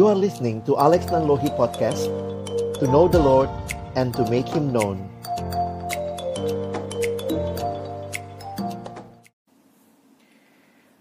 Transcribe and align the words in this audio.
You 0.00 0.08
are 0.08 0.16
listening 0.16 0.64
to 0.64 0.80
Alex 0.80 1.12
Nanlohi 1.12 1.52
Podcast 1.60 2.08
To 2.80 2.88
know 2.88 3.04
the 3.04 3.20
Lord 3.20 3.52
and 4.00 4.16
to 4.16 4.24
make 4.32 4.48
Him 4.48 4.72
known 4.72 4.96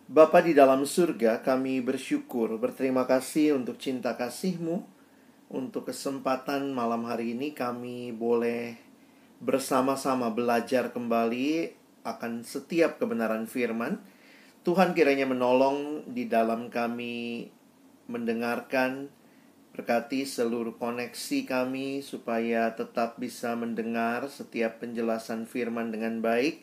Bapa 0.03 0.43
di 0.43 0.51
dalam 0.51 0.83
surga, 0.83 1.39
kami 1.39 1.79
bersyukur, 1.79 2.59
berterima 2.59 3.07
kasih 3.07 3.55
untuk 3.55 3.79
cinta 3.79 4.19
kasih-Mu, 4.19 4.83
untuk 5.47 5.87
kesempatan 5.87 6.67
malam 6.75 7.07
hari 7.07 7.31
ini 7.39 7.55
kami 7.55 8.11
boleh 8.11 8.75
bersama-sama 9.39 10.27
belajar 10.27 10.91
kembali 10.91 11.71
akan 12.03 12.43
setiap 12.43 12.99
kebenaran 12.99 13.47
firman. 13.47 14.03
Tuhan 14.67 14.91
kiranya 14.91 15.23
menolong 15.23 16.03
di 16.03 16.27
dalam 16.27 16.67
kami 16.67 17.47
mendengarkan, 18.09 19.13
berkati 19.71 20.25
seluruh 20.27 20.75
koneksi 20.81 21.45
kami 21.45 22.01
supaya 22.01 22.73
tetap 22.73 23.21
bisa 23.21 23.55
mendengar 23.55 24.27
setiap 24.27 24.81
penjelasan 24.81 25.47
firman 25.47 25.93
dengan 25.93 26.19
baik 26.19 26.59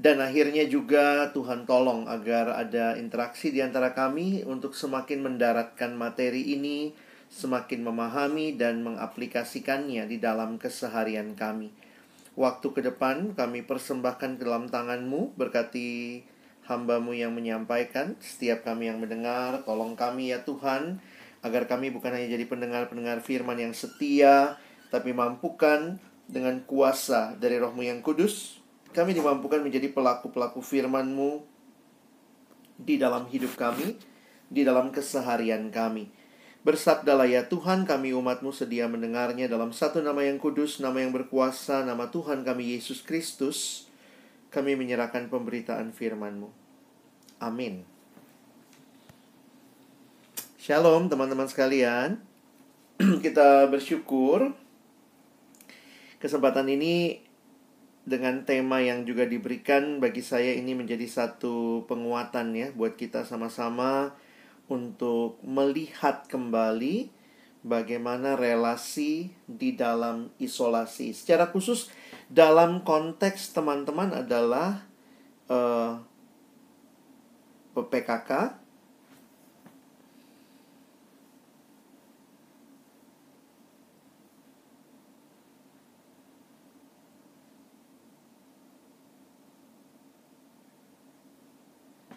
dan 0.00 0.24
akhirnya 0.24 0.64
juga 0.64 1.28
Tuhan 1.36 1.68
tolong 1.68 2.08
agar 2.08 2.56
ada 2.56 2.96
interaksi 2.96 3.52
di 3.52 3.60
antara 3.60 3.92
kami 3.92 4.40
untuk 4.42 4.72
semakin 4.72 5.20
mendaratkan 5.20 5.92
materi 5.92 6.56
ini, 6.56 6.96
semakin 7.28 7.84
memahami 7.84 8.56
dan 8.56 8.80
mengaplikasikannya 8.80 10.08
di 10.08 10.16
dalam 10.16 10.56
keseharian 10.56 11.36
kami. 11.36 11.70
Waktu 12.32 12.66
ke 12.72 12.80
depan 12.80 13.36
kami 13.36 13.62
persembahkan 13.68 14.40
ke 14.40 14.42
dalam 14.42 14.72
tanganmu, 14.72 15.36
berkati 15.36 16.24
hambamu 16.66 17.12
yang 17.14 17.34
menyampaikan, 17.34 18.14
setiap 18.22 18.62
kami 18.62 18.90
yang 18.90 19.02
mendengar, 19.02 19.66
tolong 19.66 19.98
kami 19.98 20.30
ya 20.30 20.46
Tuhan, 20.46 21.02
agar 21.42 21.66
kami 21.66 21.90
bukan 21.90 22.14
hanya 22.14 22.38
jadi 22.38 22.46
pendengar-pendengar 22.46 23.18
firman 23.20 23.58
yang 23.58 23.74
setia, 23.74 24.56
tapi 24.94 25.10
mampukan 25.10 25.98
dengan 26.30 26.62
kuasa 26.62 27.34
dari 27.36 27.58
rohmu 27.58 27.82
yang 27.82 27.98
kudus, 27.98 28.62
kami 28.94 29.16
dimampukan 29.16 29.58
menjadi 29.64 29.90
pelaku-pelaku 29.90 30.62
firman-Mu 30.62 31.42
di 32.78 33.00
dalam 33.00 33.26
hidup 33.26 33.58
kami, 33.58 33.98
di 34.52 34.62
dalam 34.62 34.94
keseharian 34.94 35.72
kami. 35.72 36.12
Bersabdalah 36.62 37.26
ya 37.26 37.42
Tuhan 37.50 37.82
kami 37.82 38.14
umat-Mu 38.14 38.54
sedia 38.54 38.86
mendengarnya 38.86 39.50
dalam 39.50 39.74
satu 39.74 39.98
nama 39.98 40.22
yang 40.22 40.38
kudus, 40.38 40.78
nama 40.78 41.02
yang 41.02 41.10
berkuasa, 41.10 41.82
nama 41.82 42.06
Tuhan 42.06 42.46
kami 42.46 42.78
Yesus 42.78 43.02
Kristus. 43.02 43.90
Kami 44.52 44.76
menyerahkan 44.76 45.32
pemberitaan 45.32 45.96
firman-Mu. 45.96 46.52
Amin. 47.40 47.88
Shalom 50.60 51.08
teman-teman 51.08 51.48
sekalian. 51.48 52.20
Kita 53.24 53.66
bersyukur 53.72 54.52
kesempatan 56.20 56.68
ini 56.68 57.24
dengan 58.04 58.44
tema 58.44 58.84
yang 58.84 59.08
juga 59.08 59.24
diberikan 59.24 60.04
bagi 60.04 60.20
saya 60.20 60.52
ini 60.52 60.76
menjadi 60.76 61.08
satu 61.08 61.88
penguatan 61.88 62.52
ya 62.52 62.68
buat 62.74 62.98
kita 62.98 63.22
sama-sama 63.22 64.14
untuk 64.66 65.38
melihat 65.46 66.26
kembali 66.26 67.10
bagaimana 67.62 68.34
relasi 68.34 69.30
di 69.46 69.74
dalam 69.78 70.34
isolasi. 70.38 71.14
Secara 71.14 71.50
khusus 71.50 71.90
dalam 72.32 72.80
konteks 72.80 73.52
teman-teman 73.52 74.24
adalah 74.24 74.88
uh, 75.52 76.00
eh, 77.76 77.76
PPKK 77.76 78.62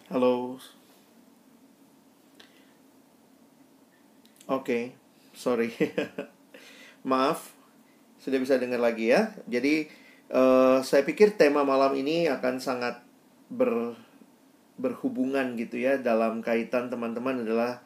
Halo. 0.06 0.56
Oke, 0.56 0.62
okay. 4.48 4.84
sorry. 5.34 5.74
Maaf, 7.10 7.52
sudah 8.22 8.38
bisa 8.40 8.56
dengar 8.56 8.80
lagi 8.80 9.10
ya. 9.12 9.34
Jadi, 9.50 9.90
uh, 10.30 10.78
saya 10.80 11.02
pikir 11.02 11.34
tema 11.34 11.62
malam 11.62 11.94
ini 11.98 12.30
akan 12.30 12.62
sangat 12.62 13.02
ber, 13.50 13.94
berhubungan 14.80 15.54
gitu 15.58 15.80
ya 15.80 15.98
dalam 15.98 16.40
kaitan 16.40 16.88
teman-teman 16.88 17.42
adalah 17.42 17.82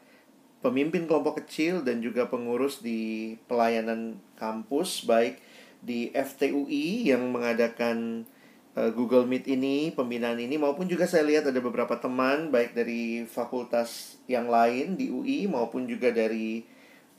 pemimpin 0.61 1.09
kelompok 1.09 1.45
kecil 1.45 1.81
dan 1.81 2.05
juga 2.05 2.29
pengurus 2.29 2.85
di 2.85 3.35
pelayanan 3.49 4.21
kampus 4.37 5.09
baik 5.09 5.41
di 5.81 6.13
FTUI 6.13 7.09
yang 7.09 7.33
mengadakan 7.33 8.29
Eh, 8.71 8.91
Google 8.95 9.27
Meet 9.27 9.51
ini, 9.51 9.91
pembinaan 9.91 10.39
ini 10.39 10.55
maupun 10.55 10.87
juga 10.87 11.03
saya 11.03 11.27
lihat 11.27 11.51
ada 11.51 11.59
beberapa 11.59 11.99
teman 11.99 12.55
baik 12.55 12.71
dari 12.79 13.27
fakultas 13.27 14.23
yang 14.31 14.47
lain 14.47 14.95
di 14.95 15.11
UI 15.11 15.51
maupun 15.51 15.91
juga 15.91 16.15
dari 16.15 16.63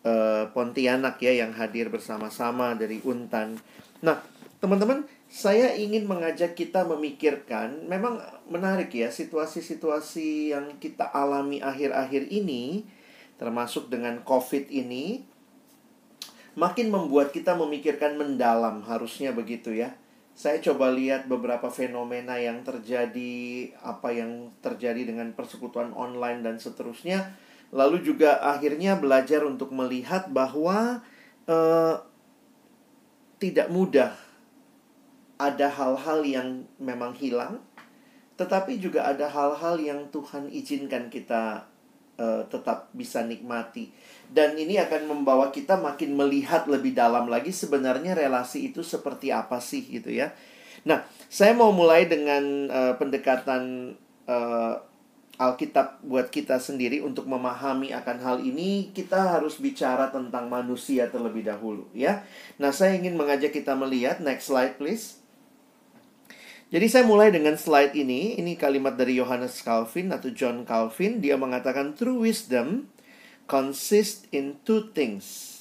uh, 0.07 0.47
Pontianak 0.55 1.19
ya 1.19 1.43
yang 1.43 1.51
hadir 1.51 1.91
bersama-sama 1.91 2.71
dari 2.79 3.03
Untan. 3.03 3.59
Nah, 3.99 4.23
teman-teman, 4.61 5.09
saya 5.25 5.73
ingin 5.73 6.05
mengajak 6.05 6.53
kita 6.53 6.85
memikirkan 6.85 7.89
memang 7.89 8.21
menarik 8.45 8.93
ya 8.93 9.09
situasi-situasi 9.09 10.53
yang 10.53 10.77
kita 10.77 11.09
alami 11.09 11.57
akhir-akhir 11.65 12.29
ini 12.29 12.85
termasuk 13.41 13.89
dengan 13.89 14.21
Covid 14.21 14.69
ini 14.69 15.25
makin 16.53 16.93
membuat 16.93 17.33
kita 17.33 17.57
memikirkan 17.57 18.21
mendalam 18.21 18.85
harusnya 18.85 19.33
begitu 19.33 19.73
ya 19.73 19.97
saya 20.31 20.63
coba 20.63 20.89
lihat 20.93 21.27
beberapa 21.27 21.67
fenomena 21.67 22.39
yang 22.39 22.63
terjadi, 22.63 23.67
apa 23.83 24.15
yang 24.15 24.49
terjadi 24.63 25.03
dengan 25.03 25.35
persekutuan 25.35 25.91
online 25.91 26.41
dan 26.41 26.55
seterusnya. 26.55 27.35
Lalu 27.69 28.01
juga 28.01 28.39
akhirnya 28.39 28.97
belajar 28.97 29.43
untuk 29.43 29.75
melihat 29.75 30.31
bahwa 30.31 31.03
eh, 31.45 31.95
tidak 33.37 33.67
mudah 33.69 34.30
ada 35.41 35.65
hal-hal 35.73 36.21
yang 36.21 36.69
memang 36.77 37.17
hilang, 37.17 37.57
tetapi 38.37 38.77
juga 38.77 39.09
ada 39.09 39.25
hal-hal 39.25 39.81
yang 39.81 40.05
Tuhan 40.13 40.53
izinkan 40.53 41.09
kita 41.09 41.65
uh, 42.21 42.45
tetap 42.45 42.93
bisa 42.93 43.25
nikmati. 43.25 43.89
Dan 44.29 44.55
ini 44.55 44.77
akan 44.77 45.09
membawa 45.09 45.49
kita 45.49 45.81
makin 45.81 46.13
melihat 46.13 46.69
lebih 46.69 46.93
dalam 46.93 47.25
lagi 47.25 47.49
sebenarnya 47.49 48.13
relasi 48.13 48.69
itu 48.69 48.85
seperti 48.85 49.33
apa 49.33 49.57
sih 49.57 49.81
gitu 49.81 50.13
ya. 50.13 50.31
Nah, 50.85 51.05
saya 51.29 51.53
mau 51.53 51.73
mulai 51.73 52.05
dengan 52.09 52.69
uh, 52.69 52.93
pendekatan 52.97 53.93
uh, 54.25 54.73
Alkitab 55.41 56.05
buat 56.05 56.29
kita 56.29 56.61
sendiri 56.61 57.01
untuk 57.01 57.25
memahami 57.25 57.89
akan 57.97 58.17
hal 58.21 58.37
ini 58.45 58.93
kita 58.93 59.37
harus 59.37 59.57
bicara 59.57 60.13
tentang 60.13 60.45
manusia 60.45 61.09
terlebih 61.09 61.41
dahulu 61.41 61.89
ya. 61.97 62.21
Nah, 62.61 62.69
saya 62.69 62.93
ingin 62.93 63.17
mengajak 63.17 63.49
kita 63.49 63.73
melihat 63.73 64.21
next 64.21 64.49
slide 64.49 64.77
please. 64.77 65.20
Jadi 66.71 66.87
saya 66.87 67.03
mulai 67.03 67.35
dengan 67.35 67.59
slide 67.59 67.91
ini. 67.99 68.39
Ini 68.39 68.55
kalimat 68.55 68.95
dari 68.95 69.19
Johannes 69.19 69.59
Calvin 69.59 70.07
atau 70.15 70.31
John 70.31 70.63
Calvin. 70.63 71.19
Dia 71.19 71.35
mengatakan 71.35 71.99
true 71.99 72.23
wisdom 72.23 72.87
consist 73.43 74.31
in 74.31 74.55
two 74.63 74.87
things. 74.95 75.59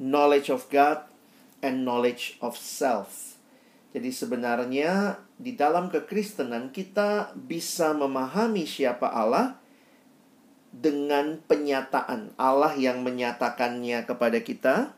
Knowledge 0.00 0.48
of 0.48 0.72
God 0.72 1.04
and 1.60 1.84
knowledge 1.84 2.40
of 2.40 2.56
self. 2.56 3.36
Jadi 3.92 4.08
sebenarnya 4.08 5.20
di 5.36 5.52
dalam 5.52 5.92
kekristenan 5.92 6.72
kita 6.72 7.36
bisa 7.36 7.92
memahami 7.92 8.64
siapa 8.64 9.12
Allah 9.12 9.60
dengan 10.72 11.44
penyataan 11.44 12.32
Allah 12.40 12.72
yang 12.76 13.04
menyatakannya 13.04 14.04
kepada 14.08 14.40
kita 14.40 14.96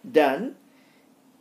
dan 0.00 0.56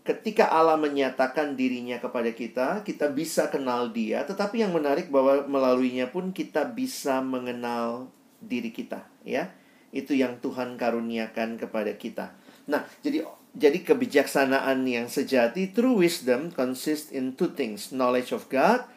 ketika 0.07 0.47
Allah 0.47 0.79
menyatakan 0.79 1.59
dirinya 1.59 1.99
kepada 1.99 2.31
kita, 2.31 2.87
kita 2.87 3.11
bisa 3.11 3.51
kenal 3.51 3.91
Dia, 3.91 4.23
tetapi 4.23 4.63
yang 4.63 4.71
menarik 4.71 5.11
bahwa 5.11 5.43
melaluinya 5.43 6.07
pun 6.07 6.31
kita 6.31 6.63
bisa 6.63 7.19
mengenal 7.19 8.07
diri 8.39 8.71
kita, 8.71 9.03
ya. 9.27 9.51
Itu 9.91 10.15
yang 10.15 10.39
Tuhan 10.39 10.79
karuniakan 10.79 11.59
kepada 11.59 11.91
kita. 11.99 12.31
Nah, 12.71 12.87
jadi 13.03 13.27
jadi 13.57 13.83
kebijaksanaan 13.83 14.87
yang 14.87 15.11
sejati 15.11 15.75
true 15.75 15.99
wisdom 15.99 16.55
consists 16.55 17.11
in 17.11 17.35
two 17.35 17.51
things, 17.51 17.91
knowledge 17.91 18.31
of 18.31 18.47
God 18.47 18.87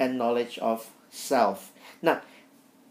and 0.00 0.16
knowledge 0.16 0.56
of 0.62 0.88
self. 1.12 1.74
Nah, 2.00 2.24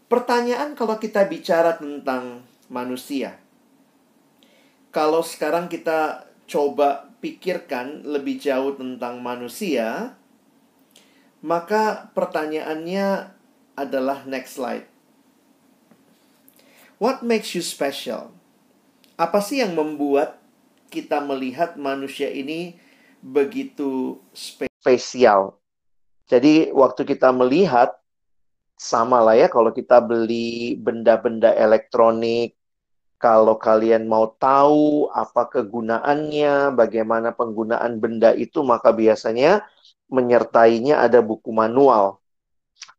pertanyaan 0.06 0.78
kalau 0.78 1.00
kita 1.00 1.26
bicara 1.26 1.80
tentang 1.80 2.44
manusia. 2.70 3.40
Kalau 4.94 5.26
sekarang 5.26 5.66
kita 5.66 6.28
coba 6.44 7.08
pikirkan 7.24 8.04
lebih 8.04 8.36
jauh 8.36 8.76
tentang 8.76 9.24
manusia, 9.24 10.12
maka 11.40 12.12
pertanyaannya 12.12 13.32
adalah 13.72 14.28
next 14.28 14.60
slide. 14.60 14.84
What 17.00 17.24
makes 17.24 17.56
you 17.56 17.64
special? 17.64 18.28
Apa 19.16 19.40
sih 19.40 19.64
yang 19.64 19.72
membuat 19.72 20.36
kita 20.92 21.24
melihat 21.24 21.80
manusia 21.80 22.28
ini 22.28 22.76
begitu 23.24 24.20
spesial? 24.36 25.56
Jadi 26.28 26.76
waktu 26.76 27.08
kita 27.08 27.32
melihat 27.32 27.96
sama 28.76 29.24
lah 29.24 29.32
ya 29.32 29.48
kalau 29.48 29.72
kita 29.72 29.96
beli 30.04 30.76
benda-benda 30.76 31.56
elektronik 31.56 32.52
kalau 33.24 33.56
kalian 33.56 34.04
mau 34.04 34.36
tahu 34.36 35.08
apa 35.08 35.48
kegunaannya, 35.48 36.76
bagaimana 36.76 37.32
penggunaan 37.32 37.96
benda 37.96 38.36
itu, 38.36 38.60
maka 38.60 38.92
biasanya 38.92 39.64
menyertainya 40.12 41.00
ada 41.00 41.24
buku 41.24 41.48
manual. 41.48 42.20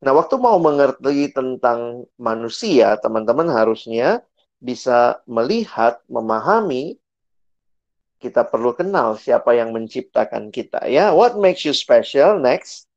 Nah, 0.01 0.17
waktu 0.17 0.41
mau 0.41 0.57
mengerti 0.57 1.29
tentang 1.29 2.09
manusia, 2.17 2.97
teman-teman 2.97 3.53
harusnya 3.53 4.25
bisa 4.57 5.21
melihat, 5.29 6.01
memahami, 6.09 6.97
kita 8.17 8.41
perlu 8.49 8.73
kenal 8.73 9.21
siapa 9.21 9.53
yang 9.53 9.69
menciptakan 9.69 10.49
kita. 10.49 10.89
Ya, 10.89 11.13
what 11.13 11.37
makes 11.37 11.61
you 11.69 11.75
special? 11.77 12.41
Next. 12.41 12.89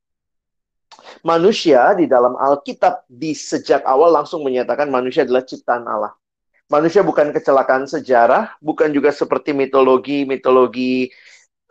Manusia 1.20 1.92
di 1.92 2.08
dalam 2.08 2.40
Alkitab 2.40 3.04
di 3.04 3.36
sejak 3.36 3.84
awal 3.84 4.16
langsung 4.16 4.40
menyatakan 4.48 4.88
manusia 4.88 5.28
adalah 5.28 5.44
ciptaan 5.44 5.84
Allah. 5.84 6.17
Manusia 6.68 7.00
bukan 7.00 7.32
kecelakaan 7.32 7.88
sejarah, 7.88 8.60
bukan 8.60 8.92
juga 8.92 9.08
seperti 9.08 9.56
mitologi-mitologi 9.56 11.08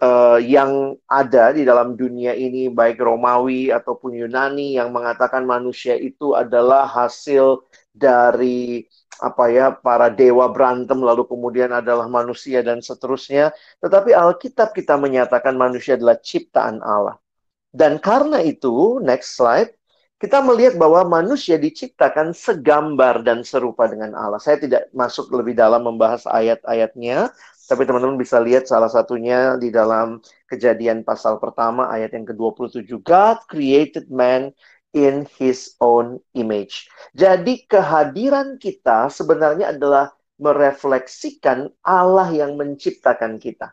uh, 0.01 0.41
yang 0.41 0.97
ada 1.05 1.53
di 1.53 1.61
dalam 1.61 1.94
dunia 1.94 2.33
ini, 2.33 2.65
baik 2.73 2.97
Romawi 2.97 3.69
ataupun 3.69 4.17
Yunani, 4.17 4.73
yang 4.81 4.89
mengatakan 4.89 5.45
manusia 5.45 5.94
itu 5.94 6.33
adalah 6.33 6.89
hasil 6.89 7.61
dari 7.94 8.89
apa 9.21 9.49
ya 9.53 9.73
para 9.73 10.09
dewa 10.09 10.49
berantem 10.49 10.97
lalu 11.01 11.29
kemudian 11.29 11.77
adalah 11.77 12.09
manusia 12.09 12.65
dan 12.65 12.81
seterusnya. 12.81 13.53
Tetapi 13.77 14.17
Alkitab 14.17 14.73
kita 14.73 14.97
menyatakan 14.97 15.53
manusia 15.53 15.94
adalah 15.94 16.17
ciptaan 16.17 16.81
Allah. 16.81 17.21
Dan 17.69 18.01
karena 18.01 18.41
itu 18.41 18.97
next 19.05 19.38
slide 19.38 19.76
kita 20.18 20.42
melihat 20.42 20.81
bahwa 20.81 21.22
manusia 21.22 21.62
diciptakan 21.62 22.34
segambar 22.34 23.22
dan 23.22 23.46
serupa 23.46 23.86
dengan 23.86 24.18
Allah. 24.18 24.42
Saya 24.42 24.58
tidak 24.58 24.90
masuk 24.90 25.30
lebih 25.30 25.54
dalam 25.54 25.86
membahas 25.86 26.25
ayat-ayatnya, 26.25 27.30
tapi 27.69 27.86
teman-teman 27.86 28.18
bisa 28.18 28.42
lihat 28.42 28.66
salah 28.66 28.90
satunya 28.90 29.54
di 29.62 29.69
dalam 29.69 30.18
kejadian 30.50 31.06
pasal 31.06 31.38
pertama 31.38 31.86
ayat 31.94 32.18
yang 32.18 32.25
ke-27. 32.25 32.90
God 33.06 33.46
created 33.46 34.10
man 34.10 34.58
in 34.98 35.30
his 35.38 35.78
own 35.78 36.18
image. 36.34 36.90
Jadi 37.14 37.69
kehadiran 37.69 38.58
kita 38.58 39.14
sebenarnya 39.14 39.75
adalah 39.75 40.18
merefleksikan 40.42 41.69
Allah 41.86 42.34
yang 42.34 42.58
menciptakan 42.58 43.38
kita. 43.38 43.69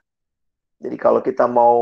Jadi 0.76 0.96
kalau 1.00 1.24
kita 1.24 1.48
mau 1.48 1.80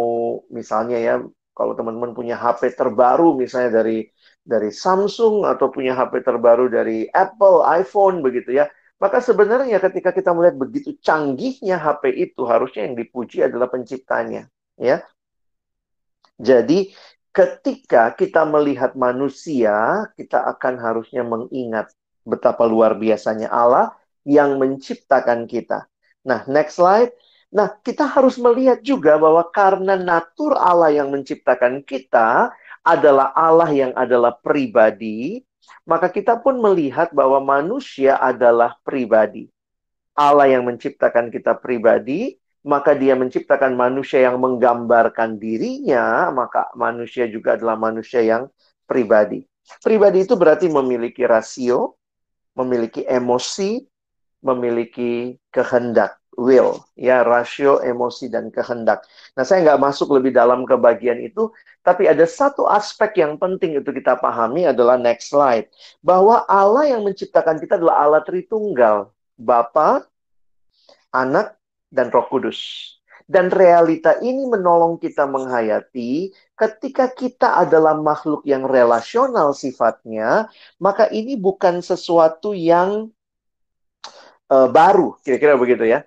misalnya 0.54 1.02
ya, 1.02 1.14
kalau 1.50 1.74
teman-teman 1.74 2.14
punya 2.14 2.38
HP 2.38 2.78
terbaru 2.78 3.34
misalnya 3.34 3.82
dari 3.82 4.11
dari 4.42 4.74
Samsung 4.74 5.46
atau 5.46 5.70
punya 5.70 5.94
HP 5.94 6.26
terbaru 6.26 6.66
dari 6.66 7.06
Apple, 7.14 7.62
iPhone 7.62 8.20
begitu 8.20 8.58
ya, 8.58 8.66
maka 8.98 9.18
sebenarnya 9.18 9.78
ketika 9.82 10.14
kita 10.14 10.30
melihat 10.30 10.58
begitu 10.58 10.94
canggihnya 11.02 11.78
HP 11.78 12.14
itu, 12.14 12.46
harusnya 12.46 12.86
yang 12.86 12.94
dipuji 12.98 13.42
adalah 13.42 13.66
penciptanya, 13.70 14.46
ya. 14.78 15.02
Jadi 16.42 16.90
ketika 17.30 18.14
kita 18.14 18.42
melihat 18.46 18.98
manusia, 18.98 20.06
kita 20.18 20.42
akan 20.54 20.74
harusnya 20.78 21.22
mengingat 21.22 21.90
betapa 22.22 22.62
luar 22.66 22.94
biasanya 22.94 23.50
Allah 23.50 23.94
yang 24.22 24.58
menciptakan 24.58 25.50
kita. 25.50 25.90
Nah, 26.22 26.46
next 26.46 26.78
slide. 26.78 27.10
Nah, 27.52 27.74
kita 27.82 28.06
harus 28.08 28.38
melihat 28.38 28.80
juga 28.80 29.18
bahwa 29.18 29.44
karena 29.50 29.98
natur 29.98 30.56
Allah 30.56 30.94
yang 30.94 31.12
menciptakan 31.12 31.84
kita 31.84 32.54
adalah 32.82 33.30
Allah 33.34 33.70
yang 33.70 33.92
adalah 33.94 34.34
pribadi, 34.34 35.46
maka 35.86 36.10
kita 36.10 36.38
pun 36.38 36.58
melihat 36.58 37.10
bahwa 37.14 37.38
manusia 37.42 38.18
adalah 38.18 38.78
pribadi. 38.82 39.50
Allah 40.12 40.50
yang 40.50 40.66
menciptakan 40.66 41.32
kita 41.32 41.56
pribadi, 41.56 42.36
maka 42.62 42.94
dia 42.94 43.18
menciptakan 43.18 43.74
manusia 43.74 44.22
yang 44.22 44.38
menggambarkan 44.38 45.38
dirinya, 45.40 46.30
maka 46.30 46.70
manusia 46.78 47.26
juga 47.26 47.58
adalah 47.58 47.74
manusia 47.74 48.22
yang 48.22 48.46
pribadi. 48.86 49.42
Pribadi 49.82 50.26
itu 50.26 50.34
berarti 50.38 50.70
memiliki 50.70 51.26
rasio, 51.26 51.98
memiliki 52.54 53.02
emosi, 53.06 53.82
memiliki 54.42 55.38
kehendak 55.54 56.18
will, 56.36 56.80
ya 56.96 57.20
rasio, 57.20 57.78
emosi 57.84 58.32
dan 58.32 58.48
kehendak. 58.48 59.04
Nah, 59.36 59.44
saya 59.44 59.62
nggak 59.68 59.82
masuk 59.84 60.16
lebih 60.16 60.32
dalam 60.32 60.64
ke 60.64 60.74
bagian 60.80 61.20
itu, 61.20 61.52
tapi 61.84 62.08
ada 62.08 62.24
satu 62.24 62.64
aspek 62.64 63.20
yang 63.20 63.36
penting 63.36 63.76
itu 63.76 63.90
kita 63.92 64.16
pahami 64.16 64.64
adalah 64.64 64.96
next 64.96 65.28
slide, 65.28 65.68
bahwa 66.00 66.42
Allah 66.48 66.88
yang 66.88 67.04
menciptakan 67.04 67.60
kita 67.60 67.76
adalah 67.76 68.00
Allah 68.00 68.22
Tritunggal, 68.24 69.12
Bapa, 69.36 70.08
Anak, 71.12 71.60
dan 71.92 72.08
Roh 72.08 72.24
Kudus. 72.32 72.60
Dan 73.28 73.52
realita 73.52 74.18
ini 74.18 74.44
menolong 74.48 74.98
kita 74.98 75.28
menghayati 75.28 76.32
ketika 76.58 77.12
kita 77.12 77.60
adalah 77.60 77.94
makhluk 77.96 78.42
yang 78.48 78.66
relasional 78.66 79.52
sifatnya, 79.52 80.48
maka 80.80 81.06
ini 81.12 81.36
bukan 81.38 81.80
sesuatu 81.84 82.56
yang 82.56 83.12
uh, 84.52 84.68
baru, 84.68 85.16
kira-kira 85.24 85.56
begitu 85.56 85.88
ya 85.88 86.04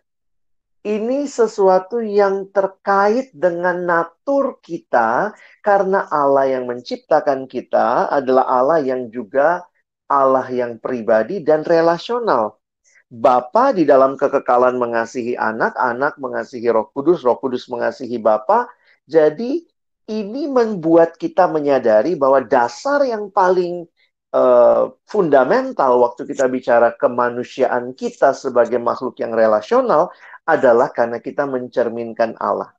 ini 0.86 1.26
sesuatu 1.26 1.98
yang 1.98 2.54
terkait 2.54 3.34
dengan 3.34 3.74
natur 3.82 4.62
kita 4.62 5.34
karena 5.66 6.06
Allah 6.14 6.46
yang 6.46 6.70
menciptakan 6.70 7.50
kita 7.50 8.06
adalah 8.14 8.46
Allah 8.46 8.86
yang 8.86 9.10
juga 9.10 9.66
Allah 10.06 10.46
yang 10.54 10.78
pribadi 10.78 11.42
dan 11.42 11.66
relasional. 11.66 12.62
Bapa 13.10 13.74
di 13.74 13.82
dalam 13.82 14.14
kekekalan 14.14 14.78
mengasihi 14.78 15.34
anak, 15.34 15.74
anak 15.74 16.22
mengasihi 16.22 16.70
Roh 16.70 16.94
Kudus, 16.94 17.26
Roh 17.26 17.42
Kudus 17.42 17.66
mengasihi 17.66 18.22
Bapa. 18.22 18.70
Jadi 19.10 19.66
ini 20.06 20.46
membuat 20.46 21.18
kita 21.18 21.50
menyadari 21.50 22.14
bahwa 22.14 22.46
dasar 22.46 23.02
yang 23.10 23.34
paling 23.34 23.90
uh, 24.36 24.92
fundamental 25.08 26.04
waktu 26.04 26.28
kita 26.28 26.52
bicara 26.52 26.92
kemanusiaan 27.00 27.96
kita 27.96 28.36
sebagai 28.36 28.78
makhluk 28.78 29.16
yang 29.24 29.32
relasional 29.32 30.12
adalah 30.44 30.92
karena 30.92 31.24
kita 31.24 31.48
mencerminkan 31.48 32.36
Allah. 32.38 32.76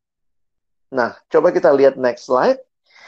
Nah, 0.93 1.17
coba 1.33 1.51
kita 1.51 1.73
lihat 1.73 1.97
next 1.97 2.29
slide. 2.29 2.61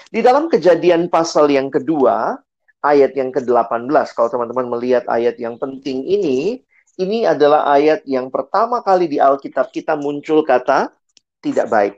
Di 0.09 0.25
dalam 0.25 0.49
kejadian 0.49 1.13
pasal 1.13 1.53
yang 1.53 1.69
kedua, 1.69 2.41
ayat 2.81 3.13
yang 3.15 3.29
ke-18, 3.31 4.17
kalau 4.17 4.29
teman-teman 4.33 4.67
melihat 4.73 5.05
ayat 5.07 5.37
yang 5.37 5.61
penting 5.61 6.03
ini, 6.09 6.65
ini 6.99 7.23
adalah 7.29 7.71
ayat 7.71 8.03
yang 8.09 8.33
pertama 8.33 8.83
kali 8.83 9.07
di 9.07 9.23
Alkitab 9.23 9.71
kita 9.71 9.95
muncul 9.95 10.43
kata 10.43 10.91
tidak 11.39 11.71
baik. 11.71 11.95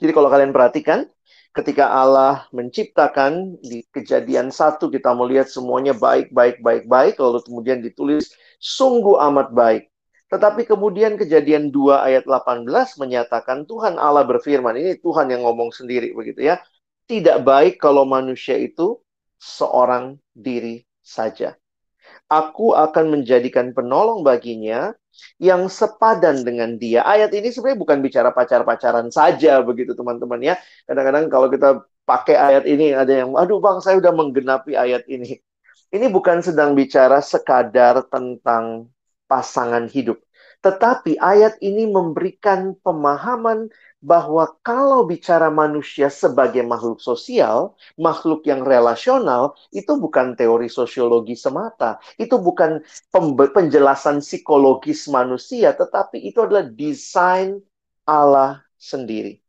Jadi 0.00 0.12
kalau 0.16 0.32
kalian 0.32 0.54
perhatikan, 0.54 1.04
ketika 1.50 1.90
Allah 1.90 2.46
menciptakan 2.54 3.58
di 3.58 3.82
kejadian 3.90 4.54
satu 4.54 4.86
kita 4.86 5.10
melihat 5.12 5.50
semuanya 5.50 5.92
baik, 5.92 6.30
baik, 6.30 6.62
baik, 6.62 6.84
baik, 6.86 7.14
lalu 7.18 7.42
kemudian 7.42 7.82
ditulis 7.82 8.30
sungguh 8.62 9.18
amat 9.30 9.50
baik. 9.50 9.90
Tetapi 10.30 10.62
kemudian 10.62 11.18
kejadian 11.18 11.74
2 11.74 12.06
ayat 12.06 12.24
18 12.24 12.62
menyatakan 13.02 13.66
Tuhan 13.66 13.98
Allah 13.98 14.22
berfirman. 14.22 14.78
Ini 14.78 15.02
Tuhan 15.02 15.26
yang 15.26 15.42
ngomong 15.42 15.74
sendiri 15.74 16.14
begitu 16.14 16.46
ya. 16.46 16.62
Tidak 17.10 17.42
baik 17.42 17.82
kalau 17.82 18.06
manusia 18.06 18.54
itu 18.54 19.02
seorang 19.42 20.22
diri 20.30 20.86
saja. 21.02 21.59
Aku 22.30 22.78
akan 22.78 23.10
menjadikan 23.18 23.74
penolong 23.74 24.22
baginya 24.22 24.94
yang 25.42 25.66
sepadan 25.66 26.46
dengan 26.46 26.78
dia. 26.78 27.02
Ayat 27.02 27.34
ini 27.34 27.50
sebenarnya 27.50 27.80
bukan 27.82 27.98
bicara 28.00 28.30
pacar-pacaran 28.30 29.10
saja 29.10 29.58
begitu 29.66 29.92
teman-teman 29.98 30.38
ya. 30.38 30.54
Kadang-kadang 30.86 31.26
kalau 31.26 31.48
kita 31.50 31.68
pakai 32.06 32.38
ayat 32.38 32.64
ini 32.70 32.94
ada 32.94 33.10
yang 33.10 33.34
aduh 33.34 33.58
Bang 33.58 33.82
saya 33.82 33.98
udah 33.98 34.14
menggenapi 34.14 34.78
ayat 34.78 35.04
ini. 35.10 35.42
Ini 35.90 36.06
bukan 36.06 36.38
sedang 36.38 36.78
bicara 36.78 37.18
sekadar 37.18 38.06
tentang 38.06 38.86
pasangan 39.26 39.90
hidup. 39.90 40.22
Tetapi 40.60 41.16
ayat 41.16 41.56
ini 41.64 41.88
memberikan 41.88 42.76
pemahaman 42.84 43.72
bahwa 44.00 44.48
kalau 44.60 45.04
bicara 45.08 45.48
manusia 45.48 46.08
sebagai 46.08 46.64
makhluk 46.64 47.00
sosial, 47.00 47.76
makhluk 47.96 48.44
yang 48.44 48.64
relasional, 48.64 49.56
itu 49.72 49.96
bukan 49.96 50.36
teori 50.36 50.68
sosiologi 50.68 51.36
semata. 51.36 51.96
Itu 52.20 52.40
bukan 52.40 52.80
penjelasan 53.56 54.20
psikologis 54.24 55.08
manusia, 55.08 55.72
tetapi 55.76 56.20
itu 56.28 56.44
adalah 56.44 56.68
desain 56.68 57.60
Allah 58.08 58.64
sendiri. 58.80 59.40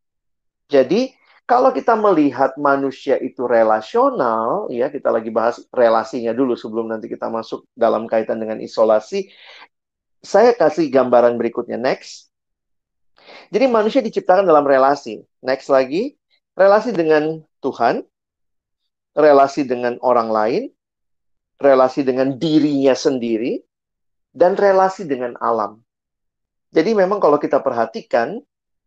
Jadi, 0.72 1.12
kalau 1.44 1.76
kita 1.76 2.00
melihat 2.00 2.56
manusia 2.56 3.20
itu 3.20 3.44
relasional, 3.44 4.72
ya 4.72 4.88
kita 4.88 5.12
lagi 5.12 5.28
bahas 5.28 5.60
relasinya 5.76 6.32
dulu 6.32 6.56
sebelum 6.56 6.88
nanti 6.88 7.12
kita 7.12 7.28
masuk 7.28 7.68
dalam 7.76 8.08
kaitan 8.08 8.40
dengan 8.40 8.64
isolasi. 8.64 9.28
Saya 10.22 10.54
kasih 10.54 10.90
gambaran 10.94 11.36
berikutnya. 11.42 11.82
Next. 11.82 12.30
Jadi 13.50 13.66
manusia 13.68 14.02
diciptakan 14.06 14.46
dalam 14.46 14.66
relasi. 14.66 15.22
Next 15.42 15.68
lagi, 15.68 16.14
relasi 16.54 16.94
dengan 16.94 17.42
Tuhan, 17.62 18.06
relasi 19.18 19.66
dengan 19.66 19.98
orang 20.06 20.30
lain, 20.30 20.64
relasi 21.58 22.06
dengan 22.06 22.38
dirinya 22.38 22.94
sendiri, 22.94 23.62
dan 24.32 24.56
relasi 24.56 25.10
dengan 25.10 25.36
alam. 25.42 25.82
Jadi 26.72 26.96
memang 26.96 27.20
kalau 27.20 27.36
kita 27.36 27.60
perhatikan, 27.60 28.40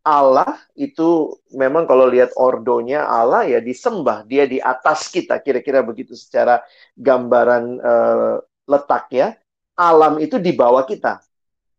Allah 0.04 0.60
itu 0.76 1.32
memang 1.52 1.88
kalau 1.88 2.04
lihat 2.08 2.36
ordonya 2.36 3.08
Allah 3.08 3.48
ya 3.48 3.60
disembah. 3.60 4.28
Dia 4.28 4.44
di 4.44 4.60
atas 4.60 5.08
kita. 5.08 5.40
Kira-kira 5.40 5.80
begitu 5.80 6.12
secara 6.12 6.60
gambaran 6.96 7.64
uh, 7.80 8.36
letak 8.68 9.08
ya 9.12 9.32
alam 9.74 10.18
itu 10.22 10.38
di 10.38 10.54
bawah 10.54 10.86
kita. 10.86 11.22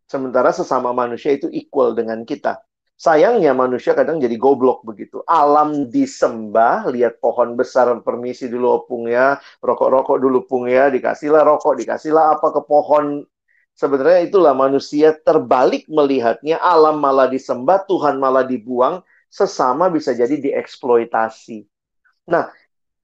Sementara 0.06 0.54
sesama 0.54 0.94
manusia 0.94 1.34
itu 1.34 1.50
equal 1.50 1.98
dengan 1.98 2.22
kita. 2.24 2.62
Sayangnya 2.96 3.52
manusia 3.52 3.92
kadang 3.92 4.24
jadi 4.24 4.40
goblok 4.40 4.88
begitu. 4.88 5.20
Alam 5.28 5.92
disembah 5.92 6.88
lihat 6.88 7.20
pohon 7.20 7.60
besar 7.60 7.92
permisi 8.00 8.48
dulu 8.48 8.86
opung 8.86 9.12
ya. 9.12 9.36
Rokok-rokok 9.60 10.16
dulu 10.22 10.48
pung 10.48 10.72
ya. 10.72 10.88
Dikasihlah 10.88 11.44
rokok 11.44 11.75
dikasihlah 11.84 12.40
apa 12.40 12.56
ke 12.56 12.62
pohon. 12.64 13.28
Sebenarnya 13.75 14.32
itulah 14.32 14.56
manusia 14.56 15.12
terbalik 15.12 15.84
melihatnya, 15.92 16.56
alam 16.64 16.96
malah 16.96 17.28
disembah, 17.28 17.84
Tuhan 17.84 18.24
malah 18.24 18.48
dibuang, 18.48 19.04
sesama 19.28 19.92
bisa 19.92 20.16
jadi 20.16 20.40
dieksploitasi. 20.40 21.68
Nah, 22.32 22.48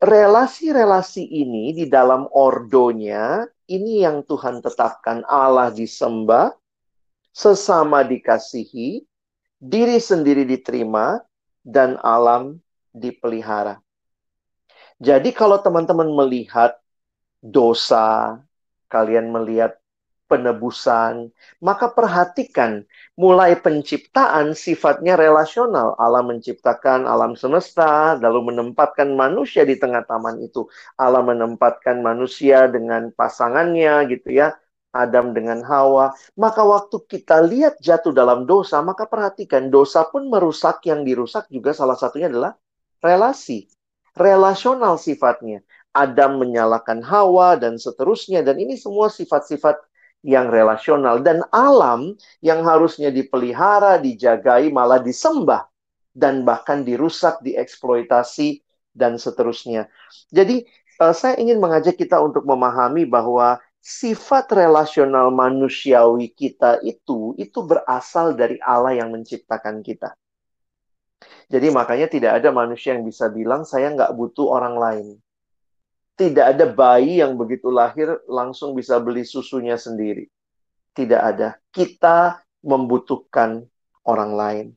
relasi-relasi 0.01 1.29
ini 1.29 1.77
di 1.77 1.86
dalam 1.86 2.25
ordonya, 2.34 3.46
ini 3.70 4.01
yang 4.01 4.25
Tuhan 4.25 4.60
tetapkan 4.60 5.22
Allah 5.29 5.70
disembah, 5.70 6.50
sesama 7.29 8.01
dikasihi, 8.01 9.05
diri 9.62 10.01
sendiri 10.01 10.43
diterima, 10.43 11.22
dan 11.62 12.01
alam 12.01 12.58
dipelihara. 12.89 13.77
Jadi 14.98 15.29
kalau 15.34 15.62
teman-teman 15.62 16.10
melihat 16.10 16.77
dosa, 17.41 18.38
kalian 18.89 19.29
melihat 19.29 19.80
penebusan, 20.31 21.27
maka 21.59 21.91
perhatikan 21.91 22.88
mulai 23.19 23.59
penciptaan 23.59 24.55
sifatnya 24.55 25.19
relasional. 25.19 26.00
Allah 26.00 26.23
menciptakan 26.23 27.03
alam 27.03 27.35
semesta, 27.35 28.15
lalu 28.15 28.55
menempatkan 28.55 29.11
manusia 29.11 29.67
di 29.67 29.75
tengah 29.75 30.07
taman 30.07 30.39
itu. 30.39 30.71
Allah 30.95 31.19
menempatkan 31.19 32.00
manusia 32.00 32.71
dengan 32.71 33.11
pasangannya 33.11 34.07
gitu 34.07 34.31
ya. 34.31 34.55
Adam 34.91 35.31
dengan 35.31 35.63
Hawa, 35.63 36.11
maka 36.35 36.67
waktu 36.67 37.00
kita 37.07 37.39
lihat 37.47 37.79
jatuh 37.79 38.11
dalam 38.11 38.43
dosa, 38.43 38.83
maka 38.83 39.07
perhatikan 39.07 39.71
dosa 39.71 40.03
pun 40.03 40.27
merusak 40.27 40.83
yang 40.83 41.07
dirusak 41.07 41.47
juga 41.47 41.71
salah 41.71 41.95
satunya 41.95 42.27
adalah 42.27 42.59
relasi. 43.00 43.71
Relasional 44.11 45.00
sifatnya. 45.00 45.63
Adam 45.91 46.39
menyalahkan 46.39 47.03
Hawa 47.03 47.59
dan 47.59 47.75
seterusnya 47.75 48.43
dan 48.43 48.59
ini 48.59 48.79
semua 48.79 49.11
sifat-sifat 49.11 49.79
yang 50.21 50.53
relasional 50.53 51.21
dan 51.25 51.41
alam 51.49 52.13
yang 52.45 52.61
harusnya 52.61 53.09
dipelihara, 53.09 53.97
dijagai, 53.97 54.69
malah 54.69 55.01
disembah 55.01 55.65
dan 56.13 56.45
bahkan 56.45 56.85
dirusak, 56.85 57.41
dieksploitasi 57.41 58.61
dan 58.93 59.17
seterusnya. 59.17 59.89
Jadi 60.29 60.65
uh, 61.01 61.13
saya 61.15 61.41
ingin 61.41 61.57
mengajak 61.57 61.97
kita 61.97 62.21
untuk 62.21 62.45
memahami 62.45 63.09
bahwa 63.09 63.57
sifat 63.81 64.53
relasional 64.53 65.33
manusiawi 65.33 66.29
kita 66.37 66.77
itu 66.85 67.33
itu 67.41 67.59
berasal 67.65 68.37
dari 68.37 68.61
Allah 68.61 69.01
yang 69.01 69.09
menciptakan 69.09 69.81
kita. 69.81 70.13
Jadi 71.49 71.67
makanya 71.73 72.07
tidak 72.09 72.31
ada 72.41 72.49
manusia 72.53 72.93
yang 72.93 73.05
bisa 73.05 73.29
bilang 73.33 73.65
saya 73.65 73.89
nggak 73.89 74.13
butuh 74.13 74.47
orang 74.53 74.77
lain 74.77 75.07
tidak 76.21 76.53
ada 76.53 76.69
bayi 76.69 77.17
yang 77.17 77.33
begitu 77.33 77.73
lahir 77.73 78.21
langsung 78.29 78.77
bisa 78.77 79.01
beli 79.01 79.25
susunya 79.25 79.73
sendiri. 79.73 80.29
Tidak 80.93 81.17
ada. 81.17 81.57
Kita 81.73 82.37
membutuhkan 82.61 83.65
orang 84.05 84.31
lain. 84.37 84.67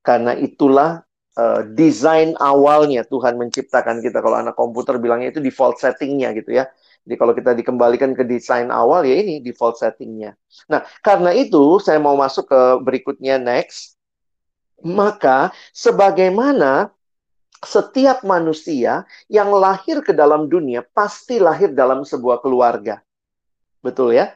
Karena 0.00 0.32
itulah 0.32 1.04
uh, 1.36 1.60
desain 1.76 2.32
awalnya 2.40 3.04
Tuhan 3.04 3.36
menciptakan 3.36 4.00
kita. 4.00 4.24
Kalau 4.24 4.40
anak 4.40 4.56
komputer 4.56 4.96
bilangnya 4.96 5.36
itu 5.36 5.44
default 5.44 5.76
settingnya 5.76 6.32
gitu 6.32 6.56
ya. 6.56 6.64
Jadi 7.04 7.14
kalau 7.20 7.36
kita 7.36 7.52
dikembalikan 7.52 8.16
ke 8.16 8.24
desain 8.24 8.72
awal 8.72 9.04
ya 9.04 9.20
ini 9.20 9.44
default 9.44 9.76
settingnya. 9.76 10.32
Nah 10.72 10.80
karena 11.04 11.36
itu 11.36 11.76
saya 11.76 12.00
mau 12.00 12.16
masuk 12.16 12.48
ke 12.48 12.60
berikutnya 12.80 13.36
next. 13.36 14.00
Maka 14.80 15.52
sebagaimana 15.76 16.95
setiap 17.66 18.22
manusia 18.22 19.02
yang 19.26 19.50
lahir 19.50 19.98
ke 20.06 20.14
dalam 20.14 20.46
dunia 20.46 20.86
pasti 20.86 21.42
lahir 21.42 21.74
dalam 21.74 22.06
sebuah 22.06 22.38
keluarga. 22.38 23.02
Betul 23.82 24.14
ya? 24.14 24.30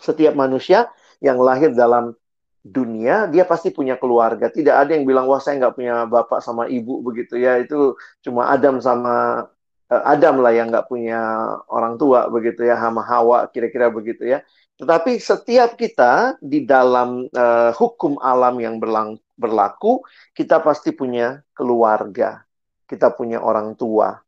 Setiap 0.00 0.32
manusia 0.32 0.88
yang 1.20 1.36
lahir 1.36 1.76
dalam 1.76 2.16
dunia, 2.64 3.28
dia 3.28 3.44
pasti 3.44 3.68
punya 3.68 4.00
keluarga. 4.00 4.48
Tidak 4.48 4.72
ada 4.72 4.90
yang 4.96 5.04
bilang, 5.04 5.28
wah 5.28 5.40
saya 5.40 5.60
nggak 5.60 5.74
punya 5.76 6.04
bapak 6.08 6.40
sama 6.40 6.68
ibu 6.68 7.04
begitu 7.04 7.36
ya. 7.36 7.60
Itu 7.60 8.00
cuma 8.24 8.48
Adam 8.48 8.80
sama 8.80 9.46
uh, 9.88 10.02
Adam 10.04 10.40
lah 10.40 10.52
yang 10.52 10.72
nggak 10.72 10.88
punya 10.88 11.20
orang 11.68 12.00
tua 12.00 12.28
begitu 12.32 12.64
ya, 12.64 12.80
sama 12.80 13.04
Hawa 13.04 13.48
kira-kira 13.52 13.92
begitu 13.92 14.24
ya. 14.24 14.44
Tetapi 14.78 15.18
setiap 15.18 15.74
kita 15.74 16.38
di 16.38 16.62
dalam 16.62 17.26
uh, 17.34 17.70
hukum 17.74 18.20
alam 18.22 18.56
yang 18.62 18.78
berlang 18.78 19.18
berlaku, 19.38 20.02
kita 20.34 20.58
pasti 20.58 20.90
punya 20.90 21.40
keluarga, 21.54 22.42
kita 22.90 23.14
punya 23.14 23.38
orang 23.38 23.78
tua. 23.78 24.18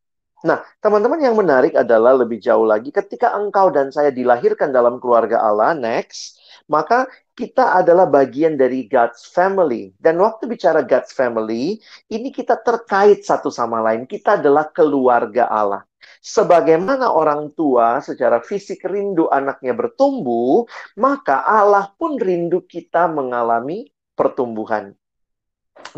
Nah, 0.40 0.64
teman-teman 0.80 1.20
yang 1.20 1.36
menarik 1.36 1.76
adalah 1.76 2.16
lebih 2.16 2.40
jauh 2.40 2.64
lagi, 2.64 2.88
ketika 2.88 3.36
engkau 3.36 3.68
dan 3.68 3.92
saya 3.92 4.08
dilahirkan 4.08 4.72
dalam 4.72 4.96
keluarga 4.96 5.36
Allah, 5.44 5.76
next, 5.76 6.40
maka 6.64 7.04
kita 7.36 7.76
adalah 7.76 8.08
bagian 8.08 8.56
dari 8.56 8.88
God's 8.88 9.28
family. 9.28 9.92
Dan 10.00 10.16
waktu 10.16 10.48
bicara 10.48 10.80
God's 10.80 11.12
family, 11.12 11.76
ini 12.08 12.32
kita 12.32 12.56
terkait 12.56 13.20
satu 13.20 13.52
sama 13.52 13.84
lain. 13.84 14.08
Kita 14.08 14.40
adalah 14.40 14.72
keluarga 14.72 15.44
Allah. 15.50 15.84
Sebagaimana 16.20 17.12
orang 17.12 17.52
tua 17.56 18.00
secara 18.04 18.44
fisik 18.44 18.84
rindu 18.84 19.28
anaknya 19.32 19.72
bertumbuh, 19.72 20.68
maka 21.00 21.44
Allah 21.44 21.92
pun 21.96 22.20
rindu 22.20 22.64
kita 22.64 23.08
mengalami 23.08 23.88
pertumbuhan. 24.12 24.92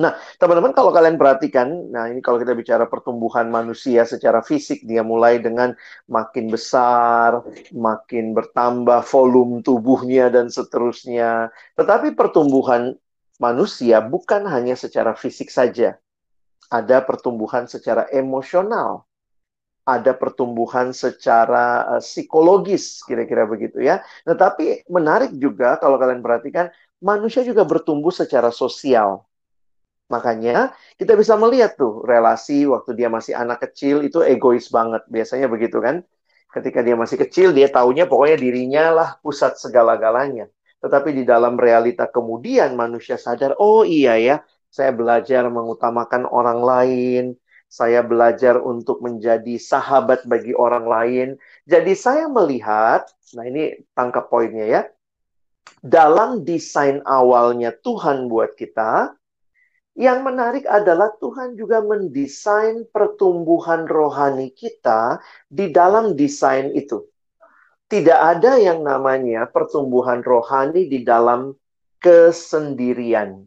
Nah, 0.01 0.17
teman-teman 0.41 0.73
kalau 0.73 0.89
kalian 0.89 1.21
perhatikan, 1.21 1.93
nah 1.93 2.09
ini 2.09 2.25
kalau 2.25 2.41
kita 2.41 2.57
bicara 2.57 2.89
pertumbuhan 2.89 3.53
manusia 3.53 4.09
secara 4.09 4.41
fisik, 4.41 4.81
dia 4.89 5.05
mulai 5.05 5.37
dengan 5.37 5.77
makin 6.09 6.49
besar, 6.49 7.45
makin 7.77 8.33
bertambah 8.33 9.05
volume 9.05 9.61
tubuhnya 9.61 10.33
dan 10.33 10.49
seterusnya. 10.49 11.53
Tetapi 11.77 12.17
pertumbuhan 12.17 12.97
manusia 13.37 14.01
bukan 14.01 14.49
hanya 14.49 14.79
secara 14.79 15.13
fisik 15.13 15.53
saja. 15.53 16.01
Ada 16.73 17.05
pertumbuhan 17.05 17.69
secara 17.69 18.09
emosional, 18.09 19.05
ada 19.85 20.15
pertumbuhan 20.15 20.95
secara 20.95 21.99
uh, 21.99 22.03
psikologis, 22.03 23.03
kira-kira 23.05 23.45
begitu 23.45 23.83
ya. 23.83 24.01
Nah, 24.25 24.39
menarik 24.89 25.37
juga 25.37 25.77
kalau 25.77 26.01
kalian 26.01 26.25
perhatikan, 26.25 26.73
manusia 27.03 27.43
juga 27.43 27.67
bertumbuh 27.67 28.15
secara 28.15 28.49
sosial. 28.49 29.27
Makanya 30.13 30.77
kita 31.01 31.17
bisa 31.17 31.41
melihat 31.41 31.73
tuh 31.81 32.05
relasi 32.05 32.69
waktu 32.69 32.93
dia 32.93 33.09
masih 33.09 33.33
anak 33.33 33.65
kecil 33.65 34.05
itu 34.05 34.21
egois 34.21 34.69
banget. 34.69 35.01
Biasanya 35.09 35.49
begitu 35.49 35.81
kan. 35.81 36.05
Ketika 36.53 36.85
dia 36.85 36.93
masih 36.93 37.17
kecil, 37.17 37.57
dia 37.57 37.73
taunya 37.73 38.05
pokoknya 38.05 38.37
dirinya 38.37 38.85
lah 38.93 39.09
pusat 39.25 39.57
segala-galanya. 39.57 40.53
Tetapi 40.85 41.17
di 41.17 41.25
dalam 41.25 41.57
realita 41.57 42.13
kemudian 42.13 42.77
manusia 42.77 43.17
sadar, 43.17 43.57
oh 43.57 43.89
iya 43.89 44.21
ya, 44.21 44.37
saya 44.69 44.93
belajar 44.93 45.49
mengutamakan 45.49 46.29
orang 46.29 46.61
lain, 46.61 47.25
saya 47.73 48.05
belajar 48.05 48.61
untuk 48.61 49.01
menjadi 49.01 49.57
sahabat 49.57 50.29
bagi 50.29 50.53
orang 50.53 50.85
lain. 50.85 51.29
Jadi 51.65 51.97
saya 51.97 52.29
melihat, 52.29 53.09
nah 53.33 53.49
ini 53.49 53.81
tangkap 53.97 54.29
poinnya 54.29 54.69
ya. 54.69 54.83
Dalam 55.81 56.45
desain 56.45 57.01
awalnya 57.09 57.73
Tuhan 57.81 58.29
buat 58.29 58.53
kita, 58.61 59.17
yang 59.93 60.25
menarik 60.25 60.65
adalah 60.65 61.13
Tuhan 61.21 61.53
juga 61.53 61.85
mendesain 61.85 62.89
pertumbuhan 62.89 63.85
rohani 63.85 64.49
kita 64.57 65.21
di 65.53 65.69
dalam 65.69 66.17
desain 66.17 66.73
itu. 66.73 67.05
Tidak 67.93 68.17
ada 68.17 68.57
yang 68.57 68.81
namanya 68.81 69.45
pertumbuhan 69.53 70.25
rohani 70.25 70.89
di 70.89 71.05
dalam 71.05 71.53
kesendirian. 72.01 73.45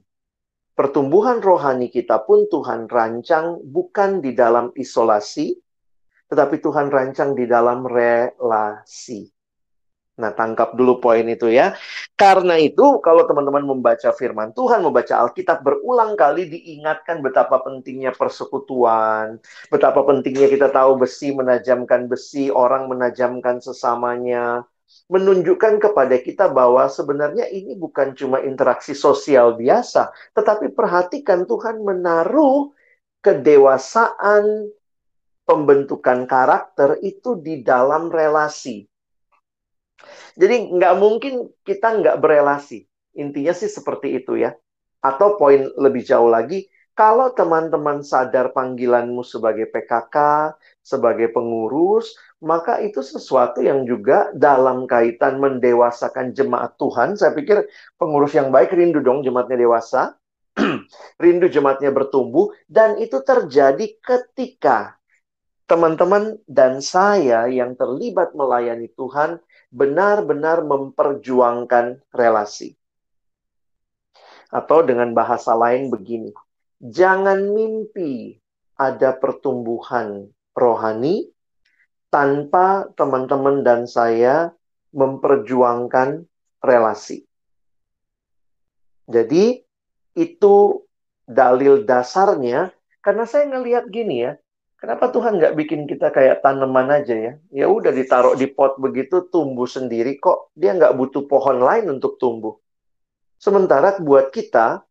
pertumbuhan 0.75 1.39
rohani 1.39 1.87
kita 1.87 2.27
pun 2.27 2.51
Tuhan 2.51 2.91
rancang 2.91 3.63
bukan 3.63 4.19
di 4.19 4.35
dalam 4.35 4.75
isolasi, 4.75 5.55
tetapi 6.27 6.59
Tuhan 6.59 6.91
rancang 6.91 7.31
di 7.31 7.47
dalam 7.47 7.87
relasi. 7.87 9.34
Nah, 10.15 10.31
tangkap 10.31 10.79
dulu 10.79 11.03
poin 11.03 11.27
itu 11.27 11.51
ya. 11.51 11.75
Karena 12.15 12.55
itu, 12.55 13.03
kalau 13.03 13.27
teman-teman 13.27 13.67
membaca 13.67 14.15
firman 14.15 14.55
Tuhan, 14.55 14.79
membaca 14.79 15.11
Alkitab 15.27 15.59
berulang 15.59 16.15
kali 16.15 16.47
diingatkan 16.47 17.19
betapa 17.19 17.59
pentingnya 17.59 18.15
persekutuan, 18.15 19.43
betapa 19.67 20.07
pentingnya 20.07 20.47
kita 20.47 20.71
tahu 20.71 21.03
besi 21.03 21.35
menajamkan 21.35 22.07
besi, 22.07 22.47
orang 22.47 22.87
menajamkan 22.87 23.59
sesamanya, 23.59 24.63
menunjukkan 25.11 25.83
kepada 25.83 26.15
kita 26.23 26.47
bahwa 26.47 26.87
sebenarnya 26.87 27.51
ini 27.51 27.75
bukan 27.75 28.15
cuma 28.15 28.39
interaksi 28.39 28.95
sosial 28.95 29.59
biasa, 29.59 30.15
tetapi 30.31 30.71
perhatikan 30.71 31.43
Tuhan 31.43 31.83
menaruh 31.83 32.71
kedewasaan 33.19 34.71
pembentukan 35.43 36.23
karakter 36.23 37.03
itu 37.03 37.35
di 37.35 37.59
dalam 37.61 38.07
relasi 38.07 38.87
jadi 40.35 40.67
nggak 40.67 40.95
mungkin 40.99 41.49
kita 41.63 42.03
nggak 42.03 42.19
berelasi. 42.19 42.83
Intinya 43.15 43.55
sih 43.55 43.71
seperti 43.71 44.19
itu 44.19 44.35
ya. 44.35 44.51
Atau 44.99 45.39
poin 45.39 45.71
lebih 45.79 46.03
jauh 46.03 46.27
lagi, 46.27 46.67
kalau 46.95 47.31
teman-teman 47.31 48.03
sadar 48.03 48.51
panggilanmu 48.51 49.23
sebagai 49.23 49.67
PKK, 49.71 50.15
sebagai 50.79 51.31
pengurus, 51.31 52.15
maka 52.43 52.79
itu 52.83 52.99
sesuatu 53.03 53.63
yang 53.63 53.83
juga 53.87 54.31
dalam 54.35 54.87
kaitan 54.87 55.39
mendewasakan 55.39 56.31
jemaat 56.35 56.75
Tuhan. 56.79 57.15
Saya 57.15 57.31
pikir 57.35 57.67
pengurus 57.95 58.35
yang 58.35 58.51
baik 58.51 58.75
rindu 58.75 58.99
dong 59.03 59.23
jemaatnya 59.23 59.59
dewasa, 59.59 60.15
rindu 61.23 61.51
jemaatnya 61.51 61.91
bertumbuh, 61.91 62.51
dan 62.67 62.95
itu 62.99 63.19
terjadi 63.23 63.91
ketika 63.99 64.95
teman-teman 65.65 66.37
dan 66.45 66.79
saya 66.79 67.49
yang 67.49 67.73
terlibat 67.73 68.37
melayani 68.37 68.87
Tuhan 68.93 69.41
benar-benar 69.73 70.65
memperjuangkan 70.65 72.01
relasi. 72.13 72.77
Atau 74.53 74.85
dengan 74.85 75.11
bahasa 75.11 75.57
lain 75.57 75.89
begini, 75.89 76.31
jangan 76.79 77.51
mimpi 77.51 78.37
ada 78.75 79.15
pertumbuhan 79.15 80.29
rohani 80.55 81.27
tanpa 82.11 82.87
teman-teman 82.95 83.65
dan 83.65 83.83
saya 83.89 84.55
memperjuangkan 84.95 86.23
relasi. 86.63 87.27
Jadi 89.05 89.59
itu 90.15 90.55
dalil 91.27 91.83
dasarnya 91.83 92.71
karena 93.03 93.27
saya 93.27 93.51
ngelihat 93.51 93.91
gini 93.91 94.23
ya, 94.23 94.39
Kenapa 94.85 95.09
Tuhan 95.09 95.41
nggak 95.41 95.57
bikin 95.57 95.89
kita 95.89 96.13
kayak 96.13 96.45
tanaman 96.45 96.93
aja 96.93 97.17
ya? 97.17 97.33
Ya 97.49 97.65
udah 97.65 97.89
ditaruh 97.89 98.37
di 98.37 98.45
pot 98.45 98.77
begitu 98.77 99.25
tumbuh 99.33 99.65
sendiri 99.65 100.21
kok. 100.21 100.53
Dia 100.53 100.77
nggak 100.77 100.93
butuh 100.93 101.25
pohon 101.25 101.57
lain 101.57 101.89
untuk 101.89 102.21
tumbuh. 102.21 102.53
Sementara 103.41 103.97
buat 103.97 104.29
kita, 104.29 104.85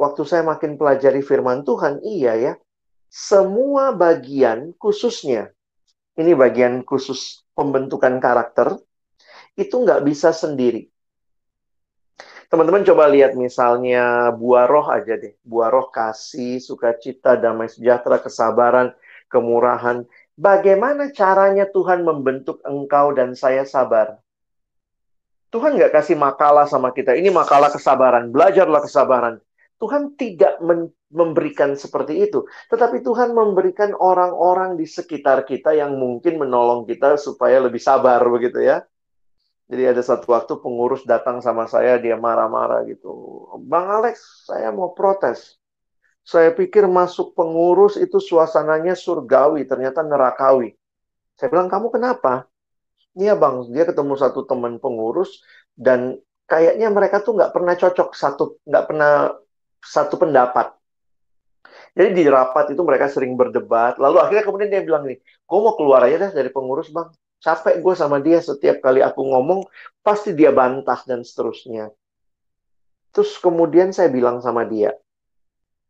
waktu 0.00 0.22
saya 0.24 0.48
makin 0.48 0.80
pelajari 0.80 1.20
firman 1.20 1.60
Tuhan, 1.60 2.00
iya 2.00 2.40
ya, 2.40 2.52
semua 3.12 3.92
bagian 3.92 4.72
khususnya, 4.80 5.52
ini 6.16 6.32
bagian 6.32 6.80
khusus 6.80 7.44
pembentukan 7.52 8.16
karakter, 8.16 8.80
itu 9.60 9.76
nggak 9.76 10.08
bisa 10.08 10.32
sendiri. 10.32 10.88
Teman-teman 12.48 12.84
coba 12.84 13.08
lihat 13.12 13.36
misalnya 13.36 14.32
buah 14.32 14.68
roh 14.68 14.88
aja 14.88 15.16
deh. 15.16 15.36
Buah 15.40 15.72
roh 15.72 15.88
kasih, 15.88 16.60
sukacita, 16.60 17.36
damai 17.36 17.68
sejahtera, 17.72 18.20
kesabaran, 18.20 18.92
kemurahan. 19.32 20.04
Bagaimana 20.36 21.08
caranya 21.16 21.64
Tuhan 21.72 22.04
membentuk 22.04 22.60
engkau 22.68 23.16
dan 23.16 23.32
saya 23.32 23.64
sabar? 23.64 24.20
Tuhan 25.52 25.76
nggak 25.76 25.92
kasih 25.92 26.16
makalah 26.16 26.68
sama 26.68 26.92
kita. 26.92 27.16
Ini 27.16 27.32
makalah 27.32 27.72
kesabaran. 27.72 28.32
Belajarlah 28.32 28.84
kesabaran. 28.84 29.40
Tuhan 29.76 30.16
tidak 30.16 30.62
memberikan 31.12 31.76
seperti 31.76 32.24
itu. 32.24 32.48
Tetapi 32.72 33.04
Tuhan 33.04 33.36
memberikan 33.36 33.92
orang-orang 33.92 34.80
di 34.80 34.88
sekitar 34.88 35.44
kita 35.44 35.76
yang 35.76 36.00
mungkin 36.00 36.40
menolong 36.40 36.88
kita 36.88 37.20
supaya 37.20 37.60
lebih 37.60 37.82
sabar 37.82 38.22
begitu 38.24 38.64
ya. 38.64 38.80
Jadi 39.68 39.88
ada 39.88 40.04
satu 40.04 40.32
waktu 40.32 40.52
pengurus 40.60 41.04
datang 41.08 41.40
sama 41.40 41.64
saya, 41.64 41.96
dia 41.96 42.16
marah-marah 42.16 42.84
gitu. 42.88 43.44
Bang 43.64 43.88
Alex, 43.88 44.44
saya 44.48 44.68
mau 44.68 44.92
protes. 44.92 45.61
Saya 46.22 46.54
pikir 46.54 46.86
masuk 46.86 47.34
pengurus 47.34 47.98
itu 47.98 48.22
suasananya 48.22 48.94
surgawi, 48.94 49.66
ternyata 49.66 50.06
nerakawi. 50.06 50.78
Saya 51.34 51.50
bilang, 51.50 51.66
kamu 51.66 51.90
kenapa? 51.90 52.46
Iya 53.12 53.36
bang, 53.36 53.68
dia 53.68 53.84
ketemu 53.84 54.14
satu 54.16 54.48
teman 54.48 54.80
pengurus 54.80 55.44
dan 55.76 56.16
kayaknya 56.48 56.88
mereka 56.88 57.20
tuh 57.20 57.36
nggak 57.36 57.52
pernah 57.52 57.74
cocok 57.76 58.08
satu, 58.16 58.44
nggak 58.64 58.84
pernah 58.88 59.12
satu 59.82 60.14
pendapat. 60.16 60.72
Jadi 61.92 62.10
di 62.16 62.24
rapat 62.24 62.72
itu 62.72 62.80
mereka 62.80 63.12
sering 63.12 63.36
berdebat. 63.36 64.00
Lalu 64.00 64.16
akhirnya 64.22 64.44
kemudian 64.48 64.70
dia 64.72 64.80
bilang 64.80 65.04
nih, 65.04 65.20
gue 65.20 65.58
mau 65.60 65.76
keluar 65.76 66.08
aja 66.08 66.16
deh 66.28 66.32
dari 66.32 66.48
pengurus 66.48 66.88
bang. 66.88 67.12
Capek 67.42 67.82
gue 67.82 67.94
sama 67.98 68.22
dia 68.22 68.38
setiap 68.38 68.78
kali 68.80 69.02
aku 69.02 69.18
ngomong, 69.18 69.66
pasti 70.00 70.32
dia 70.32 70.54
bantah 70.54 71.02
dan 71.04 71.26
seterusnya. 71.26 71.90
Terus 73.12 73.36
kemudian 73.42 73.92
saya 73.92 74.08
bilang 74.08 74.40
sama 74.40 74.64
dia, 74.64 74.96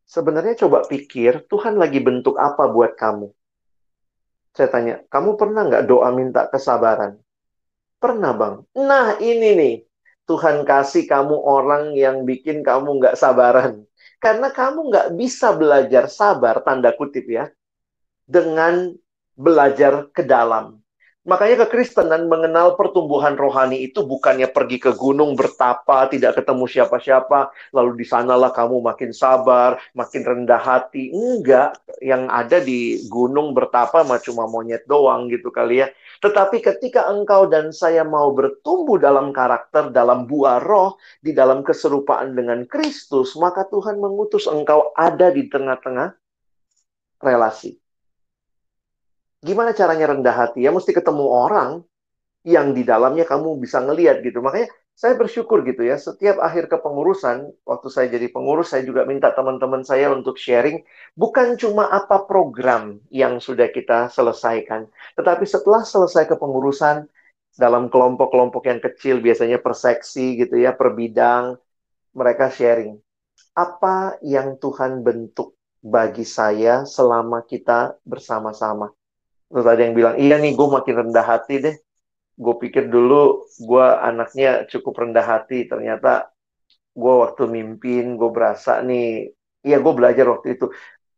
Sebenarnya 0.05 0.67
coba 0.67 0.85
pikir, 0.85 1.47
Tuhan 1.47 1.79
lagi 1.79 2.03
bentuk 2.03 2.37
apa 2.37 2.69
buat 2.69 2.99
kamu? 2.99 3.31
Saya 4.53 4.69
tanya, 4.69 4.95
kamu 5.09 5.41
pernah 5.41 5.65
nggak 5.65 5.87
doa 5.89 6.13
minta 6.13 6.45
kesabaran? 6.51 7.17
Pernah 7.97 8.33
bang. 8.35 8.55
Nah 8.77 9.17
ini 9.23 9.49
nih, 9.57 9.75
Tuhan 10.29 10.67
kasih 10.67 11.07
kamu 11.07 11.39
orang 11.39 11.95
yang 11.95 12.27
bikin 12.27 12.61
kamu 12.67 12.99
nggak 12.99 13.17
sabaran. 13.17 13.87
Karena 14.19 14.51
kamu 14.51 14.91
nggak 14.91 15.09
bisa 15.15 15.55
belajar 15.55 16.11
sabar, 16.11 16.63
tanda 16.67 16.93
kutip 16.95 17.27
ya, 17.31 17.51
dengan 18.27 18.95
belajar 19.39 20.11
ke 20.13 20.23
dalam. 20.27 20.82
Makanya 21.23 21.71
kekristenan 21.71 22.27
mengenal 22.27 22.75
pertumbuhan 22.75 23.39
rohani 23.39 23.87
itu 23.87 24.03
bukannya 24.03 24.51
pergi 24.51 24.83
ke 24.83 24.91
gunung 24.91 25.39
bertapa, 25.39 26.11
tidak 26.11 26.43
ketemu 26.43 26.67
siapa-siapa, 26.67 27.55
lalu 27.71 28.03
di 28.03 28.07
sanalah 28.11 28.51
kamu 28.51 28.83
makin 28.83 29.15
sabar, 29.15 29.79
makin 29.95 30.27
rendah 30.27 30.59
hati. 30.59 31.15
Enggak, 31.15 31.79
yang 32.03 32.27
ada 32.27 32.59
di 32.59 33.07
gunung 33.07 33.55
bertapa 33.55 34.03
mah 34.03 34.19
cuma 34.19 34.51
monyet 34.51 34.83
doang 34.91 35.31
gitu 35.31 35.55
kali 35.55 35.87
ya. 35.87 35.95
Tetapi 36.27 36.59
ketika 36.59 37.07
engkau 37.07 37.47
dan 37.47 37.71
saya 37.71 38.03
mau 38.03 38.35
bertumbuh 38.35 38.99
dalam 38.99 39.31
karakter, 39.31 39.95
dalam 39.95 40.27
buah 40.27 40.59
roh, 40.59 40.99
di 41.23 41.31
dalam 41.31 41.63
keserupaan 41.63 42.35
dengan 42.35 42.67
Kristus, 42.67 43.39
maka 43.39 43.63
Tuhan 43.71 44.03
mengutus 44.03 44.51
engkau 44.51 44.91
ada 44.99 45.31
di 45.31 45.47
tengah-tengah 45.47 46.19
relasi. 47.23 47.82
Gimana 49.43 49.75
caranya 49.75 50.15
rendah 50.15 50.35
hati? 50.35 50.63
Ya 50.63 50.71
mesti 50.71 50.95
ketemu 50.95 51.27
orang 51.27 51.83
yang 52.47 52.75
di 52.75 52.83
dalamnya 52.87 53.27
kamu 53.27 53.59
bisa 53.59 53.83
ngeliat 53.83 54.23
gitu. 54.23 54.39
Makanya 54.39 54.71
saya 54.95 55.19
bersyukur 55.19 55.67
gitu 55.67 55.83
ya. 55.83 55.99
Setiap 55.99 56.39
akhir 56.39 56.71
kepengurusan, 56.71 57.51
waktu 57.67 57.89
saya 57.91 58.07
jadi 58.13 58.31
pengurus, 58.31 58.71
saya 58.71 58.87
juga 58.87 59.03
minta 59.03 59.35
teman-teman 59.35 59.83
saya 59.83 60.15
untuk 60.15 60.39
sharing. 60.39 60.87
Bukan 61.19 61.59
cuma 61.59 61.91
apa 61.91 62.23
program 62.23 63.03
yang 63.11 63.43
sudah 63.43 63.67
kita 63.75 64.07
selesaikan. 64.15 64.87
Tetapi 65.19 65.43
setelah 65.43 65.83
selesai 65.83 66.31
kepengurusan, 66.31 67.11
dalam 67.53 67.93
kelompok-kelompok 67.93 68.65
yang 68.65 68.81
kecil, 68.81 69.21
biasanya 69.21 69.61
per 69.61 69.77
seksi 69.77 70.41
gitu 70.41 70.57
ya, 70.57 70.73
per 70.73 70.97
bidang, 70.97 71.59
mereka 72.17 72.49
sharing. 72.49 72.97
Apa 73.53 74.17
yang 74.25 74.57
Tuhan 74.57 75.05
bentuk 75.05 75.53
bagi 75.85 76.25
saya 76.25 76.89
selama 76.89 77.45
kita 77.45 78.01
bersama-sama? 78.09 78.89
Terus 79.53 79.67
ada 79.69 79.85
yang 79.85 79.93
bilang, 79.93 80.17
iya 80.17 80.41
nih 80.41 80.57
gue 80.57 80.65
makin 80.65 80.95
rendah 81.05 81.27
hati 81.29 81.61
deh. 81.61 81.77
Gue 82.41 82.55
pikir 82.57 82.89
dulu 82.89 83.45
gue 83.61 83.87
anaknya 84.01 84.65
cukup 84.65 85.05
rendah 85.05 85.21
hati. 85.21 85.69
Ternyata 85.69 86.33
gue 86.97 87.15
waktu 87.21 87.45
mimpin, 87.53 88.17
gue 88.17 88.31
berasa 88.33 88.81
nih, 88.81 89.29
iya 89.61 89.77
gue 89.77 89.93
belajar 89.93 90.25
waktu 90.33 90.57
itu. 90.57 90.73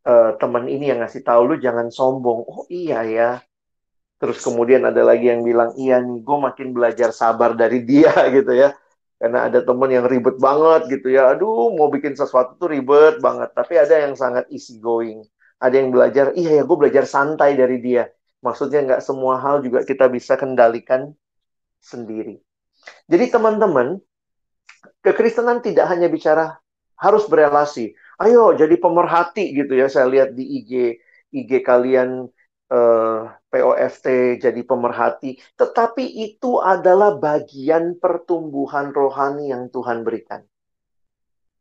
Uh, 0.05 0.35
teman 0.37 0.67
ini 0.67 0.91
yang 0.91 0.99
ngasih 1.01 1.23
tahu 1.23 1.55
lu 1.55 1.57
jangan 1.63 1.95
sombong. 1.95 2.43
Oh 2.43 2.67
iya 2.67 3.07
ya. 3.07 3.31
Terus 4.19 4.43
kemudian 4.43 4.83
ada 4.83 5.07
lagi 5.07 5.31
yang 5.31 5.47
bilang, 5.47 5.71
iya 5.79 6.03
nih 6.03 6.19
gue 6.27 6.39
makin 6.43 6.75
belajar 6.75 7.15
sabar 7.15 7.55
dari 7.55 7.87
dia 7.91 8.11
gitu 8.35 8.51
ya. 8.51 8.75
Karena 9.15 9.47
ada 9.47 9.63
teman 9.63 9.95
yang 9.95 10.11
ribet 10.11 10.43
banget 10.43 10.91
gitu 10.91 11.07
ya. 11.15 11.31
Aduh 11.39 11.71
mau 11.79 11.87
bikin 11.87 12.19
sesuatu 12.19 12.59
tuh 12.59 12.67
ribet 12.67 13.23
banget. 13.23 13.55
Tapi 13.55 13.79
ada 13.79 13.95
yang 13.95 14.19
sangat 14.19 14.51
easy 14.51 14.83
going. 14.83 15.23
Ada 15.63 15.75
yang 15.79 15.95
belajar, 15.95 16.35
iya 16.35 16.61
ya 16.61 16.63
gue 16.67 16.77
belajar 16.77 17.07
santai 17.07 17.55
dari 17.55 17.79
dia 17.79 18.11
Maksudnya 18.45 18.85
nggak 18.85 19.03
semua 19.03 19.41
hal 19.41 19.65
juga 19.65 19.81
kita 19.89 20.05
bisa 20.13 20.37
kendalikan 20.37 21.17
sendiri. 21.81 22.45
Jadi 23.09 23.33
teman-teman, 23.33 23.97
kekristenan 25.01 25.65
tidak 25.65 25.89
hanya 25.89 26.13
bicara 26.13 26.61
harus 27.01 27.25
berelasi. 27.25 27.97
Ayo 28.21 28.53
jadi 28.53 28.77
pemerhati 28.77 29.57
gitu 29.57 29.73
ya. 29.73 29.89
Saya 29.89 30.07
lihat 30.13 30.37
di 30.37 30.45
IG 30.61 31.01
IG 31.33 31.51
kalian 31.65 32.29
eh, 32.69 33.21
POFT 33.49 34.39
jadi 34.45 34.61
pemerhati, 34.63 35.41
tetapi 35.57 36.05
itu 36.05 36.61
adalah 36.61 37.17
bagian 37.17 37.97
pertumbuhan 37.97 38.93
rohani 38.93 39.51
yang 39.51 39.73
Tuhan 39.73 40.05
berikan. 40.05 40.45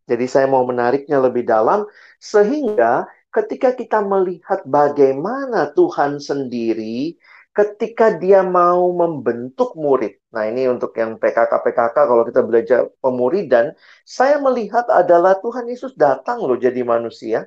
Jadi 0.04 0.26
saya 0.28 0.52
mau 0.52 0.68
menariknya 0.68 1.16
lebih 1.24 1.48
dalam 1.48 1.88
sehingga 2.20 3.08
ketika 3.34 3.74
kita 3.74 4.00
melihat 4.06 4.62
bagaimana 4.64 5.74
Tuhan 5.74 6.22
sendiri 6.22 7.18
ketika 7.54 8.18
dia 8.18 8.42
mau 8.42 8.90
membentuk 8.94 9.78
murid. 9.78 10.18
Nah, 10.34 10.50
ini 10.50 10.66
untuk 10.66 10.94
yang 10.98 11.22
PKK-PKK 11.22 11.94
kalau 11.94 12.26
kita 12.26 12.42
belajar 12.42 12.90
pemuridan, 12.98 13.78
saya 14.02 14.42
melihat 14.42 14.90
adalah 14.90 15.38
Tuhan 15.38 15.70
Yesus 15.70 15.94
datang 15.94 16.42
loh 16.42 16.58
jadi 16.58 16.82
manusia. 16.82 17.46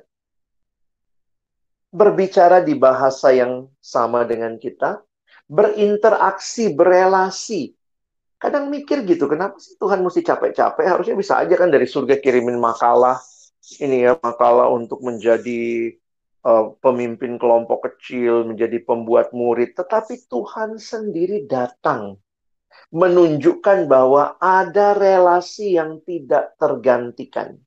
Berbicara 1.91 2.63
di 2.63 2.75
bahasa 2.75 3.35
yang 3.35 3.67
sama 3.83 4.23
dengan 4.23 4.55
kita, 4.55 5.03
berinteraksi, 5.47 6.71
berelasi. 6.71 7.75
Kadang 8.39 8.71
mikir 8.71 9.03
gitu, 9.03 9.27
kenapa 9.27 9.59
sih 9.59 9.75
Tuhan 9.75 9.99
mesti 10.03 10.23
capek-capek? 10.23 10.87
Harusnya 10.87 11.15
bisa 11.19 11.39
aja 11.41 11.55
kan 11.57 11.67
dari 11.67 11.87
surga 11.87 12.21
kirimin 12.21 12.59
makalah, 12.59 13.19
ini 13.83 14.07
ya, 14.07 14.15
makalah 14.19 14.71
untuk 14.71 15.03
menjadi 15.03 15.91
uh, 16.47 16.71
pemimpin 16.79 17.35
kelompok 17.35 17.91
kecil, 17.91 18.47
menjadi 18.47 18.79
pembuat 18.83 19.35
murid, 19.35 19.75
tetapi 19.75 20.27
Tuhan 20.31 20.79
sendiri 20.79 21.43
datang 21.43 22.15
menunjukkan 22.91 23.91
bahwa 23.91 24.39
ada 24.39 24.95
relasi 24.95 25.75
yang 25.75 25.99
tidak 26.07 26.55
tergantikan. 26.55 27.59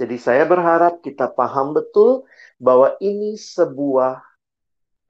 Jadi 0.00 0.16
saya 0.16 0.48
berharap 0.48 1.04
kita 1.04 1.28
paham 1.28 1.76
betul 1.76 2.24
bahwa 2.56 2.96
ini 3.04 3.36
sebuah 3.36 4.24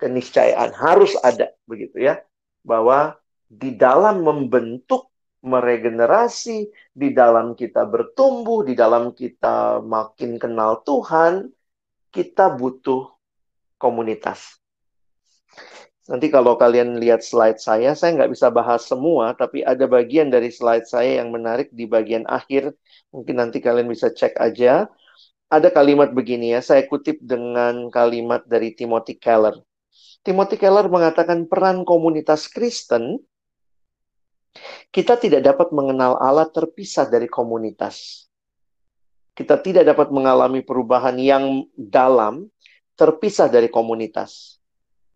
keniscayaan 0.03 0.75
harus 0.75 1.15
ada 1.23 1.55
begitu 1.63 2.03
ya. 2.03 2.19
Bahwa 2.67 3.15
di 3.47 3.71
dalam 3.79 4.27
membentuk 4.27 5.10
meregenerasi, 5.41 6.69
di 6.93 7.09
dalam 7.17 7.57
kita 7.57 7.89
bertumbuh, 7.89 8.65
di 8.65 8.77
dalam 8.77 9.17
kita 9.17 9.81
makin 9.81 10.37
kenal 10.37 10.85
Tuhan, 10.85 11.49
kita 12.13 12.53
butuh 12.57 13.09
komunitas. 13.81 14.61
Nanti 16.11 16.27
kalau 16.27 16.59
kalian 16.59 16.99
lihat 16.99 17.23
slide 17.23 17.63
saya, 17.63 17.95
saya 17.95 18.19
nggak 18.19 18.35
bisa 18.35 18.51
bahas 18.51 18.83
semua, 18.83 19.31
tapi 19.39 19.63
ada 19.63 19.87
bagian 19.87 20.27
dari 20.27 20.51
slide 20.51 20.85
saya 20.85 21.23
yang 21.23 21.31
menarik 21.31 21.71
di 21.71 21.87
bagian 21.87 22.27
akhir. 22.27 22.75
Mungkin 23.15 23.39
nanti 23.39 23.63
kalian 23.63 23.87
bisa 23.87 24.11
cek 24.11 24.35
aja. 24.43 24.91
Ada 25.47 25.71
kalimat 25.71 26.11
begini 26.11 26.51
ya, 26.55 26.61
saya 26.67 26.83
kutip 26.91 27.23
dengan 27.23 27.95
kalimat 27.95 28.43
dari 28.43 28.75
Timothy 28.75 29.23
Keller. 29.23 29.55
Timothy 30.27 30.59
Keller 30.59 30.91
mengatakan 30.91 31.47
peran 31.47 31.87
komunitas 31.87 32.51
Kristen, 32.51 33.23
kita 34.91 35.17
tidak 35.17 35.47
dapat 35.47 35.71
mengenal 35.71 36.19
Allah 36.19 36.51
terpisah 36.51 37.07
dari 37.07 37.31
komunitas 37.31 38.27
kita 39.41 39.57
tidak 39.57 39.89
dapat 39.89 40.13
mengalami 40.13 40.61
perubahan 40.61 41.17
yang 41.17 41.65
dalam 41.73 42.53
terpisah 42.93 43.49
dari 43.49 43.73
komunitas. 43.73 44.61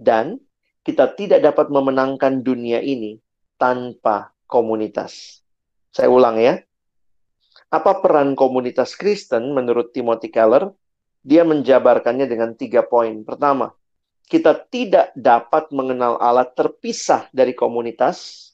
Dan 0.00 0.40
kita 0.80 1.12
tidak 1.12 1.44
dapat 1.44 1.68
memenangkan 1.68 2.40
dunia 2.40 2.80
ini 2.80 3.20
tanpa 3.60 4.32
komunitas. 4.48 5.44
Saya 5.92 6.08
ulang 6.08 6.40
ya. 6.40 6.56
Apa 7.68 8.00
peran 8.00 8.32
komunitas 8.32 8.96
Kristen 8.96 9.52
menurut 9.52 9.92
Timothy 9.92 10.32
Keller? 10.32 10.72
Dia 11.20 11.44
menjabarkannya 11.44 12.24
dengan 12.24 12.56
tiga 12.56 12.80
poin. 12.80 13.28
Pertama, 13.28 13.76
kita 14.24 14.56
tidak 14.72 15.12
dapat 15.12 15.68
mengenal 15.68 16.16
Allah 16.16 16.48
terpisah 16.48 17.28
dari 17.28 17.52
komunitas. 17.52 18.53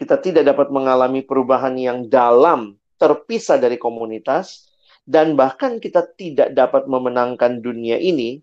Kita 0.00 0.16
tidak 0.16 0.48
dapat 0.48 0.72
mengalami 0.72 1.20
perubahan 1.20 1.76
yang 1.76 2.08
dalam 2.08 2.80
terpisah 2.96 3.60
dari 3.60 3.76
komunitas 3.76 4.72
dan 5.04 5.36
bahkan 5.36 5.76
kita 5.76 6.08
tidak 6.16 6.56
dapat 6.56 6.88
memenangkan 6.88 7.60
dunia 7.60 8.00
ini 8.00 8.40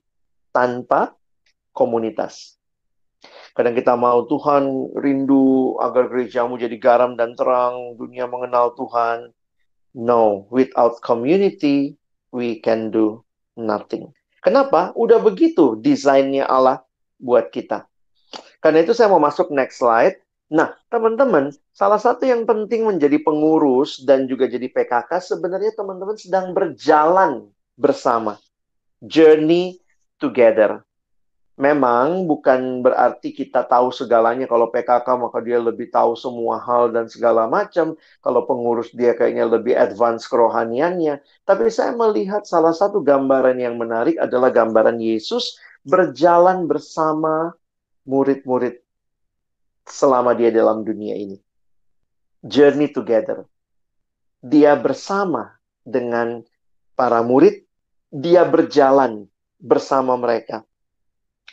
tanpa 0.53 1.17
komunitas. 1.73 2.57
Kadang 3.57 3.73
kita 3.73 3.97
mau 3.97 4.21
Tuhan 4.29 4.93
rindu 5.01 5.81
agar 5.81 6.13
gerejamu 6.13 6.61
jadi 6.61 6.77
garam 6.77 7.17
dan 7.17 7.33
terang, 7.33 7.97
dunia 7.97 8.29
mengenal 8.29 8.77
Tuhan. 8.77 9.33
No, 9.97 10.45
without 10.53 11.01
community, 11.01 11.97
we 12.29 12.61
can 12.61 12.93
do 12.93 13.25
nothing. 13.57 14.13
Kenapa? 14.45 14.93
Udah 14.93 15.17
begitu 15.17 15.73
desainnya 15.73 16.45
Allah 16.45 16.85
buat 17.17 17.49
kita. 17.49 17.89
Karena 18.61 18.85
itu 18.85 18.93
saya 18.93 19.09
mau 19.09 19.17
masuk 19.17 19.49
next 19.49 19.81
slide. 19.81 20.21
Nah, 20.47 20.71
teman-teman, 20.87 21.51
salah 21.75 21.99
satu 21.99 22.23
yang 22.23 22.47
penting 22.47 22.87
menjadi 22.87 23.19
pengurus 23.19 23.99
dan 24.07 24.31
juga 24.31 24.47
jadi 24.47 24.71
PKK 24.71 25.19
sebenarnya 25.19 25.75
teman-teman 25.75 26.15
sedang 26.15 26.55
berjalan 26.55 27.51
bersama. 27.75 28.39
Journey 29.03 29.83
together. 30.15 30.87
Memang 31.57 32.29
bukan 32.29 32.85
berarti 32.85 33.33
kita 33.33 33.65
tahu 33.65 33.89
segalanya 33.89 34.45
kalau 34.45 34.69
PKK 34.69 35.07
maka 35.17 35.41
dia 35.41 35.57
lebih 35.57 35.89
tahu 35.89 36.13
semua 36.13 36.61
hal 36.63 36.95
dan 36.95 37.11
segala 37.11 37.49
macam. 37.49 37.97
Kalau 38.23 38.45
pengurus 38.47 38.93
dia 38.93 39.17
kayaknya 39.17 39.49
lebih 39.51 39.73
advance 39.75 40.29
kerohaniannya. 40.31 41.19
Tapi 41.43 41.67
saya 41.73 41.91
melihat 41.97 42.45
salah 42.47 42.71
satu 42.71 43.01
gambaran 43.01 43.57
yang 43.57 43.75
menarik 43.75 44.15
adalah 44.21 44.53
gambaran 44.53 45.01
Yesus 45.01 45.57
berjalan 45.83 46.69
bersama 46.69 47.51
murid-murid 48.07 48.86
selama 49.87 50.35
dia 50.35 50.51
dalam 50.51 50.83
dunia 50.83 51.15
ini. 51.15 51.39
Journey 52.43 52.91
together. 52.91 53.47
Dia 54.43 54.77
bersama 54.77 55.57
dengan 55.81 56.45
para 56.93 57.25
murid, 57.25 57.65
dia 58.13 58.45
berjalan 58.45 59.25
bersama 59.57 60.13
mereka. 60.15 60.61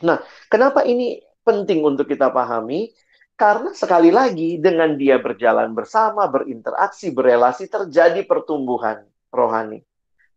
Nah, 0.04 0.20
kenapa 0.50 0.84
ini 0.84 1.22
penting 1.46 1.80
untuk 1.86 2.10
kita 2.10 2.28
pahami? 2.28 2.92
Karena 3.34 3.74
sekali 3.74 4.14
lagi 4.14 4.62
dengan 4.62 4.94
dia 4.94 5.18
berjalan 5.18 5.74
bersama, 5.74 6.30
berinteraksi, 6.30 7.10
berelasi 7.10 7.66
terjadi 7.66 8.22
pertumbuhan 8.26 9.02
rohani. 9.34 9.82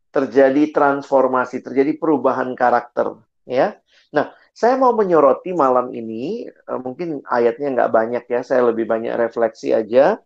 Terjadi 0.10 0.73
transformasi, 0.73 1.62
terjadi 1.62 1.93
perubahan 1.99 2.57
karakter, 2.57 3.21
ya. 3.45 3.77
Nah, 4.10 4.33
saya 4.58 4.74
mau 4.74 4.89
menyoroti 4.89 5.54
malam 5.54 5.93
ini, 5.93 6.50
uh, 6.65 6.82
mungkin 6.82 7.22
ayatnya 7.30 7.78
nggak 7.78 7.93
banyak 7.93 8.24
ya, 8.26 8.41
saya 8.41 8.65
lebih 8.65 8.89
banyak 8.89 9.13
refleksi 9.13 9.70
aja. 9.70 10.17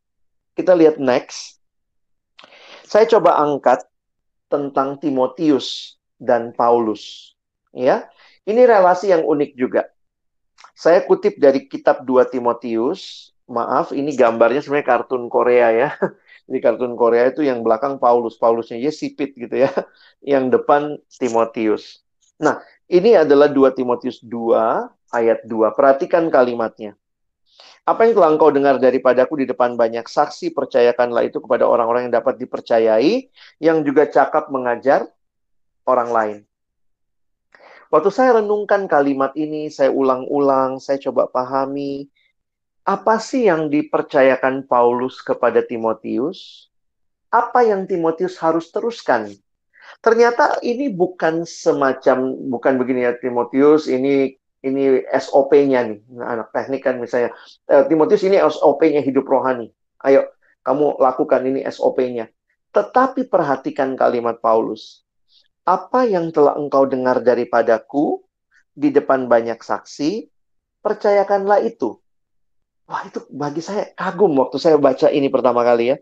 Kita 0.56 0.72
lihat 0.72 1.04
next. 1.04 1.60
Saya 2.88 3.04
coba 3.12 3.44
angkat 3.44 3.84
tentang 4.48 4.96
Timotius 5.04 6.00
dan 6.16 6.56
Paulus. 6.56 7.36
Ya, 7.76 8.08
ini 8.48 8.64
relasi 8.64 9.12
yang 9.12 9.28
unik 9.28 9.52
juga. 9.60 9.92
Saya 10.80 11.04
kutip 11.04 11.36
dari 11.36 11.68
kitab 11.68 12.08
2 12.08 12.24
Timotius. 12.32 13.36
Maaf, 13.52 13.92
ini 13.92 14.16
gambarnya 14.16 14.64
sebenarnya 14.64 14.88
kartun 14.96 15.28
Korea 15.28 15.76
ya. 15.76 15.90
Di 16.52 16.64
kartun 16.64 16.96
Korea 16.96 17.28
itu 17.28 17.44
yang 17.44 17.68
belakang 17.68 18.00
Paulus, 18.00 18.40
Paulusnya 18.40 18.80
ya 18.80 18.96
sipit 18.96 19.36
gitu 19.36 19.68
ya. 19.68 19.68
Yang 20.24 20.56
depan 20.56 21.04
Timotius. 21.20 22.00
Nah, 22.40 22.64
ini 22.92 23.16
adalah 23.16 23.48
2 23.48 23.72
Timotius 23.72 24.20
2 24.20 25.16
ayat 25.16 25.48
2. 25.48 25.72
Perhatikan 25.72 26.28
kalimatnya. 26.28 27.00
Apa 27.88 28.06
yang 28.06 28.14
telah 28.20 28.30
engkau 28.36 28.52
dengar 28.52 28.78
daripadaku 28.78 29.42
di 29.42 29.46
depan 29.48 29.80
banyak 29.80 30.06
saksi, 30.06 30.52
percayakanlah 30.52 31.26
itu 31.26 31.40
kepada 31.40 31.66
orang-orang 31.66 32.12
yang 32.12 32.14
dapat 32.20 32.38
dipercayai, 32.38 33.32
yang 33.64 33.82
juga 33.82 34.06
cakap 34.06 34.52
mengajar 34.52 35.08
orang 35.88 36.10
lain. 36.12 36.38
Waktu 37.90 38.10
saya 38.12 38.44
renungkan 38.44 38.86
kalimat 38.86 39.34
ini, 39.40 39.72
saya 39.72 39.90
ulang-ulang, 39.90 40.78
saya 40.78 41.02
coba 41.02 41.28
pahami, 41.32 42.12
apa 42.86 43.18
sih 43.18 43.48
yang 43.48 43.72
dipercayakan 43.72 44.68
Paulus 44.68 45.24
kepada 45.24 45.64
Timotius? 45.64 46.68
Apa 47.32 47.64
yang 47.64 47.88
Timotius 47.88 48.36
harus 48.40 48.68
teruskan 48.70 49.32
Ternyata 50.00 50.64
ini 50.64 50.88
bukan 50.88 51.44
semacam 51.44 52.40
bukan 52.48 52.74
begini 52.80 53.04
ya 53.04 53.14
Timotius 53.20 53.92
ini 53.92 54.40
ini 54.62 55.02
SOP-nya 55.10 55.90
nih 55.90 56.00
anak 56.22 56.54
teknik 56.54 56.86
kan 56.86 57.02
misalnya 57.02 57.36
eh, 57.68 57.84
Timotius 57.90 58.24
ini 58.24 58.40
SOP-nya 58.40 59.04
hidup 59.04 59.28
rohani. 59.28 59.68
Ayo 60.06 60.32
kamu 60.64 61.02
lakukan 61.02 61.42
ini 61.44 61.66
SOP-nya. 61.68 62.30
Tetapi 62.72 63.28
perhatikan 63.28 64.00
kalimat 64.00 64.40
Paulus. 64.40 65.04
Apa 65.68 66.08
yang 66.08 66.34
telah 66.34 66.58
engkau 66.58 66.88
dengar 66.90 67.22
daripadaku 67.22 68.24
di 68.74 68.90
depan 68.90 69.28
banyak 69.30 69.62
saksi, 69.62 70.26
percayakanlah 70.82 71.62
itu. 71.62 72.00
Wah, 72.90 73.06
itu 73.06 73.22
bagi 73.30 73.62
saya 73.62 73.92
kagum 73.94 74.34
waktu 74.42 74.58
saya 74.58 74.76
baca 74.82 75.08
ini 75.14 75.30
pertama 75.30 75.62
kali 75.62 75.96
ya. 75.96 75.98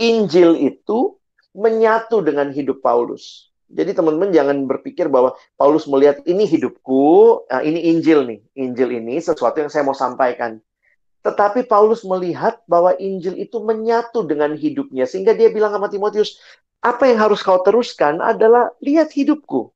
Injil 0.00 0.58
itu 0.58 1.18
menyatu 1.54 2.20
dengan 2.20 2.50
hidup 2.50 2.82
Paulus. 2.82 3.54
Jadi 3.70 3.96
teman-teman 3.96 4.30
jangan 4.30 4.68
berpikir 4.68 5.08
bahwa 5.08 5.34
Paulus 5.56 5.88
melihat 5.88 6.20
ini 6.28 6.44
hidupku, 6.44 7.42
nah 7.48 7.64
ini 7.64 7.90
Injil 7.90 8.28
nih. 8.28 8.40
Injil 8.54 8.90
ini 9.00 9.18
sesuatu 9.18 9.62
yang 9.62 9.70
saya 9.72 9.86
mau 9.86 9.96
sampaikan. 9.96 10.60
Tetapi 11.24 11.64
Paulus 11.64 12.04
melihat 12.04 12.60
bahwa 12.68 12.92
Injil 13.00 13.40
itu 13.40 13.56
menyatu 13.64 14.28
dengan 14.28 14.52
hidupnya. 14.52 15.08
Sehingga 15.08 15.32
dia 15.32 15.48
bilang 15.48 15.72
sama 15.72 15.88
Timotius, 15.88 16.36
apa 16.84 17.08
yang 17.08 17.24
harus 17.24 17.40
kau 17.40 17.64
teruskan 17.64 18.20
adalah 18.20 18.68
lihat 18.84 19.08
hidupku. 19.16 19.72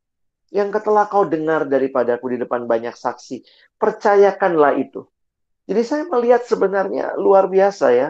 Yang 0.53 0.85
telah 0.85 1.09
kau 1.09 1.25
dengar 1.25 1.65
daripadaku 1.65 2.37
di 2.37 2.45
depan 2.45 2.69
banyak 2.69 2.93
saksi. 2.93 3.41
Percayakanlah 3.81 4.77
itu. 4.77 5.09
Jadi 5.65 5.83
saya 5.85 6.05
melihat 6.05 6.45
sebenarnya 6.45 7.17
luar 7.17 7.49
biasa 7.49 7.87
ya 7.97 8.09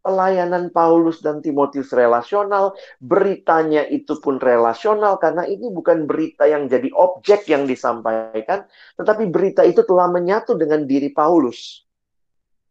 pelayanan 0.00 0.70
Paulus 0.72 1.20
dan 1.20 1.44
Timotius 1.44 1.92
relasional, 1.92 2.74
beritanya 3.02 3.84
itu 3.86 4.16
pun 4.22 4.40
relasional 4.40 5.18
karena 5.20 5.44
ini 5.44 5.68
bukan 5.68 6.08
berita 6.08 6.48
yang 6.48 6.70
jadi 6.70 6.88
objek 6.94 7.46
yang 7.50 7.68
disampaikan, 7.68 8.64
tetapi 8.96 9.28
berita 9.28 9.66
itu 9.66 9.84
telah 9.84 10.08
menyatu 10.08 10.56
dengan 10.56 10.86
diri 10.88 11.10
Paulus. 11.12 11.84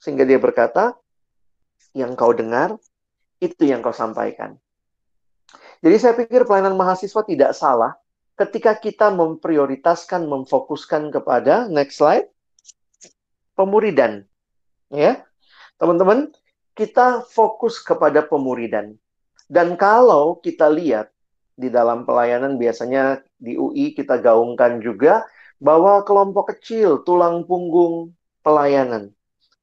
Sehingga 0.01 0.23
dia 0.23 0.37
berkata, 0.41 0.95
yang 1.97 2.13
kau 2.13 2.33
dengar, 2.33 2.77
itu 3.41 3.69
yang 3.69 3.81
kau 3.81 3.93
sampaikan. 3.93 4.57
Jadi 5.81 5.95
saya 6.01 6.13
pikir 6.17 6.45
pelayanan 6.45 6.73
mahasiswa 6.73 7.21
tidak 7.21 7.53
salah 7.53 7.93
ketika 8.37 8.77
kita 8.77 9.09
memprioritaskan, 9.13 10.25
memfokuskan 10.29 11.09
kepada, 11.09 11.65
next 11.69 11.97
slide, 12.01 12.29
pemuridan. 13.57 14.29
Ya, 14.93 15.25
teman-teman, 15.81 16.31
kita 16.77 17.25
fokus 17.25 17.81
kepada 17.81 18.21
pemuridan. 18.21 18.93
Dan 19.49 19.73
kalau 19.73 20.37
kita 20.37 20.69
lihat 20.69 21.09
di 21.57 21.73
dalam 21.73 22.05
pelayanan 22.05 22.61
biasanya 22.61 23.25
di 23.41 23.57
UI 23.57 23.97
kita 23.97 24.21
gaungkan 24.21 24.77
juga 24.77 25.25
bahwa 25.57 26.05
kelompok 26.05 26.53
kecil 26.53 27.01
tulang 27.01 27.49
punggung 27.49 28.13
pelayanan. 28.45 29.09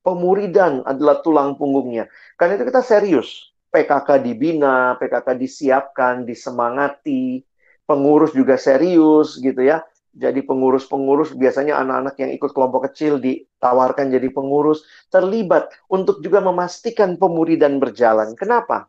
Pemuridan 0.03 0.83
adalah 0.85 1.22
tulang 1.22 1.55
punggungnya. 1.55 2.11
Karena 2.37 2.59
itu 2.59 2.66
kita 2.66 2.83
serius. 2.83 3.55
PKK 3.70 4.20
dibina, 4.20 4.98
PKK 4.98 5.35
disiapkan, 5.38 6.27
disemangati, 6.27 7.42
pengurus 7.88 8.35
juga 8.35 8.59
serius 8.61 9.38
gitu 9.40 9.64
ya 9.64 9.85
jadi 10.14 10.46
pengurus-pengurus 10.46 11.35
biasanya 11.35 11.74
anak-anak 11.83 12.14
yang 12.22 12.31
ikut 12.31 12.55
kelompok 12.55 12.90
kecil 12.90 13.18
ditawarkan 13.18 14.14
jadi 14.14 14.31
pengurus 14.31 14.87
terlibat 15.11 15.74
untuk 15.90 16.22
juga 16.22 16.38
memastikan 16.38 17.18
pemuridan 17.18 17.83
berjalan. 17.83 18.38
Kenapa? 18.38 18.87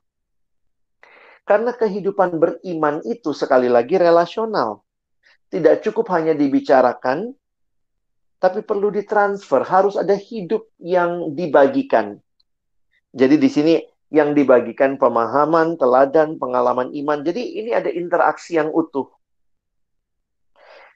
Karena 1.46 1.74
kehidupan 1.74 2.38
beriman 2.38 3.02
itu 3.06 3.34
sekali 3.34 3.70
lagi 3.70 3.98
relasional. 3.98 4.86
Tidak 5.50 5.82
cukup 5.86 6.10
hanya 6.14 6.34
dibicarakan, 6.34 7.34
tapi 8.42 8.66
perlu 8.66 8.90
ditransfer. 8.94 9.62
Harus 9.66 9.98
ada 9.98 10.14
hidup 10.18 10.70
yang 10.82 11.34
dibagikan. 11.38 12.18
Jadi 13.14 13.36
di 13.38 13.50
sini 13.50 13.74
yang 14.14 14.38
dibagikan 14.38 14.98
pemahaman, 15.02 15.78
teladan, 15.82 16.38
pengalaman 16.38 16.94
iman. 16.94 17.26
Jadi 17.26 17.62
ini 17.62 17.74
ada 17.74 17.90
interaksi 17.90 18.58
yang 18.58 18.70
utuh. 18.70 19.10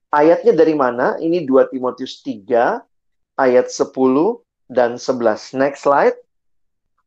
Ayatnya 0.09 0.57
dari 0.57 0.73
mana? 0.73 1.21
Ini 1.21 1.45
2 1.45 1.69
Timotius 1.69 2.25
3 2.25 2.81
ayat 3.37 3.69
10 3.69 3.93
dan 4.65 4.97
11. 4.97 5.53
Next 5.53 5.85
slide. 5.85 6.17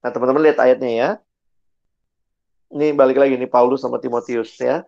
Nah, 0.03 0.11
teman-teman 0.15 0.43
lihat 0.47 0.59
ayatnya 0.63 0.91
ya. 0.91 1.11
Ini 2.73 2.95
balik 2.95 3.19
lagi 3.19 3.35
nih 3.35 3.51
Paulus 3.51 3.83
sama 3.83 3.99
Timotius 3.99 4.55
ya. 4.57 4.87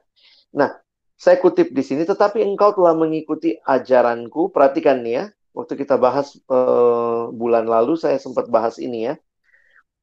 Nah, 0.55 0.79
saya 1.18 1.37
kutip 1.42 1.70
di 1.74 1.83
sini 1.83 2.07
tetapi 2.07 2.42
engkau 2.42 2.74
telah 2.74 2.94
mengikuti 2.94 3.59
ajaranku. 3.66 4.55
Perhatikan 4.55 5.03
nih 5.03 5.14
ya. 5.18 5.24
Waktu 5.55 5.79
kita 5.79 5.94
bahas 5.98 6.35
uh, 6.50 7.31
bulan 7.31 7.66
lalu 7.66 7.94
saya 7.94 8.18
sempat 8.18 8.46
bahas 8.50 8.79
ini 8.79 9.11
ya. 9.11 9.14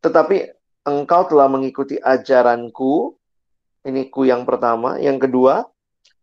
Tetapi 0.03 0.51
engkau 0.87 1.27
telah 1.31 1.47
mengikuti 1.47 1.95
ajaranku. 1.99 3.15
Ini 3.81 4.13
ku 4.13 4.29
yang 4.29 4.45
pertama, 4.45 5.01
yang 5.01 5.17
kedua, 5.17 5.65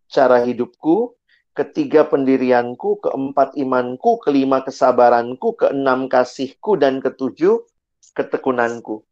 cara 0.06 0.46
hidupku, 0.46 1.17
ketiga 1.58 2.06
pendirianku, 2.06 3.02
keempat 3.02 3.58
imanku, 3.58 4.22
kelima 4.22 4.62
kesabaranku, 4.62 5.58
keenam 5.58 6.06
kasihku, 6.06 6.78
dan 6.78 7.02
ketujuh 7.02 7.66
ketekunanku. 8.14 9.02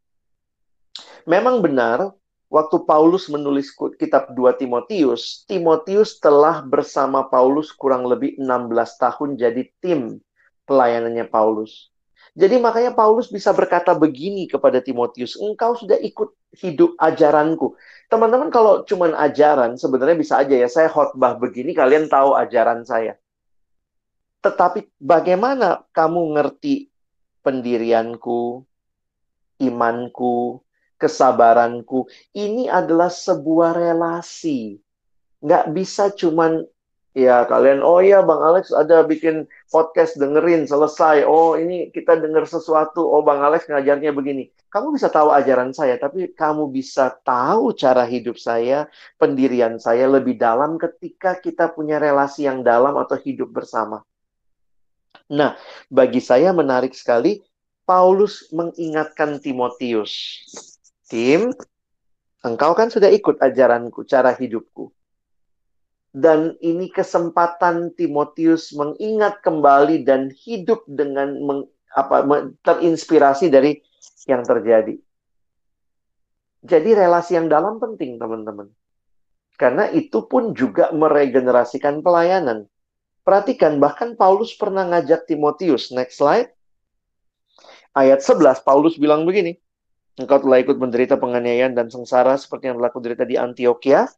Memang 1.27 1.59
benar, 1.59 2.15
waktu 2.47 2.87
Paulus 2.87 3.27
menulis 3.27 3.75
kitab 3.99 4.31
2 4.31 4.63
Timotius, 4.63 5.43
Timotius 5.43 6.23
telah 6.23 6.63
bersama 6.63 7.27
Paulus 7.27 7.75
kurang 7.75 8.07
lebih 8.07 8.39
16 8.39 9.03
tahun 9.03 9.29
jadi 9.35 9.63
tim 9.83 10.23
pelayanannya 10.63 11.27
Paulus. 11.27 11.91
Jadi 12.37 12.61
makanya 12.61 12.93
Paulus 12.93 13.33
bisa 13.33 13.49
berkata 13.49 13.97
begini 13.97 14.45
kepada 14.45 14.77
Timotius, 14.77 15.33
engkau 15.41 15.73
sudah 15.73 15.97
ikut 15.97 16.37
hidup 16.53 16.93
ajaranku. 17.01 17.73
Teman-teman 18.13 18.53
kalau 18.53 18.85
cuman 18.85 19.17
ajaran, 19.17 19.73
sebenarnya 19.73 20.13
bisa 20.13 20.37
aja 20.37 20.53
ya, 20.53 20.69
saya 20.69 20.85
khotbah 20.85 21.33
begini, 21.41 21.73
kalian 21.73 22.05
tahu 22.05 22.37
ajaran 22.37 22.85
saya. 22.85 23.17
Tetapi 24.45 24.85
bagaimana 25.01 25.81
kamu 25.89 26.37
ngerti 26.37 26.93
pendirianku, 27.41 28.61
imanku, 29.57 30.61
kesabaranku? 31.01 32.05
Ini 32.37 32.69
adalah 32.69 33.09
sebuah 33.09 33.73
relasi. 33.73 34.77
Nggak 35.41 35.65
bisa 35.73 36.13
cuman 36.13 36.61
Ya, 37.17 37.49
kalian, 37.49 37.81
oh 37.81 37.97
ya 37.97 38.21
Bang 38.21 38.45
Alex 38.45 38.69
ada 38.69 39.01
bikin 39.01 39.49
podcast 39.73 40.21
dengerin, 40.21 40.69
selesai. 40.69 41.25
Oh, 41.25 41.57
ini 41.57 41.89
kita 41.89 42.13
denger 42.13 42.45
sesuatu. 42.45 43.01
Oh, 43.09 43.25
Bang 43.25 43.41
Alex 43.41 43.65
ngajarnya 43.65 44.13
begini. 44.13 44.53
Kamu 44.69 44.93
bisa 44.93 45.09
tahu 45.09 45.33
ajaran 45.33 45.73
saya, 45.73 45.97
tapi 45.97 46.29
kamu 46.29 46.69
bisa 46.69 47.09
tahu 47.25 47.73
cara 47.73 48.05
hidup 48.05 48.37
saya, 48.37 48.85
pendirian 49.17 49.81
saya 49.81 50.05
lebih 50.05 50.37
dalam 50.37 50.77
ketika 50.77 51.41
kita 51.41 51.73
punya 51.73 51.97
relasi 51.97 52.45
yang 52.45 52.61
dalam 52.61 52.93
atau 53.01 53.17
hidup 53.17 53.49
bersama. 53.49 54.05
Nah, 55.33 55.57
bagi 55.89 56.21
saya 56.21 56.53
menarik 56.53 56.93
sekali, 56.93 57.41
Paulus 57.81 58.45
mengingatkan 58.53 59.41
Timotius. 59.41 60.45
Tim, 61.09 61.49
engkau 62.45 62.77
kan 62.77 62.93
sudah 62.93 63.09
ikut 63.09 63.41
ajaranku, 63.41 64.05
cara 64.05 64.37
hidupku 64.37 64.93
dan 66.15 66.55
ini 66.63 66.87
kesempatan 66.89 67.93
Timotius 67.93 68.71
mengingat 68.73 69.43
kembali 69.43 70.07
dan 70.07 70.31
hidup 70.31 70.83
dengan 70.87 71.35
meng, 71.43 71.61
apa 71.93 72.23
terinspirasi 72.63 73.51
dari 73.51 73.81
yang 74.27 74.43
terjadi. 74.43 74.95
Jadi 76.67 76.89
relasi 76.91 77.37
yang 77.37 77.47
dalam 77.47 77.79
penting 77.79 78.19
teman-teman. 78.19 78.67
Karena 79.57 79.89
itu 79.89 80.25
pun 80.29 80.53
juga 80.53 80.93
meregenerasikan 80.93 82.05
pelayanan. 82.05 82.69
Perhatikan 83.25 83.81
bahkan 83.81 84.13
Paulus 84.13 84.53
pernah 84.53 84.85
ngajak 84.85 85.25
Timotius. 85.25 85.89
Next 85.91 86.21
slide. 86.21 86.53
Ayat 87.97 88.21
11 88.21 88.61
Paulus 88.61 88.95
bilang 89.01 89.25
begini. 89.25 89.57
Engkau 90.17 90.41
telah 90.41 90.61
ikut 90.61 90.77
menderita 90.81 91.17
penganiayaan 91.17 91.77
dan 91.77 91.89
sengsara 91.93 92.37
seperti 92.37 92.73
yang 92.73 92.81
telah 92.81 92.89
kuderita 92.89 93.25
di 93.25 93.37
Antioquia 93.37 94.09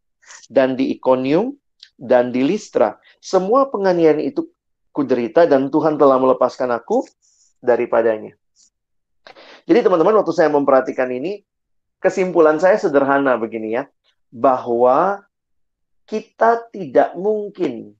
dan 0.47 0.79
di 0.79 0.95
Iconium 0.95 1.55
dan 1.99 2.31
di 2.31 2.41
Listra. 2.41 2.95
Semua 3.19 3.67
penganiayaan 3.67 4.23
itu 4.23 4.47
kuderita 4.95 5.43
dan 5.43 5.67
Tuhan 5.67 5.99
telah 5.99 6.15
melepaskan 6.17 6.71
aku 6.71 7.03
daripadanya. 7.59 8.33
Jadi 9.67 9.79
teman-teman 9.85 10.23
waktu 10.23 10.33
saya 10.33 10.49
memperhatikan 10.49 11.11
ini, 11.11 11.43
kesimpulan 12.01 12.57
saya 12.57 12.79
sederhana 12.79 13.37
begini 13.37 13.77
ya, 13.77 13.83
bahwa 14.31 15.21
kita 16.09 16.71
tidak 16.73 17.13
mungkin 17.13 17.93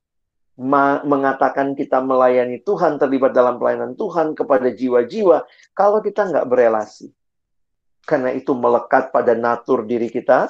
mengatakan 1.06 1.78
kita 1.78 2.02
melayani 2.02 2.60
Tuhan, 2.66 2.98
terlibat 2.98 3.32
dalam 3.32 3.62
pelayanan 3.62 3.94
Tuhan 3.96 4.34
kepada 4.34 4.74
jiwa-jiwa, 4.74 5.46
kalau 5.78 6.02
kita 6.02 6.26
nggak 6.26 6.48
berelasi. 6.50 7.14
Karena 8.04 8.34
itu 8.34 8.58
melekat 8.58 9.14
pada 9.14 9.38
natur 9.38 9.86
diri 9.86 10.10
kita, 10.10 10.50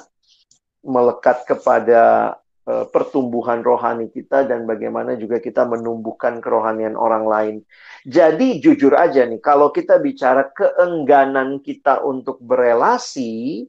melekat 0.80 1.44
kepada 1.44 2.34
pertumbuhan 2.64 3.64
rohani 3.64 4.12
kita 4.12 4.46
dan 4.46 4.68
bagaimana 4.68 5.16
juga 5.16 5.40
kita 5.40 5.64
menumbuhkan 5.66 6.38
kerohanian 6.38 6.94
orang 6.94 7.24
lain. 7.24 7.56
Jadi 8.04 8.60
jujur 8.60 8.94
aja 8.94 9.24
nih, 9.26 9.40
kalau 9.42 9.72
kita 9.72 9.98
bicara 9.98 10.48
keengganan 10.52 11.64
kita 11.64 12.04
untuk 12.04 12.38
berelasi, 12.38 13.66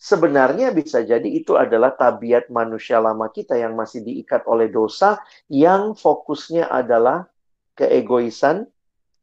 sebenarnya 0.00 0.72
bisa 0.72 1.04
jadi 1.04 1.26
itu 1.28 1.60
adalah 1.60 1.92
tabiat 1.92 2.48
manusia 2.48 2.96
lama 2.96 3.28
kita 3.28 3.60
yang 3.60 3.76
masih 3.76 4.00
diikat 4.00 4.48
oleh 4.48 4.72
dosa 4.72 5.20
yang 5.52 5.92
fokusnya 5.92 6.72
adalah 6.72 7.28
keegoisan 7.76 8.64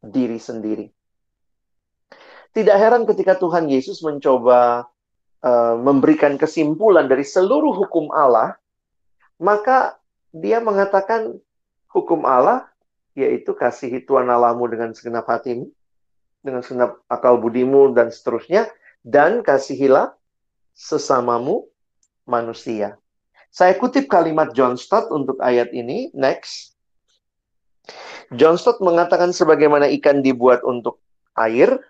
diri 0.02 0.38
sendiri. 0.38 0.86
Tidak 2.54 2.78
heran 2.78 3.06
ketika 3.06 3.38
Tuhan 3.38 3.70
Yesus 3.70 4.02
mencoba 4.02 4.90
uh, 5.46 5.76
memberikan 5.78 6.38
kesimpulan 6.42 7.06
dari 7.06 7.22
seluruh 7.22 7.74
hukum 7.86 8.10
Allah, 8.10 8.58
maka 9.38 9.98
dia 10.34 10.62
mengatakan 10.62 11.38
hukum 11.90 12.26
Allah 12.26 12.70
yaitu 13.18 13.58
kasihi 13.58 14.06
Tuhan 14.06 14.30
Allahmu 14.30 14.70
dengan 14.70 14.94
segenap 14.94 15.26
hatimu, 15.26 15.66
dengan 16.46 16.62
segenap 16.62 17.02
akal 17.10 17.42
budimu 17.42 17.98
dan 17.98 18.14
seterusnya, 18.14 18.70
dan 19.02 19.42
kasihilah 19.42 20.14
sesamamu 20.78 21.66
manusia. 22.30 23.02
Saya 23.50 23.74
kutip 23.74 24.06
kalimat 24.06 24.54
John 24.54 24.78
Stott 24.78 25.10
untuk 25.10 25.42
ayat 25.42 25.74
ini. 25.74 26.14
Next. 26.14 26.78
John 28.38 28.60
Stott 28.62 28.78
mengatakan 28.86 29.34
sebagaimana 29.34 29.90
ikan 29.98 30.22
dibuat 30.22 30.62
untuk 30.62 31.02
air, 31.34 31.82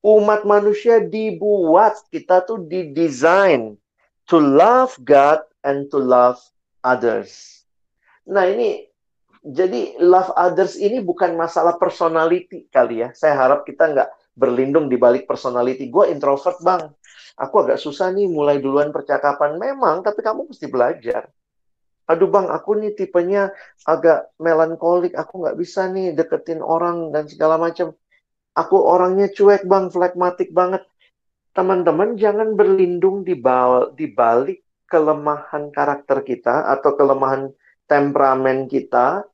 umat 0.00 0.48
manusia 0.48 1.04
dibuat, 1.04 2.00
kita 2.08 2.48
tuh 2.48 2.64
didesain 2.64 3.76
to 4.24 4.40
love 4.40 4.96
God 5.04 5.44
and 5.68 5.92
to 5.92 6.00
love 6.00 6.40
others. 6.82 7.62
Nah 8.28 8.46
ini, 8.46 8.86
jadi 9.42 9.98
love 9.98 10.30
others 10.38 10.78
ini 10.78 11.02
bukan 11.02 11.34
masalah 11.34 11.78
personality 11.78 12.70
kali 12.70 13.02
ya. 13.02 13.10
Saya 13.14 13.34
harap 13.38 13.66
kita 13.66 13.90
nggak 13.90 14.10
berlindung 14.38 14.86
di 14.86 14.98
balik 14.98 15.26
personality. 15.26 15.90
Gue 15.90 16.10
introvert 16.14 16.58
bang, 16.62 16.86
aku 17.40 17.54
agak 17.66 17.78
susah 17.82 18.14
nih 18.14 18.30
mulai 18.30 18.62
duluan 18.62 18.94
percakapan. 18.94 19.58
Memang, 19.58 20.06
tapi 20.06 20.22
kamu 20.22 20.50
mesti 20.50 20.66
belajar 20.70 21.26
aduh 22.10 22.28
bang 22.28 22.50
aku 22.50 22.70
nih 22.82 22.92
tipenya 22.98 23.54
agak 23.86 24.34
melankolik 24.42 25.14
aku 25.14 25.46
nggak 25.46 25.58
bisa 25.58 25.86
nih 25.86 26.12
deketin 26.12 26.58
orang 26.58 27.14
dan 27.14 27.30
segala 27.30 27.56
macam 27.56 27.94
aku 28.52 28.76
orangnya 28.76 29.30
cuek 29.30 29.64
bang 29.64 29.86
flekmatik 29.88 30.50
banget 30.50 30.82
teman-teman 31.54 32.18
jangan 32.18 32.58
berlindung 32.58 33.22
di, 33.22 33.38
di 33.94 34.06
balik 34.10 34.61
kelemahan 34.92 35.72
karakter 35.72 36.20
kita 36.20 36.68
atau 36.68 36.92
kelemahan 36.92 37.48
temperamen 37.88 38.68
kita 38.68 39.24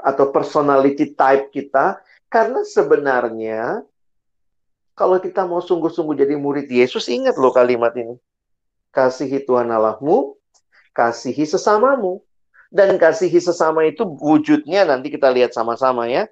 atau 0.00 0.24
personality 0.32 1.12
type 1.12 1.52
kita 1.52 2.00
karena 2.32 2.64
sebenarnya 2.64 3.84
kalau 4.96 5.20
kita 5.20 5.44
mau 5.44 5.60
sungguh-sungguh 5.60 6.16
jadi 6.16 6.40
murid 6.40 6.72
Yesus 6.72 7.04
ingat 7.12 7.36
loh 7.36 7.52
kalimat 7.52 7.92
ini 7.92 8.16
kasihi 8.96 9.44
Tuhan 9.44 9.68
Allahmu 9.68 10.40
kasihi 10.94 11.44
sesamamu. 11.44 12.22
Dan 12.74 12.98
kasihi 12.98 13.38
sesama 13.38 13.86
itu 13.86 14.02
wujudnya 14.02 14.82
nanti 14.82 15.10
kita 15.10 15.30
lihat 15.30 15.54
sama-sama 15.54 16.10
ya. 16.10 16.26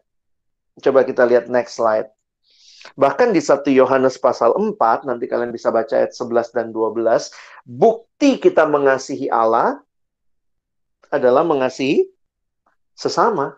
Coba 0.83 1.07
kita 1.07 1.23
lihat 1.23 1.47
next 1.47 1.79
slide. 1.79 2.11
Bahkan 2.99 3.31
di 3.31 3.41
1 3.41 3.71
Yohanes 3.71 4.19
pasal 4.19 4.53
4, 4.59 5.07
nanti 5.07 5.31
kalian 5.31 5.55
bisa 5.55 5.71
baca 5.71 5.95
ayat 5.95 6.13
11 6.13 6.51
dan 6.51 6.67
12, 6.75 7.31
bukti 7.63 8.43
kita 8.43 8.67
mengasihi 8.67 9.31
Allah 9.31 9.79
adalah 11.09 11.47
mengasihi 11.47 12.11
sesama. 12.99 13.55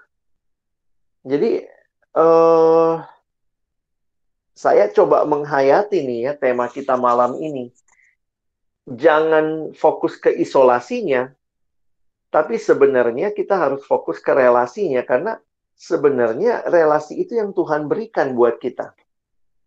Jadi, 1.25 1.65
uh, 2.15 3.01
saya 4.55 4.87
coba 4.93 5.27
menghayati 5.27 6.05
nih 6.05 6.21
ya 6.31 6.33
tema 6.39 6.71
kita 6.71 6.95
malam 6.95 7.35
ini 7.43 7.75
jangan 8.87 9.73
fokus 9.73 10.21
ke 10.21 10.29
isolasinya, 10.31 11.33
tapi 12.29 12.61
sebenarnya 12.61 13.33
kita 13.33 13.57
harus 13.57 13.81
fokus 13.89 14.21
ke 14.21 14.31
relasinya 14.31 15.01
karena 15.03 15.41
sebenarnya 15.75 16.69
relasi 16.69 17.19
itu 17.19 17.35
yang 17.35 17.57
Tuhan 17.57 17.89
berikan 17.89 18.37
buat 18.37 18.61
kita. 18.61 18.93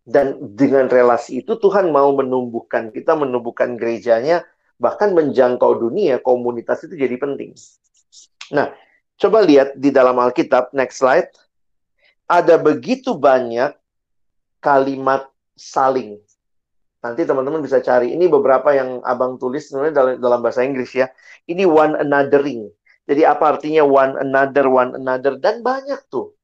Dan 0.08 0.56
dengan 0.56 0.88
relasi 0.88 1.44
itu 1.44 1.60
Tuhan 1.60 1.92
mau 1.92 2.08
menumbuhkan 2.16 2.88
kita, 2.88 3.12
menumbuhkan 3.12 3.76
gerejanya, 3.76 4.40
bahkan 4.80 5.12
menjangkau 5.12 5.76
dunia, 5.76 6.16
komunitas 6.24 6.88
itu 6.88 6.96
jadi 6.96 7.20
penting. 7.20 7.52
Nah, 8.56 8.72
coba 9.20 9.44
lihat 9.44 9.76
di 9.76 9.92
dalam 9.92 10.16
Alkitab, 10.16 10.72
next 10.72 11.04
slide. 11.04 11.28
Ada 12.24 12.56
begitu 12.56 13.12
banyak 13.12 13.76
kalimat 14.64 15.28
saling 15.56 16.20
Nanti 16.98 17.22
teman-teman 17.22 17.62
bisa 17.62 17.78
cari. 17.78 18.10
Ini 18.10 18.26
beberapa 18.26 18.74
yang 18.74 18.98
abang 19.06 19.38
tulis 19.38 19.70
sebenarnya 19.70 19.94
dalam, 19.94 20.14
dalam 20.18 20.40
bahasa 20.42 20.66
Inggris 20.66 20.90
ya. 20.98 21.06
Ini 21.46 21.62
one 21.62 21.94
anothering. 21.94 22.66
Jadi 23.08 23.22
apa 23.22 23.54
artinya 23.54 23.86
one 23.86 24.18
another, 24.18 24.66
one 24.66 24.98
another. 24.98 25.38
Dan 25.38 25.62
banyak 25.62 26.02
tuh. 26.10 26.34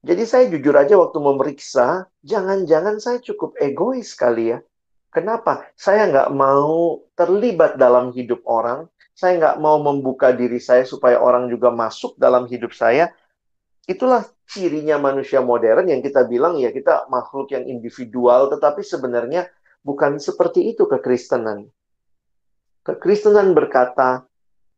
Jadi 0.00 0.24
saya 0.24 0.48
jujur 0.48 0.72
aja 0.80 0.96
waktu 0.96 1.18
memeriksa, 1.20 2.08
jangan-jangan 2.24 2.96
saya 2.96 3.20
cukup 3.20 3.52
egois 3.60 4.16
kali 4.16 4.56
ya. 4.56 4.58
Kenapa? 5.12 5.68
Saya 5.76 6.08
nggak 6.08 6.30
mau 6.32 7.04
terlibat 7.12 7.76
dalam 7.76 8.14
hidup 8.16 8.40
orang. 8.48 8.88
Saya 9.12 9.36
nggak 9.36 9.56
mau 9.60 9.76
membuka 9.82 10.32
diri 10.32 10.56
saya 10.56 10.88
supaya 10.88 11.20
orang 11.20 11.52
juga 11.52 11.68
masuk 11.68 12.16
dalam 12.16 12.48
hidup 12.48 12.72
saya. 12.72 13.12
Itulah 13.84 14.24
cirinya 14.48 14.96
manusia 14.96 15.44
modern 15.44 15.90
yang 15.90 16.00
kita 16.00 16.24
bilang 16.24 16.56
ya 16.56 16.72
kita 16.72 17.10
makhluk 17.12 17.52
yang 17.52 17.68
individual, 17.68 18.48
tetapi 18.48 18.80
sebenarnya 18.80 19.50
bukan 19.84 20.16
seperti 20.16 20.72
itu 20.72 20.88
kekristenan. 20.88 21.68
Kekristenan 22.80 23.52
berkata, 23.52 24.24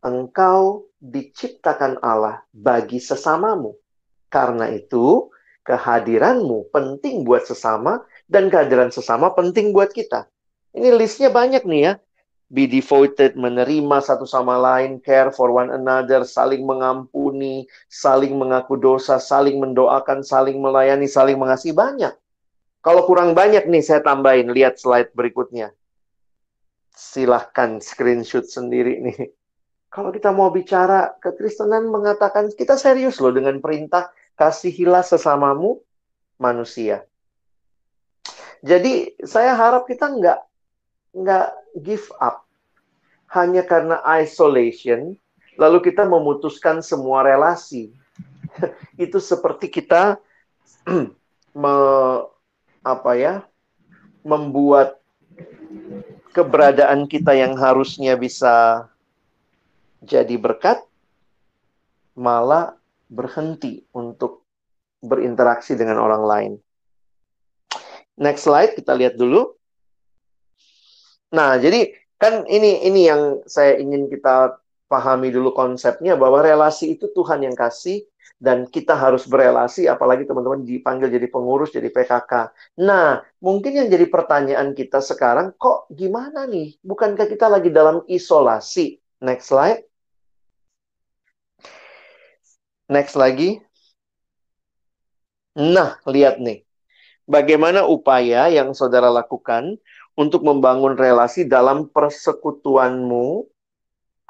engkau 0.02 0.90
diciptakan 0.98 2.02
Allah 2.02 2.42
bagi 2.50 2.98
sesamamu. 2.98 3.81
Karena 4.32 4.72
itu, 4.72 5.28
kehadiranmu 5.68 6.72
penting 6.72 7.28
buat 7.28 7.44
sesama 7.44 8.00
dan 8.24 8.48
kehadiran 8.48 8.88
sesama 8.88 9.28
penting 9.36 9.76
buat 9.76 9.92
kita. 9.92 10.24
Ini 10.72 10.96
listnya 10.96 11.28
banyak 11.28 11.68
nih 11.68 11.82
ya 11.84 11.92
be 12.52 12.68
devoted, 12.68 13.32
menerima 13.32 14.04
satu 14.04 14.28
sama 14.28 14.60
lain, 14.60 15.00
care 15.00 15.32
for 15.32 15.48
one 15.48 15.72
another, 15.72 16.20
saling 16.28 16.68
mengampuni, 16.68 17.64
saling 17.88 18.36
mengaku 18.36 18.76
dosa, 18.76 19.16
saling 19.16 19.56
mendoakan, 19.56 20.20
saling 20.20 20.60
melayani, 20.60 21.08
saling 21.08 21.40
mengasihi 21.40 21.72
banyak. 21.72 22.12
Kalau 22.84 23.08
kurang 23.08 23.32
banyak 23.32 23.64
nih 23.64 23.80
saya 23.80 24.04
tambahin, 24.04 24.52
lihat 24.52 24.76
slide 24.76 25.16
berikutnya. 25.16 25.72
Silahkan 26.92 27.80
screenshot 27.80 28.44
sendiri 28.44 29.00
nih. 29.00 29.32
Kalau 29.88 30.12
kita 30.12 30.28
mau 30.28 30.52
bicara 30.52 31.16
kekristenan 31.24 31.88
mengatakan 31.88 32.52
kita 32.52 32.76
serius 32.76 33.16
loh 33.16 33.32
dengan 33.32 33.64
perintah 33.64 34.12
kasihilah 34.36 35.04
sesamamu 35.04 35.80
manusia. 36.40 37.04
Jadi 38.62 39.18
saya 39.26 39.58
harap 39.58 39.90
kita 39.90 40.06
nggak 40.06 40.40
nggak 41.12 41.48
give 41.82 42.08
up 42.22 42.46
hanya 43.32 43.64
karena 43.64 43.98
isolation, 44.20 45.16
lalu 45.56 45.78
kita 45.88 46.04
memutuskan 46.04 46.84
semua 46.84 47.24
relasi. 47.24 47.90
Itu 49.00 49.18
seperti 49.18 49.72
kita 49.72 50.20
me, 51.62 51.74
apa 52.84 53.12
ya, 53.16 53.34
membuat 54.20 55.00
keberadaan 56.36 57.08
kita 57.08 57.32
yang 57.32 57.56
harusnya 57.56 58.20
bisa 58.20 58.84
jadi 60.04 60.36
berkat, 60.36 60.84
malah 62.12 62.76
berhenti 63.12 63.84
untuk 63.92 64.48
berinteraksi 65.04 65.76
dengan 65.76 66.00
orang 66.00 66.24
lain. 66.24 66.52
Next 68.16 68.48
slide, 68.48 68.72
kita 68.72 68.96
lihat 68.96 69.20
dulu. 69.20 69.52
Nah, 71.32 71.60
jadi 71.60 71.92
kan 72.16 72.44
ini 72.48 72.86
ini 72.86 73.08
yang 73.08 73.42
saya 73.44 73.76
ingin 73.76 74.08
kita 74.08 74.56
pahami 74.86 75.32
dulu 75.32 75.56
konsepnya 75.56 76.14
bahwa 76.14 76.44
relasi 76.44 76.92
itu 76.92 77.08
Tuhan 77.16 77.48
yang 77.48 77.56
kasih 77.56 78.04
dan 78.36 78.68
kita 78.68 78.92
harus 78.92 79.24
berelasi 79.24 79.88
apalagi 79.88 80.28
teman-teman 80.28 80.66
dipanggil 80.66 81.08
jadi 81.08 81.26
pengurus 81.32 81.72
jadi 81.72 81.88
PKK. 81.88 82.52
Nah, 82.84 83.24
mungkin 83.40 83.72
yang 83.80 83.88
jadi 83.88 84.06
pertanyaan 84.10 84.76
kita 84.76 85.00
sekarang 85.00 85.56
kok 85.56 85.88
gimana 85.88 86.44
nih? 86.44 86.76
Bukankah 86.84 87.26
kita 87.30 87.48
lagi 87.48 87.72
dalam 87.72 88.04
isolasi? 88.04 89.00
Next 89.22 89.48
slide. 89.48 89.91
Next 92.90 93.14
lagi. 93.14 93.62
Nah, 95.58 96.00
lihat 96.08 96.40
nih. 96.40 96.64
Bagaimana 97.28 97.86
upaya 97.86 98.50
yang 98.50 98.74
saudara 98.74 99.06
lakukan 99.12 99.78
untuk 100.18 100.42
membangun 100.42 100.98
relasi 100.98 101.46
dalam 101.46 101.88
persekutuanmu, 101.92 103.46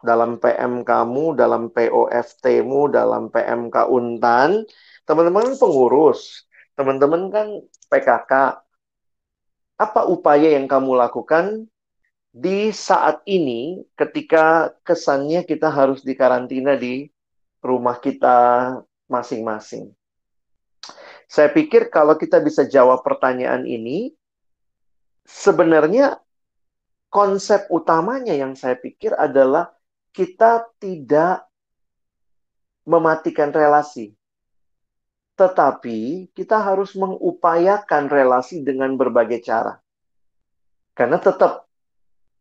dalam 0.03 0.37
PM 0.43 0.83
kamu, 0.83 1.39
dalam 1.39 1.71
POFT-mu, 1.71 2.91
dalam 2.91 3.31
PMK 3.31 3.77
Untan. 3.89 4.67
Teman-teman 5.07 5.55
pengurus, 5.57 6.47
teman-teman 6.75 7.31
kan 7.31 7.47
PKK. 7.91 8.63
Apa 9.79 10.07
upaya 10.07 10.55
yang 10.55 10.71
kamu 10.71 10.95
lakukan 10.95 11.67
di 12.33 12.73
saat 12.73 13.21
ini 13.29 13.85
ketika 13.93 14.73
kesannya 14.87 15.45
kita 15.45 15.69
harus 15.69 16.01
dikarantina 16.01 16.81
di 16.81 17.12
rumah 17.63 17.97
kita 18.03 18.37
masing-masing? 19.07 19.95
Saya 21.31 21.49
pikir 21.49 21.89
kalau 21.89 22.19
kita 22.19 22.43
bisa 22.45 22.69
jawab 22.69 23.01
pertanyaan 23.01 23.65
ini, 23.65 24.13
sebenarnya 25.25 26.21
konsep 27.09 27.65
utamanya 27.73 28.37
yang 28.37 28.53
saya 28.53 28.77
pikir 28.77 29.17
adalah 29.17 29.73
kita 30.13 30.69
tidak 30.77 31.49
mematikan 32.85 33.49
relasi. 33.49 34.13
Tetapi 35.39 36.29
kita 36.37 36.61
harus 36.61 36.93
mengupayakan 36.93 38.13
relasi 38.13 38.61
dengan 38.61 38.93
berbagai 39.01 39.41
cara. 39.41 39.81
Karena 40.93 41.17
tetap 41.17 41.65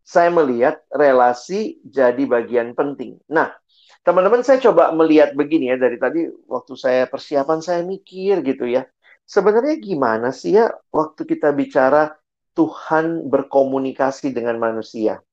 saya 0.04 0.28
melihat 0.28 0.84
relasi 0.92 1.80
jadi 1.88 2.20
bagian 2.28 2.76
penting. 2.76 3.16
Nah, 3.32 3.56
teman-teman 4.02 4.42
saya 4.42 4.58
coba 4.62 4.90
melihat 4.94 5.34
begini 5.38 5.74
ya 5.74 5.78
dari 5.78 5.98
tadi 6.02 6.26
waktu 6.50 6.74
saya 6.74 7.06
persiapan 7.06 7.60
saya 7.62 7.82
mikir 7.86 8.42
gitu 8.42 8.66
ya. 8.66 8.86
Sebenarnya 9.26 9.78
gimana 9.80 10.34
sih 10.34 10.58
ya 10.58 10.74
waktu 10.92 11.24
kita 11.24 11.54
bicara 11.54 12.18
Tuhan 12.52 13.32
berkomunikasi 13.32 14.36
dengan 14.36 14.60
manusia. 14.60 15.24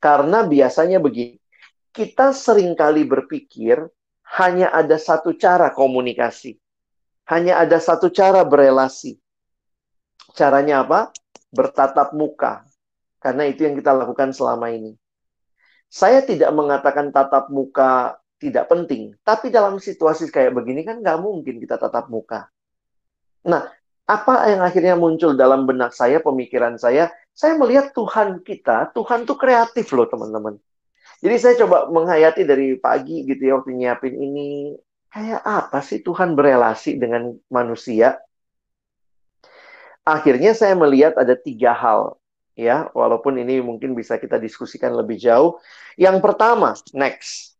Karena 0.00 0.44
biasanya 0.44 1.00
begini, 1.00 1.40
kita 1.92 2.32
sering 2.32 2.72
kali 2.76 3.04
berpikir 3.04 3.84
hanya 4.40 4.72
ada 4.72 4.96
satu 4.96 5.36
cara 5.36 5.72
komunikasi. 5.72 6.56
Hanya 7.28 7.60
ada 7.60 7.80
satu 7.80 8.12
cara 8.12 8.44
berelasi. 8.44 9.16
Caranya 10.36 10.84
apa? 10.84 11.08
Bertatap 11.48 12.12
muka. 12.12 12.68
Karena 13.16 13.48
itu 13.48 13.64
yang 13.64 13.76
kita 13.80 13.96
lakukan 13.96 14.36
selama 14.36 14.68
ini. 14.68 14.92
Saya 15.94 16.26
tidak 16.26 16.50
mengatakan 16.50 17.14
tatap 17.14 17.54
muka 17.54 18.18
tidak 18.42 18.66
penting. 18.66 19.14
Tapi 19.22 19.54
dalam 19.54 19.78
situasi 19.78 20.26
kayak 20.26 20.58
begini 20.58 20.82
kan 20.82 20.98
nggak 20.98 21.22
mungkin 21.22 21.62
kita 21.62 21.78
tatap 21.78 22.10
muka. 22.10 22.50
Nah, 23.46 23.70
apa 24.02 24.50
yang 24.50 24.66
akhirnya 24.66 24.98
muncul 24.98 25.38
dalam 25.38 25.70
benak 25.70 25.94
saya, 25.94 26.18
pemikiran 26.18 26.74
saya, 26.74 27.14
saya 27.30 27.54
melihat 27.54 27.94
Tuhan 27.94 28.42
kita, 28.42 28.90
Tuhan 28.90 29.22
tuh 29.22 29.38
kreatif 29.38 29.94
loh 29.94 30.10
teman-teman. 30.10 30.58
Jadi 31.22 31.36
saya 31.38 31.54
coba 31.62 31.86
menghayati 31.88 32.42
dari 32.42 32.74
pagi 32.74 33.22
gitu 33.24 33.42
ya, 33.46 33.52
waktu 33.62 33.72
nyiapin 33.72 34.18
ini, 34.18 34.74
kayak 35.14 35.40
apa 35.46 35.78
sih 35.78 36.02
Tuhan 36.02 36.34
berelasi 36.34 36.98
dengan 36.98 37.32
manusia? 37.48 38.18
Akhirnya 40.04 40.52
saya 40.52 40.76
melihat 40.76 41.16
ada 41.16 41.32
tiga 41.32 41.72
hal, 41.72 42.20
ya, 42.54 42.90
walaupun 42.94 43.38
ini 43.38 43.60
mungkin 43.60 43.92
bisa 43.94 44.18
kita 44.18 44.38
diskusikan 44.38 44.94
lebih 44.94 45.18
jauh. 45.18 45.58
Yang 45.98 46.18
pertama, 46.22 46.74
next, 46.94 47.54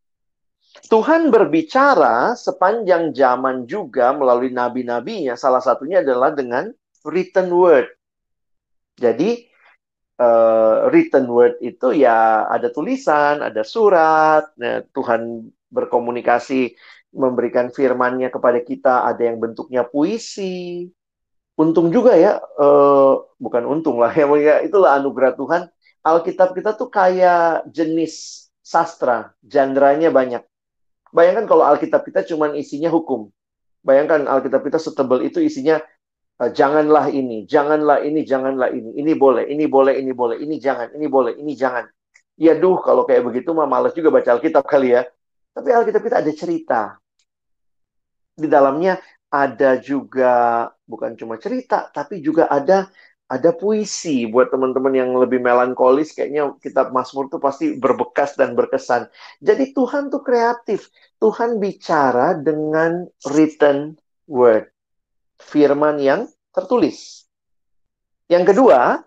Tuhan 0.91 1.31
berbicara 1.31 2.35
sepanjang 2.35 3.15
zaman 3.15 3.65
juga 3.71 4.11
melalui 4.11 4.51
nabi-nabinya. 4.51 5.39
Salah 5.39 5.63
satunya 5.63 6.03
adalah 6.03 6.35
dengan 6.35 6.71
written 7.07 7.55
word. 7.55 7.87
Jadi 8.99 9.47
uh, 10.19 10.91
written 10.91 11.31
word 11.31 11.59
itu 11.63 11.95
ya 11.95 12.51
ada 12.51 12.71
tulisan, 12.75 13.43
ada 13.43 13.63
surat. 13.63 14.51
Nah, 14.59 14.83
Tuhan 14.91 15.51
berkomunikasi 15.71 16.75
memberikan 17.15 17.71
firman-Nya 17.71 18.35
kepada 18.35 18.59
kita. 18.59 19.07
Ada 19.07 19.31
yang 19.31 19.39
bentuknya 19.39 19.87
puisi. 19.87 20.91
Untung 21.55 21.95
juga 21.95 22.19
ya, 22.19 22.43
uh, 22.59 23.23
bukan 23.39 23.63
untung 23.63 24.03
lah 24.03 24.11
ya, 24.11 24.27
itulah 24.67 24.99
anugerah 24.99 25.39
Tuhan. 25.39 25.63
Alkitab 26.03 26.51
kita 26.51 26.75
tuh 26.75 26.91
kayak 26.91 27.71
jenis 27.71 28.47
sastra, 28.59 29.33
jandranya 29.39 30.11
banyak. 30.11 30.43
Bayangkan 31.15 31.47
kalau 31.47 31.63
Alkitab 31.63 32.03
kita 32.03 32.27
cuma 32.27 32.51
isinya 32.59 32.91
hukum. 32.91 33.31
Bayangkan 33.87 34.27
Alkitab 34.27 34.67
kita 34.67 34.83
setebal 34.83 35.23
itu 35.23 35.39
isinya 35.39 35.79
uh, 36.43 36.51
janganlah 36.51 37.07
ini, 37.15 37.47
janganlah 37.47 38.03
ini, 38.03 38.27
janganlah 38.27 38.75
ini. 38.75 38.91
Ini 38.99 39.13
boleh, 39.15 39.47
ini 39.47 39.71
boleh, 39.71 39.95
ini 39.95 40.11
boleh, 40.11 40.37
ini 40.43 40.59
jangan, 40.59 40.91
ini 40.91 41.07
boleh, 41.07 41.39
ini 41.39 41.55
jangan. 41.55 41.87
Ya 42.35 42.59
duh, 42.59 42.83
kalau 42.83 43.07
kayak 43.07 43.31
begitu 43.31 43.55
mah 43.55 43.71
males 43.71 43.95
juga 43.95 44.11
baca 44.11 44.35
Alkitab 44.35 44.67
kali 44.67 44.99
ya. 44.99 45.07
Tapi 45.55 45.71
Alkitab 45.71 46.03
kita 46.03 46.19
ada 46.19 46.33
cerita. 46.35 46.81
Di 48.35 48.51
dalamnya 48.51 48.99
ada 49.31 49.79
juga 49.79 50.67
bukan 50.85 51.17
cuma 51.17 51.41
cerita, 51.41 51.89
tapi 51.91 52.21
juga 52.21 52.49
ada 52.49 52.89
ada 53.25 53.57
puisi 53.57 54.29
buat 54.29 54.53
teman-teman 54.53 54.93
yang 54.93 55.11
lebih 55.17 55.41
melankolis 55.41 56.13
kayaknya 56.13 56.53
kitab 56.61 56.93
Mazmur 56.93 57.33
tuh 57.33 57.41
pasti 57.41 57.73
berbekas 57.73 58.37
dan 58.37 58.53
berkesan. 58.53 59.09
Jadi 59.41 59.73
Tuhan 59.73 60.13
tuh 60.13 60.21
kreatif. 60.21 60.93
Tuhan 61.17 61.57
bicara 61.57 62.37
dengan 62.37 63.09
written 63.33 63.97
word. 64.29 64.69
Firman 65.41 66.05
yang 66.05 66.29
tertulis. 66.53 67.25
Yang 68.29 68.55
kedua, 68.55 69.01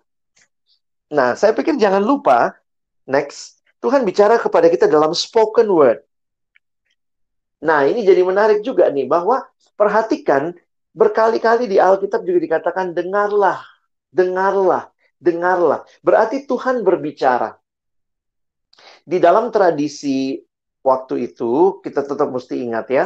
nah 1.13 1.37
saya 1.37 1.53
pikir 1.53 1.77
jangan 1.77 2.01
lupa 2.01 2.57
next 3.05 3.61
Tuhan 3.77 4.01
bicara 4.01 4.41
kepada 4.41 4.67
kita 4.67 4.89
dalam 4.89 5.13
spoken 5.13 5.69
word. 5.69 6.01
Nah, 7.57 7.85
ini 7.89 8.05
jadi 8.05 8.21
menarik 8.21 8.61
juga 8.61 8.89
nih 8.89 9.09
bahwa 9.09 9.45
perhatikan 9.73 10.53
berkali-kali 10.97 11.69
di 11.69 11.77
Alkitab 11.77 12.25
juga 12.25 12.41
dikatakan 12.41 12.97
dengarlah 12.97 13.61
Dengarlah, 14.07 14.87
dengarlah. 15.19 15.83
Berarti 15.99 16.47
Tuhan 16.47 16.81
berbicara. 16.81 17.59
Di 19.03 19.17
dalam 19.19 19.51
tradisi 19.51 20.39
waktu 20.83 21.31
itu, 21.31 21.83
kita 21.83 22.01
tetap 22.07 22.29
mesti 22.31 22.55
ingat 22.63 22.87
ya, 22.89 23.05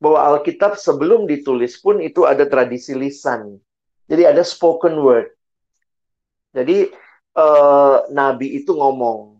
bahwa 0.00 0.36
Alkitab 0.36 0.80
sebelum 0.80 1.28
ditulis 1.28 1.76
pun 1.78 2.00
itu 2.00 2.24
ada 2.24 2.48
tradisi 2.48 2.96
lisan. 2.96 3.60
Jadi 4.08 4.22
ada 4.26 4.42
spoken 4.42 4.98
word. 4.98 5.28
Jadi 6.50 6.90
eh, 7.36 7.96
Nabi 8.10 8.58
itu 8.58 8.74
ngomong. 8.74 9.38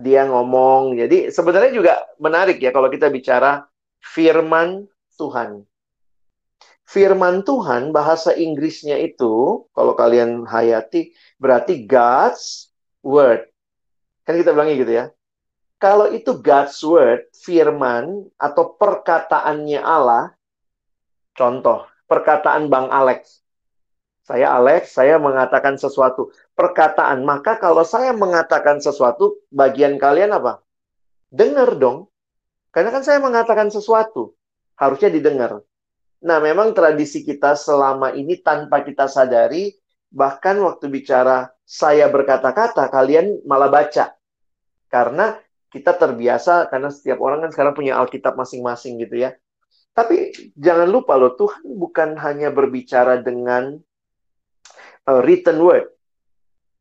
Dia 0.00 0.30
ngomong. 0.30 0.94
Jadi 0.94 1.32
sebenarnya 1.34 1.72
juga 1.74 1.94
menarik 2.22 2.62
ya 2.62 2.70
kalau 2.70 2.86
kita 2.86 3.10
bicara 3.10 3.66
firman 3.98 4.86
Tuhan 5.18 5.69
firman 6.90 7.46
Tuhan 7.46 7.94
bahasa 7.94 8.34
Inggrisnya 8.34 8.98
itu 8.98 9.62
kalau 9.70 9.94
kalian 9.94 10.42
hayati 10.42 11.14
berarti 11.38 11.86
God's 11.86 12.74
word. 13.06 13.46
Kan 14.26 14.34
kita 14.34 14.50
bilangnya 14.50 14.76
gitu 14.76 14.92
ya. 14.92 15.04
Kalau 15.80 16.10
itu 16.12 16.36
God's 16.36 16.76
word, 16.84 17.30
firman 17.32 18.28
atau 18.36 18.76
perkataannya 18.76 19.80
Allah, 19.80 20.36
contoh, 21.32 21.88
perkataan 22.04 22.68
Bang 22.68 22.92
Alex. 22.92 23.40
Saya 24.20 24.60
Alex, 24.60 24.92
saya 24.92 25.16
mengatakan 25.16 25.80
sesuatu. 25.80 26.28
Perkataan, 26.52 27.24
maka 27.24 27.56
kalau 27.56 27.80
saya 27.80 28.12
mengatakan 28.12 28.76
sesuatu, 28.84 29.40
bagian 29.48 29.96
kalian 29.96 30.36
apa? 30.36 30.60
Dengar 31.32 31.72
dong. 31.80 32.12
Karena 32.70 32.92
kan 32.92 33.00
saya 33.00 33.16
mengatakan 33.18 33.72
sesuatu. 33.72 34.36
Harusnya 34.76 35.08
didengar. 35.08 35.64
Nah, 36.20 36.36
memang 36.36 36.76
tradisi 36.76 37.24
kita 37.24 37.56
selama 37.56 38.12
ini 38.12 38.36
tanpa 38.44 38.84
kita 38.84 39.08
sadari, 39.08 39.72
bahkan 40.12 40.60
waktu 40.60 40.92
bicara 40.92 41.48
saya 41.64 42.12
berkata-kata, 42.12 42.92
kalian 42.92 43.40
malah 43.48 43.72
baca. 43.72 44.12
Karena 44.90 45.38
kita 45.72 45.96
terbiasa, 45.96 46.68
karena 46.68 46.92
setiap 46.92 47.22
orang 47.24 47.46
kan 47.46 47.50
sekarang 47.54 47.72
punya 47.72 47.96
Alkitab 47.96 48.36
masing-masing 48.36 49.00
gitu 49.00 49.22
ya. 49.22 49.32
Tapi 49.96 50.34
jangan 50.54 50.86
lupa 50.90 51.16
loh, 51.16 51.34
Tuhan 51.38 51.62
bukan 51.78 52.18
hanya 52.20 52.52
berbicara 52.52 53.22
dengan 53.24 53.78
uh, 55.08 55.20
written 55.24 55.58
word. 55.62 55.88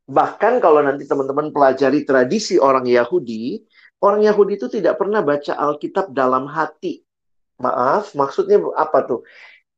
Bahkan 0.10 0.58
kalau 0.58 0.82
nanti 0.82 1.06
teman-teman 1.06 1.54
pelajari 1.54 2.02
tradisi 2.02 2.58
orang 2.58 2.90
Yahudi, 2.90 3.62
orang 4.02 4.26
Yahudi 4.26 4.58
itu 4.58 4.68
tidak 4.68 4.98
pernah 4.98 5.22
baca 5.22 5.54
Alkitab 5.54 6.12
dalam 6.18 6.50
hati. 6.50 7.06
Maaf, 7.60 8.16
maksudnya 8.16 8.58
apa 8.76 9.04
tuh? 9.04 9.22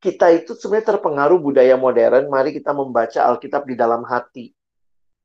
Kita 0.02 0.30
itu 0.34 0.58
sebenarnya 0.58 0.98
terpengaruh 0.98 1.38
budaya 1.38 1.78
modern, 1.78 2.30
mari 2.30 2.54
kita 2.54 2.74
membaca 2.74 3.22
Alkitab 3.26 3.66
di 3.70 3.76
dalam 3.78 4.02
hati. 4.06 4.54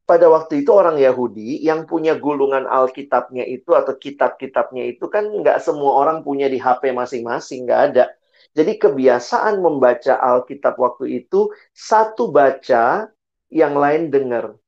Pada 0.07 0.31
waktu 0.31 0.63
itu 0.63 0.71
orang 0.71 1.01
Yahudi 1.01 1.61
yang 1.65 1.85
punya 1.85 2.15
gulungan 2.15 2.65
Alkitabnya 2.65 3.43
itu 3.43 3.75
atau 3.75 3.97
kitab-kitabnya 3.99 4.87
itu 4.87 5.11
kan 5.11 5.27
nggak 5.27 5.59
semua 5.59 5.99
orang 5.99 6.23
punya 6.23 6.47
di 6.47 6.57
HP 6.61 6.95
masing-masing, 6.95 7.67
nggak 7.67 7.83
ada. 7.93 8.05
Jadi 8.57 8.81
kebiasaan 8.81 9.61
membaca 9.61 10.17
Alkitab 10.17 10.79
waktu 10.81 11.25
itu 11.25 11.51
satu 11.75 12.33
baca, 12.33 13.11
yang 13.51 13.79
lain 13.79 14.11
dengar. 14.11 14.59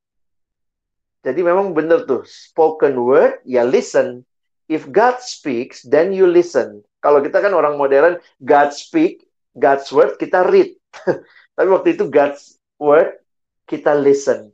Jadi 1.26 1.41
memang 1.43 1.74
benar 1.74 2.07
tuh, 2.07 2.22
spoken 2.24 2.95
word 2.97 3.43
ya 3.43 3.66
listen. 3.66 4.22
If 4.68 4.89
God 4.89 5.18
speaks, 5.24 5.82
then 5.84 6.12
you 6.12 6.28
listen. 6.28 6.84
Kalau 6.99 7.22
kita 7.22 7.38
kan 7.38 7.55
orang 7.55 7.78
modern, 7.78 8.18
God 8.42 8.74
speak, 8.74 9.26
God's 9.55 9.88
word, 9.94 10.18
kita 10.18 10.46
read. 10.46 10.74
Tapi 11.57 11.68
waktu 11.70 11.94
itu 11.94 12.11
God's 12.11 12.59
word, 12.78 13.18
kita 13.70 13.94
listen. 13.94 14.51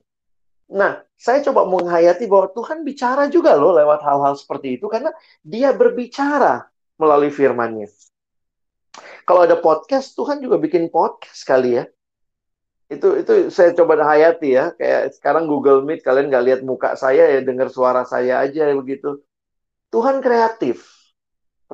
Nah, 0.69 1.01
saya 1.15 1.45
coba 1.45 1.69
menghayati 1.69 2.25
bahwa 2.29 2.53
Tuhan 2.53 2.83
bicara 2.83 3.29
juga 3.29 3.57
loh 3.57 3.77
lewat 3.77 4.01
hal-hal 4.01 4.35
seperti 4.37 4.81
itu 4.81 4.89
karena 4.89 5.13
dia 5.45 5.73
berbicara 5.73 6.69
melalui 6.97 7.33
firman-Nya. 7.33 7.89
Kalau 9.25 9.45
ada 9.45 9.57
podcast, 9.57 10.13
Tuhan 10.13 10.41
juga 10.45 10.61
bikin 10.61 10.93
podcast 10.93 11.43
kali 11.49 11.81
ya. 11.81 11.85
Itu 12.93 13.17
itu 13.17 13.49
saya 13.49 13.73
coba 13.73 13.97
hayati 14.05 14.49
ya. 14.55 14.77
Kayak 14.77 15.17
sekarang 15.17 15.49
Google 15.49 15.83
Meet 15.83 16.05
kalian 16.05 16.29
nggak 16.29 16.45
lihat 16.45 16.61
muka 16.61 16.95
saya 16.95 17.27
ya 17.33 17.41
dengar 17.41 17.73
suara 17.73 18.05
saya 18.05 18.45
aja 18.45 18.69
begitu. 18.77 19.25
Tuhan 19.89 20.21
kreatif. 20.21 20.94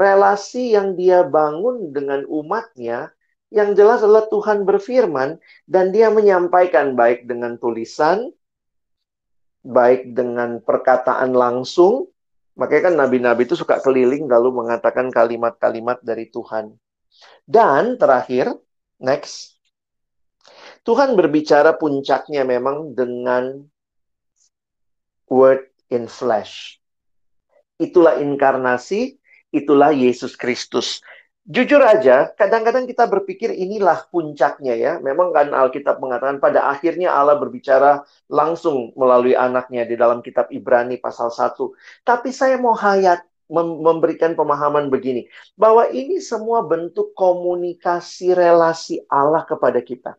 Relasi 0.01 0.72
yang 0.72 0.96
dia 0.96 1.20
bangun 1.20 1.92
dengan 1.92 2.24
umatnya 2.24 3.12
yang 3.53 3.76
jelas 3.76 4.01
adalah 4.01 4.24
Tuhan 4.32 4.64
berfirman 4.64 5.36
dan 5.68 5.92
dia 5.92 6.09
menyampaikan 6.09 6.96
baik 6.96 7.28
dengan 7.28 7.61
tulisan, 7.61 8.32
baik 9.61 10.16
dengan 10.16 10.64
perkataan 10.64 11.36
langsung. 11.36 12.09
Makanya 12.57 12.82
kan 12.88 12.94
nabi-nabi 12.96 13.44
itu 13.44 13.61
suka 13.61 13.82
keliling 13.84 14.24
lalu 14.24 14.55
mengatakan 14.55 15.12
kalimat-kalimat 15.12 16.01
dari 16.01 16.32
Tuhan. 16.32 16.80
Dan 17.44 18.01
terakhir, 18.01 18.57
next, 18.96 19.61
Tuhan 20.86 21.12
berbicara 21.12 21.76
puncaknya 21.76 22.46
memang 22.48 22.96
dengan 22.96 23.61
word 25.28 25.68
in 25.92 26.09
flesh. 26.09 26.80
Itulah 27.80 28.20
inkarnasi, 28.22 29.20
itulah 29.51 29.94
Yesus 29.94 30.34
Kristus. 30.34 31.03
Jujur 31.51 31.82
aja, 31.82 32.30
kadang-kadang 32.38 32.86
kita 32.86 33.11
berpikir 33.11 33.51
inilah 33.51 34.07
puncaknya 34.12 34.76
ya. 34.76 34.92
Memang 35.03 35.34
kan 35.34 35.51
Alkitab 35.51 35.98
mengatakan 35.98 36.38
pada 36.38 36.70
akhirnya 36.70 37.11
Allah 37.11 37.40
berbicara 37.40 38.07
langsung 38.30 38.94
melalui 38.94 39.34
anaknya 39.34 39.82
di 39.82 39.98
dalam 39.98 40.22
kitab 40.22 40.46
Ibrani 40.53 41.01
pasal 41.01 41.32
1. 41.32 41.59
Tapi 42.07 42.30
saya 42.30 42.55
mau 42.61 42.76
hayat 42.76 43.26
memberikan 43.51 44.38
pemahaman 44.38 44.92
begini. 44.94 45.26
Bahwa 45.59 45.90
ini 45.90 46.22
semua 46.22 46.62
bentuk 46.62 47.16
komunikasi 47.18 48.30
relasi 48.36 49.03
Allah 49.11 49.42
kepada 49.42 49.82
kita. 49.82 50.14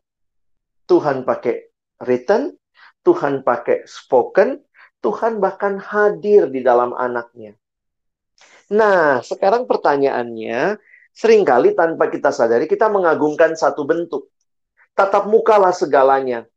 Tuhan 0.89 1.23
pakai 1.23 1.71
written, 2.03 2.59
Tuhan 3.07 3.47
pakai 3.47 3.88
spoken, 3.88 4.59
Tuhan 4.99 5.39
bahkan 5.39 5.79
hadir 5.79 6.51
di 6.51 6.59
dalam 6.59 6.91
anaknya. 6.91 7.55
Nah, 8.72 9.19
sekarang 9.19 9.67
pertanyaannya, 9.67 10.80
sering 11.11 11.43
kali 11.43 11.76
tanpa 11.76 12.07
kita 12.07 12.32
sadari 12.32 12.72
kita 12.72 12.88
mengagungkan 12.88 13.51
satu 13.53 13.84
bentuk. 13.84 14.32
Tatap 14.95 15.28
mukalah 15.28 15.76
segalanya. 15.76 16.47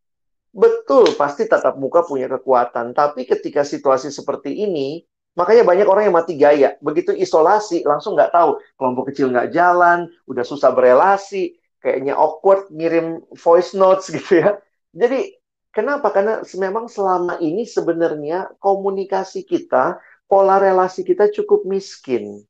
Betul, 0.55 1.19
pasti 1.19 1.51
tatap 1.51 1.75
muka 1.75 2.07
punya 2.07 2.31
kekuatan. 2.31 2.95
Tapi 2.95 3.27
ketika 3.27 3.67
situasi 3.67 4.15
seperti 4.15 4.55
ini, 4.55 5.03
makanya 5.35 5.67
banyak 5.67 5.87
orang 5.91 6.05
yang 6.07 6.15
mati 6.15 6.39
gaya. 6.39 6.79
Begitu 6.79 7.11
isolasi, 7.11 7.83
langsung 7.83 8.15
nggak 8.15 8.31
tahu. 8.31 8.63
Kelompok 8.79 9.11
kecil 9.11 9.35
nggak 9.35 9.51
jalan, 9.51 10.07
udah 10.31 10.47
susah 10.47 10.71
berelasi 10.71 11.59
kayaknya 11.85 12.17
awkward 12.17 12.73
ngirim 12.73 13.21
voice 13.37 13.77
notes 13.77 14.09
gitu 14.17 14.41
ya. 14.41 14.57
Jadi 14.97 15.37
kenapa? 15.69 16.09
Karena 16.09 16.41
memang 16.41 16.89
selama 16.89 17.37
ini 17.45 17.69
sebenarnya 17.69 18.57
komunikasi 18.57 19.45
kita, 19.45 20.01
pola 20.35 20.59
relasi 20.59 21.07
kita 21.07 21.31
cukup 21.31 21.63
miskin. 21.63 22.43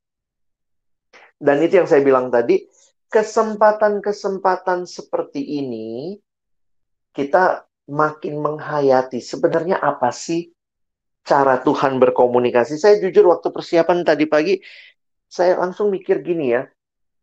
Dan 1.37 1.61
itu 1.61 1.77
yang 1.77 1.85
saya 1.85 2.01
bilang 2.01 2.33
tadi, 2.33 2.65
kesempatan-kesempatan 3.13 4.89
seperti 4.89 5.61
ini 5.61 6.17
kita 7.13 7.69
makin 7.85 8.41
menghayati 8.41 9.21
sebenarnya 9.21 9.77
apa 9.77 10.09
sih 10.09 10.49
cara 11.21 11.61
Tuhan 11.61 12.01
berkomunikasi. 12.01 12.81
Saya 12.81 12.97
jujur 12.97 13.29
waktu 13.29 13.53
persiapan 13.53 14.01
tadi 14.01 14.25
pagi 14.25 14.57
saya 15.29 15.61
langsung 15.61 15.93
mikir 15.93 16.25
gini 16.25 16.57
ya, 16.57 16.65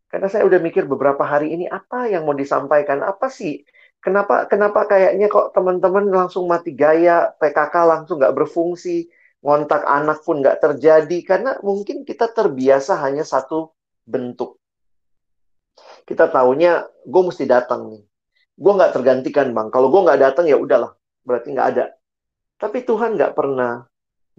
karena 0.07 0.31
saya 0.31 0.47
udah 0.47 0.63
mikir 0.63 0.87
beberapa 0.87 1.27
hari 1.27 1.51
ini 1.51 1.67
apa 1.67 2.07
yang 2.07 2.23
mau 2.23 2.35
disampaikan, 2.37 3.03
apa 3.03 3.27
sih? 3.27 3.67
Kenapa 3.99 4.47
kenapa 4.47 4.87
kayaknya 4.87 5.27
kok 5.27 5.51
teman-teman 5.51 6.07
langsung 6.07 6.47
mati 6.47 6.71
gaya, 6.71 7.35
PKK 7.39 7.75
langsung 7.83 8.23
nggak 8.23 8.35
berfungsi, 8.35 9.11
ngontak 9.43 9.83
anak 9.83 10.23
pun 10.23 10.39
nggak 10.39 10.63
terjadi, 10.63 11.17
karena 11.27 11.59
mungkin 11.59 12.07
kita 12.07 12.31
terbiasa 12.31 12.95
hanya 13.03 13.27
satu 13.27 13.75
bentuk. 14.07 14.55
Kita 16.07 16.31
taunya 16.31 16.87
gue 17.03 17.21
mesti 17.27 17.43
datang 17.43 17.91
nih. 17.91 18.03
Gue 18.55 18.71
nggak 18.71 18.95
tergantikan 18.95 19.51
bang. 19.51 19.67
Kalau 19.67 19.91
gue 19.91 20.01
nggak 20.03 20.21
datang 20.23 20.45
ya 20.47 20.55
udahlah, 20.55 20.95
berarti 21.27 21.51
nggak 21.51 21.67
ada. 21.75 21.91
Tapi 22.55 22.87
Tuhan 22.87 23.19
nggak 23.19 23.35
pernah 23.35 23.83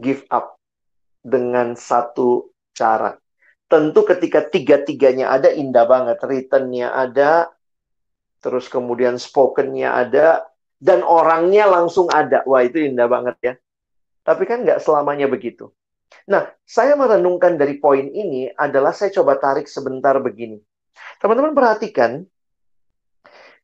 give 0.01 0.25
up 0.33 0.57
dengan 1.21 1.77
satu 1.77 2.53
cara. 2.73 3.13
Tentu 3.69 4.05
ketika 4.09 4.45
tiga-tiganya 4.45 5.33
ada 5.33 5.53
indah 5.53 5.85
banget. 5.85 6.21
Written-nya 6.25 6.95
ada, 6.95 7.53
terus 8.41 8.69
kemudian 8.73 9.21
spoken-nya 9.21 10.01
ada, 10.01 10.49
dan 10.81 11.05
orangnya 11.05 11.69
langsung 11.69 12.09
ada. 12.13 12.45
Wah 12.49 12.65
itu 12.65 12.81
indah 12.81 13.09
banget 13.09 13.37
ya. 13.41 13.55
Tapi 14.25 14.43
kan 14.49 14.65
nggak 14.65 14.81
selamanya 14.81 15.29
begitu. 15.29 15.71
Nah, 16.25 16.49
saya 16.65 16.97
merenungkan 16.97 17.61
dari 17.61 17.77
poin 17.77 18.09
ini 18.09 18.49
adalah 18.57 18.97
saya 18.97 19.13
coba 19.13 19.37
tarik 19.37 19.69
sebentar 19.69 20.17
begini. 20.19 20.57
Teman-teman 21.21 21.53
perhatikan, 21.53 22.25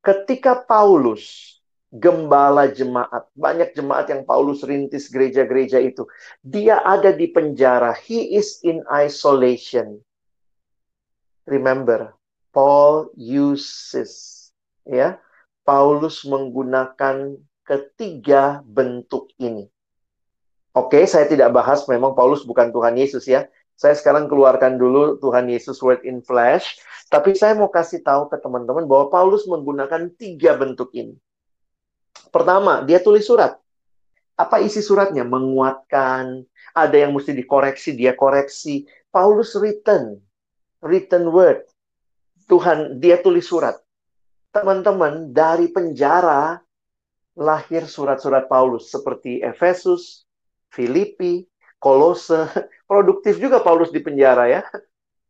ketika 0.04 0.60
Paulus 0.60 1.56
gembala 1.90 2.70
jemaat. 2.70 3.26
Banyak 3.34 3.74
jemaat 3.74 4.06
yang 4.08 4.22
Paulus 4.22 4.62
rintis 4.62 5.10
gereja-gereja 5.10 5.82
itu. 5.82 6.06
Dia 6.40 6.80
ada 6.86 7.10
di 7.10 7.26
penjara. 7.28 7.90
He 7.92 8.38
is 8.38 8.62
in 8.62 8.86
isolation. 8.86 9.98
Remember, 11.50 12.14
Paul 12.54 13.10
uses 13.18 14.38
ya. 14.86 15.18
Paulus 15.66 16.22
menggunakan 16.26 17.36
ketiga 17.66 18.62
bentuk 18.64 19.30
ini. 19.38 19.66
Oke, 20.70 21.02
saya 21.10 21.26
tidak 21.26 21.50
bahas 21.50 21.82
memang 21.90 22.14
Paulus 22.14 22.46
bukan 22.46 22.70
Tuhan 22.70 22.94
Yesus 22.94 23.26
ya. 23.26 23.50
Saya 23.74 23.96
sekarang 23.96 24.28
keluarkan 24.28 24.76
dulu 24.76 25.18
Tuhan 25.18 25.48
Yesus 25.50 25.80
word 25.80 26.04
in 26.04 26.20
flesh, 26.20 26.78
tapi 27.08 27.32
saya 27.32 27.56
mau 27.56 27.72
kasih 27.72 28.04
tahu 28.04 28.28
ke 28.28 28.36
teman-teman 28.38 28.84
bahwa 28.84 29.08
Paulus 29.08 29.48
menggunakan 29.48 30.12
tiga 30.14 30.54
bentuk 30.54 30.92
ini. 30.92 31.16
Pertama, 32.28 32.84
dia 32.84 33.00
tulis 33.02 33.24
surat. 33.26 33.56
Apa 34.38 34.60
isi 34.62 34.78
suratnya? 34.84 35.26
Menguatkan, 35.26 36.44
ada 36.76 36.96
yang 36.96 37.16
mesti 37.16 37.34
dikoreksi, 37.34 37.96
dia 37.96 38.14
koreksi. 38.14 38.86
Paulus 39.10 39.56
written, 39.58 40.22
written 40.84 41.32
word. 41.32 41.66
Tuhan, 42.46 43.02
dia 43.02 43.18
tulis 43.18 43.48
surat. 43.48 43.80
Teman-teman, 44.54 45.34
dari 45.34 45.72
penjara 45.72 46.62
lahir 47.34 47.88
surat-surat 47.88 48.46
Paulus 48.46 48.92
seperti 48.92 49.40
Efesus, 49.40 50.29
Filipi, 50.70 51.44
Kolose. 51.76 52.46
Produktif 52.90 53.38
juga 53.38 53.62
Paulus 53.62 53.90
di 53.94 54.00
penjara 54.02 54.46
ya. 54.50 54.62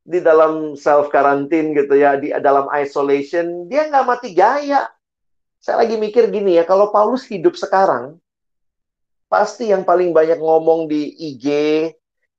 Di 0.01 0.21
dalam 0.21 0.77
self 0.81 1.13
quarantine 1.13 1.77
gitu 1.77 1.93
ya, 1.97 2.17
di 2.17 2.33
dalam 2.41 2.69
isolation, 2.73 3.69
dia 3.69 3.89
nggak 3.89 4.07
mati 4.07 4.33
gaya. 4.33 4.89
Saya 5.61 5.85
lagi 5.85 6.01
mikir 6.01 6.33
gini 6.33 6.57
ya, 6.57 6.65
kalau 6.65 6.89
Paulus 6.89 7.29
hidup 7.29 7.53
sekarang, 7.53 8.17
pasti 9.29 9.69
yang 9.69 9.85
paling 9.85 10.17
banyak 10.17 10.41
ngomong 10.41 10.89
di 10.89 11.13
IG, 11.37 11.47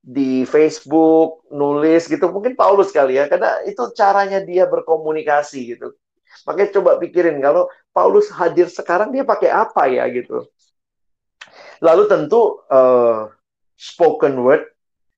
di 0.02 0.42
Facebook, 0.42 1.46
nulis 1.54 2.10
gitu, 2.10 2.26
mungkin 2.34 2.58
Paulus 2.58 2.90
kali 2.90 3.22
ya, 3.22 3.30
karena 3.30 3.62
itu 3.62 3.80
caranya 3.94 4.42
dia 4.42 4.66
berkomunikasi 4.66 5.78
gitu. 5.78 5.94
Makanya 6.42 6.70
coba 6.82 6.90
pikirin 6.98 7.38
kalau 7.38 7.70
Paulus 7.94 8.26
hadir 8.34 8.66
sekarang 8.66 9.14
dia 9.14 9.22
pakai 9.22 9.48
apa 9.48 9.86
ya 9.86 10.04
gitu. 10.10 10.50
Lalu 11.82 12.02
tentu 12.06 12.62
uh, 12.70 13.26
spoken 13.74 14.38
word. 14.38 14.62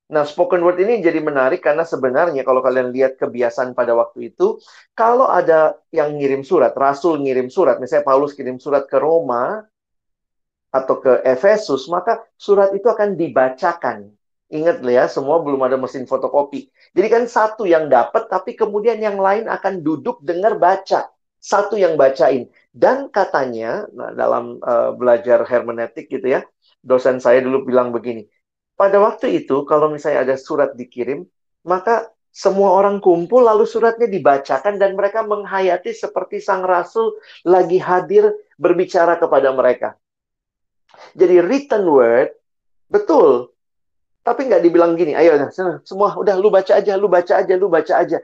Nah, 0.08 0.24
spoken 0.24 0.60
word 0.60 0.80
ini 0.80 1.00
jadi 1.00 1.20
menarik 1.20 1.64
karena 1.64 1.84
sebenarnya 1.84 2.44
kalau 2.44 2.60
kalian 2.60 2.92
lihat 2.92 3.16
kebiasaan 3.16 3.72
pada 3.72 3.96
waktu 3.96 4.32
itu, 4.32 4.60
kalau 4.92 5.28
ada 5.28 5.80
yang 5.92 6.16
ngirim 6.16 6.44
surat, 6.44 6.76
rasul 6.76 7.20
ngirim 7.20 7.48
surat, 7.48 7.80
misalnya 7.80 8.04
Paulus 8.04 8.36
kirim 8.36 8.60
surat 8.60 8.84
ke 8.84 9.00
Roma 9.00 9.64
atau 10.72 11.00
ke 11.00 11.24
Efesus, 11.24 11.88
maka 11.88 12.20
surat 12.36 12.76
itu 12.76 12.84
akan 12.84 13.16
dibacakan 13.16 14.12
Ingat 14.52 14.84
ya, 14.84 15.08
semua 15.08 15.40
belum 15.40 15.64
ada 15.64 15.80
mesin 15.80 16.04
fotokopi. 16.04 16.68
Jadi 16.92 17.08
kan 17.08 17.24
satu 17.24 17.64
yang 17.64 17.88
dapat, 17.88 18.28
tapi 18.28 18.52
kemudian 18.52 19.00
yang 19.00 19.16
lain 19.16 19.48
akan 19.48 19.80
duduk 19.80 20.20
dengar 20.20 20.60
baca. 20.60 21.10
Satu 21.44 21.76
yang 21.76 22.00
bacain. 22.00 22.48
Dan 22.72 23.12
katanya, 23.12 23.84
nah, 23.92 24.16
dalam 24.16 24.56
uh, 24.64 24.96
belajar 24.96 25.44
hermeneutik 25.44 26.08
gitu 26.08 26.40
ya, 26.40 26.40
dosen 26.80 27.20
saya 27.20 27.44
dulu 27.44 27.68
bilang 27.68 27.92
begini. 27.92 28.24
Pada 28.74 28.96
waktu 28.96 29.44
itu, 29.44 29.68
kalau 29.68 29.92
misalnya 29.92 30.24
ada 30.24 30.36
surat 30.40 30.72
dikirim, 30.72 31.28
maka 31.68 32.08
semua 32.34 32.74
orang 32.74 32.98
kumpul 32.98 33.46
lalu 33.46 33.62
suratnya 33.62 34.10
dibacakan 34.10 34.80
dan 34.80 34.98
mereka 34.98 35.22
menghayati 35.22 35.94
seperti 35.94 36.42
sang 36.42 36.66
rasul 36.66 37.14
lagi 37.46 37.78
hadir 37.78 38.34
berbicara 38.58 39.20
kepada 39.20 39.54
mereka. 39.54 39.94
Jadi 41.14 41.38
written 41.44 41.86
word, 41.86 42.34
betul, 42.90 43.54
tapi 44.26 44.50
nggak 44.50 44.64
dibilang 44.64 44.98
gini, 44.98 45.14
ayo 45.14 45.36
semua 45.86 46.16
udah 46.16 46.34
lu 46.34 46.50
baca 46.50 46.80
aja, 46.80 46.96
lu 46.98 47.06
baca 47.06 47.38
aja, 47.38 47.54
lu 47.54 47.70
baca 47.70 47.94
aja. 48.02 48.18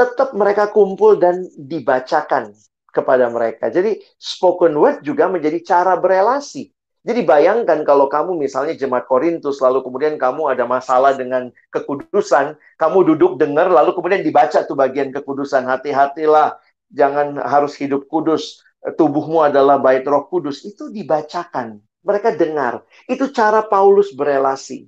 Tetap 0.00 0.32
mereka 0.32 0.72
kumpul 0.72 1.20
dan 1.20 1.44
dibacakan. 1.60 2.56
kepada 2.90 3.30
mereka. 3.30 3.70
Jadi 3.70 4.02
spoken 4.18 4.74
word 4.76 5.06
juga 5.06 5.30
menjadi 5.30 5.62
cara 5.62 5.94
berelasi. 5.96 6.74
Jadi 7.00 7.24
bayangkan 7.24 7.80
kalau 7.80 8.12
kamu 8.12 8.36
misalnya 8.36 8.76
jemaat 8.76 9.08
Korintus, 9.08 9.56
lalu 9.64 9.80
kemudian 9.80 10.20
kamu 10.20 10.52
ada 10.52 10.68
masalah 10.68 11.16
dengan 11.16 11.48
kekudusan, 11.72 12.60
kamu 12.76 13.14
duduk 13.14 13.40
dengar, 13.40 13.72
lalu 13.72 13.96
kemudian 13.96 14.20
dibaca 14.20 14.68
tuh 14.68 14.76
bagian 14.76 15.08
kekudusan. 15.08 15.64
Hati-hatilah, 15.64 16.60
jangan 16.92 17.40
harus 17.40 17.72
hidup 17.80 18.04
kudus. 18.04 18.60
Tubuhmu 18.84 19.40
adalah 19.40 19.80
bait 19.80 20.04
roh 20.04 20.28
kudus. 20.28 20.60
Itu 20.60 20.92
dibacakan. 20.92 21.80
Mereka 22.04 22.36
dengar. 22.36 22.84
Itu 23.08 23.32
cara 23.32 23.64
Paulus 23.64 24.12
berelasi. 24.12 24.84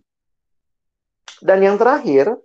Dan 1.40 1.64
yang 1.64 1.80
terakhir, 1.80 2.36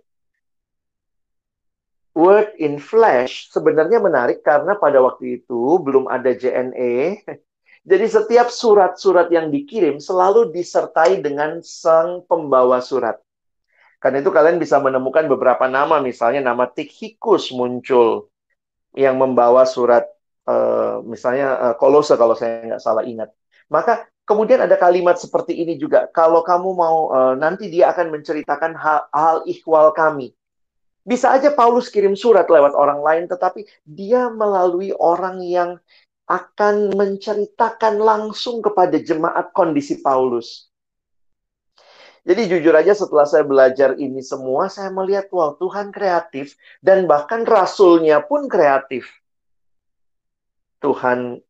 word 2.18 2.50
in 2.58 2.82
flesh 2.82 3.46
sebenarnya 3.54 4.02
menarik 4.02 4.42
karena 4.42 4.74
pada 4.74 4.98
waktu 4.98 5.38
itu 5.38 5.78
belum 5.78 6.10
ada 6.10 6.34
JNE, 6.34 7.22
jadi 7.90 8.06
setiap 8.10 8.50
surat-surat 8.50 9.30
yang 9.30 9.54
dikirim 9.54 10.02
selalu 10.02 10.50
disertai 10.50 11.22
dengan 11.22 11.62
sang 11.62 12.26
pembawa 12.26 12.82
surat. 12.82 13.22
Karena 14.02 14.22
itu 14.22 14.30
kalian 14.34 14.58
bisa 14.58 14.82
menemukan 14.82 15.26
beberapa 15.30 15.70
nama, 15.70 15.98
misalnya 16.02 16.42
nama 16.42 16.66
Tikhikus 16.70 17.50
muncul 17.54 18.30
yang 18.94 19.18
membawa 19.18 19.66
surat, 19.66 20.06
uh, 20.46 21.02
misalnya 21.02 21.54
uh, 21.58 21.74
Kolose 21.74 22.14
kalau 22.14 22.34
saya 22.38 22.62
nggak 22.66 22.82
salah 22.82 23.02
ingat. 23.02 23.30
Maka 23.66 24.06
kemudian 24.22 24.62
ada 24.62 24.78
kalimat 24.78 25.18
seperti 25.18 25.58
ini 25.58 25.74
juga, 25.74 26.06
kalau 26.14 26.46
kamu 26.46 26.70
mau 26.78 27.10
uh, 27.10 27.34
nanti 27.34 27.66
dia 27.66 27.90
akan 27.90 28.14
menceritakan 28.14 28.78
hal, 28.78 29.10
hal 29.10 29.36
ikhwal 29.50 29.90
kami. 29.90 30.37
Bisa 31.08 31.32
aja 31.32 31.48
Paulus 31.48 31.88
kirim 31.88 32.12
surat 32.12 32.44
lewat 32.52 32.76
orang 32.76 33.00
lain, 33.00 33.24
tetapi 33.24 33.64
dia 33.88 34.28
melalui 34.28 34.92
orang 34.92 35.40
yang 35.40 35.80
akan 36.28 36.92
menceritakan 36.92 37.96
langsung 37.96 38.60
kepada 38.60 39.00
jemaat 39.00 39.48
kondisi 39.56 40.04
Paulus. 40.04 40.68
Jadi 42.28 42.44
jujur 42.44 42.76
aja 42.76 42.92
setelah 42.92 43.24
saya 43.24 43.40
belajar 43.40 43.96
ini 43.96 44.20
semua, 44.20 44.68
saya 44.68 44.92
melihat 44.92 45.32
wah 45.32 45.56
Tuhan 45.56 45.88
kreatif 45.88 46.60
dan 46.84 47.08
bahkan 47.08 47.48
rasulnya 47.48 48.20
pun 48.20 48.44
kreatif. 48.44 49.08
Tuhan 50.84 51.40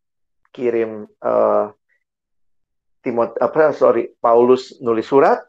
kirim 0.54 1.10
uh, 1.18 1.74
Timot 3.02 3.34
apa 3.42 3.74
sorry 3.74 4.14
Paulus 4.22 4.78
nulis 4.78 5.10
surat, 5.10 5.42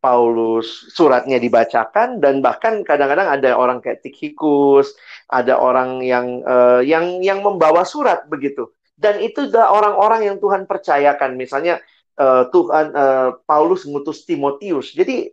Paulus 0.00 0.88
suratnya 0.96 1.36
dibacakan 1.36 2.24
dan 2.24 2.40
bahkan 2.40 2.80
kadang-kadang 2.80 3.28
ada 3.28 3.52
orang 3.52 3.84
kayak 3.84 4.00
Tikhikus, 4.00 4.96
ada 5.28 5.60
orang 5.60 6.00
yang 6.00 6.40
uh, 6.48 6.80
yang 6.80 7.20
yang 7.20 7.44
membawa 7.44 7.84
surat 7.84 8.24
begitu. 8.32 8.72
Dan 8.96 9.20
itu 9.20 9.48
adalah 9.48 9.76
orang-orang 9.76 10.20
yang 10.32 10.36
Tuhan 10.40 10.64
percayakan. 10.64 11.36
Misalnya 11.36 11.84
uh, 12.16 12.48
Tuhan 12.48 12.96
uh, 12.96 13.28
Paulus 13.44 13.84
ngutus 13.84 14.24
Timotius. 14.24 14.96
Jadi 14.96 15.32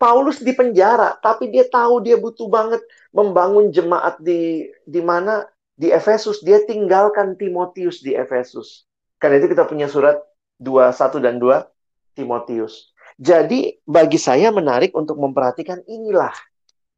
Paulus 0.00 0.40
di 0.40 0.56
penjara, 0.56 1.20
tapi 1.20 1.52
dia 1.52 1.68
tahu 1.68 2.00
dia 2.00 2.16
butuh 2.16 2.48
banget 2.48 2.80
membangun 3.12 3.68
jemaat 3.68 4.16
di 4.16 4.68
di 4.88 5.00
mana 5.04 5.44
di 5.76 5.92
Efesus. 5.92 6.40
Dia 6.40 6.64
tinggalkan 6.64 7.36
Timotius 7.36 8.00
di 8.00 8.16
Efesus. 8.16 8.88
Karena 9.20 9.44
itu 9.44 9.52
kita 9.52 9.68
punya 9.68 9.92
surat 9.92 10.16
2 10.56 10.88
1 10.88 11.20
dan 11.20 11.36
2 11.36 11.68
Timotius. 12.16 12.89
Jadi 13.20 13.76
bagi 13.84 14.16
saya 14.16 14.48
menarik 14.48 14.96
untuk 14.96 15.20
memperhatikan 15.20 15.84
inilah 15.84 16.32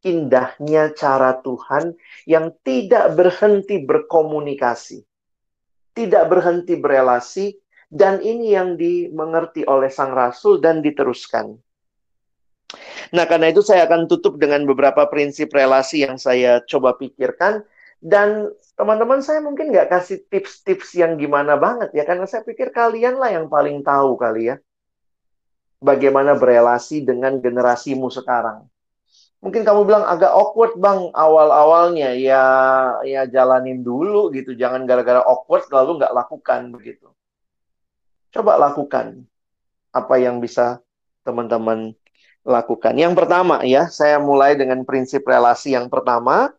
indahnya 0.06 0.94
cara 0.94 1.42
Tuhan 1.42 1.98
yang 2.30 2.54
tidak 2.62 3.18
berhenti 3.18 3.82
berkomunikasi, 3.82 5.02
tidak 5.98 6.24
berhenti 6.30 6.78
berelasi, 6.78 7.58
dan 7.90 8.22
ini 8.22 8.54
yang 8.54 8.78
dimengerti 8.78 9.66
oleh 9.66 9.90
sang 9.90 10.14
rasul 10.14 10.62
dan 10.62 10.78
diteruskan. 10.78 11.58
Nah, 13.10 13.24
karena 13.26 13.50
itu 13.50 13.66
saya 13.66 13.90
akan 13.90 14.06
tutup 14.06 14.38
dengan 14.38 14.62
beberapa 14.62 15.02
prinsip 15.10 15.50
relasi 15.50 16.06
yang 16.06 16.22
saya 16.22 16.62
coba 16.70 16.94
pikirkan. 16.94 17.66
Dan 18.02 18.50
teman-teman 18.78 19.22
saya 19.22 19.42
mungkin 19.42 19.74
nggak 19.74 19.90
kasih 19.90 20.22
tips-tips 20.30 20.94
yang 20.98 21.18
gimana 21.18 21.58
banget 21.58 21.90
ya, 21.98 22.06
karena 22.06 22.26
saya 22.30 22.46
pikir 22.46 22.70
kalian 22.70 23.18
lah 23.18 23.30
yang 23.30 23.46
paling 23.46 23.82
tahu 23.82 24.18
kali 24.18 24.50
ya 24.50 24.56
bagaimana 25.82 26.38
berelasi 26.38 27.02
dengan 27.02 27.42
generasimu 27.42 28.08
sekarang. 28.08 28.64
Mungkin 29.42 29.66
kamu 29.66 29.82
bilang 29.90 30.06
agak 30.06 30.30
awkward 30.30 30.78
bang 30.78 31.10
awal-awalnya 31.10 32.14
ya 32.14 32.44
ya 33.02 33.26
jalanin 33.26 33.82
dulu 33.82 34.30
gitu 34.30 34.54
jangan 34.54 34.86
gara-gara 34.86 35.18
awkward 35.18 35.66
lalu 35.74 35.98
nggak 35.98 36.14
lakukan 36.14 36.70
begitu. 36.70 37.10
Coba 38.30 38.54
lakukan 38.54 39.26
apa 39.90 40.14
yang 40.22 40.38
bisa 40.38 40.78
teman-teman 41.26 41.90
lakukan. 42.46 42.94
Yang 42.94 43.18
pertama 43.18 43.66
ya 43.66 43.90
saya 43.90 44.22
mulai 44.22 44.54
dengan 44.54 44.86
prinsip 44.86 45.26
relasi 45.26 45.74
yang 45.74 45.90
pertama. 45.90 46.54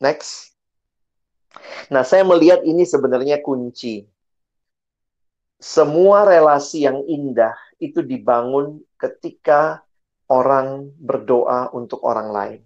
Next. 0.00 0.56
Nah 1.92 2.08
saya 2.08 2.24
melihat 2.24 2.64
ini 2.64 2.88
sebenarnya 2.88 3.44
kunci. 3.44 4.08
Semua 5.60 6.24
relasi 6.24 6.88
yang 6.88 7.04
indah 7.04 7.52
itu 7.80 8.02
dibangun 8.02 8.82
ketika 8.98 9.84
orang 10.30 10.90
berdoa 10.96 11.70
untuk 11.76 12.00
orang 12.02 12.28
lain. 12.32 12.60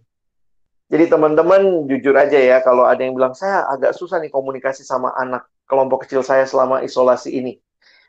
Jadi 0.89 1.05
teman-teman 1.13 1.85
jujur 1.85 2.17
aja 2.17 2.41
ya, 2.41 2.65
kalau 2.65 2.89
ada 2.89 3.05
yang 3.05 3.13
bilang 3.13 3.37
saya 3.37 3.69
agak 3.69 3.93
susah 3.93 4.25
nih 4.25 4.33
komunikasi 4.33 4.81
sama 4.81 5.13
anak 5.21 5.45
kelompok 5.69 6.09
kecil 6.09 6.25
saya 6.25 6.49
selama 6.49 6.81
isolasi 6.81 7.37
ini. 7.37 7.61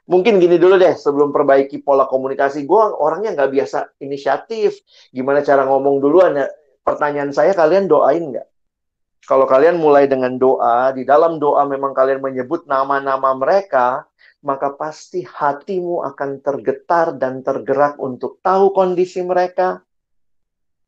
Mungkin 0.10 0.42
gini 0.42 0.58
dulu 0.58 0.80
deh, 0.80 0.96
sebelum 0.96 1.30
perbaiki 1.30 1.84
pola 1.86 2.10
komunikasi, 2.10 2.66
gue 2.66 2.84
orangnya 2.98 3.36
nggak 3.36 3.52
biasa 3.52 3.78
inisiatif. 4.02 4.80
Gimana 5.14 5.46
cara 5.46 5.68
ngomong 5.68 6.02
duluan 6.02 6.40
ya? 6.40 6.48
Pertanyaan 6.82 7.30
saya, 7.30 7.54
kalian 7.54 7.86
doain 7.86 8.34
nggak? 8.34 8.48
Kalau 9.28 9.46
kalian 9.46 9.78
mulai 9.78 10.10
dengan 10.10 10.40
doa, 10.42 10.90
di 10.96 11.06
dalam 11.06 11.38
doa 11.38 11.62
memang 11.70 11.94
kalian 11.94 12.24
menyebut 12.24 12.66
nama-nama 12.66 13.38
mereka, 13.38 14.10
maka 14.40 14.72
pasti 14.72 15.24
hatimu 15.24 16.04
akan 16.08 16.40
tergetar 16.40 17.16
dan 17.20 17.44
tergerak 17.44 18.00
untuk 18.00 18.40
tahu 18.40 18.72
kondisi 18.72 19.20
mereka, 19.20 19.84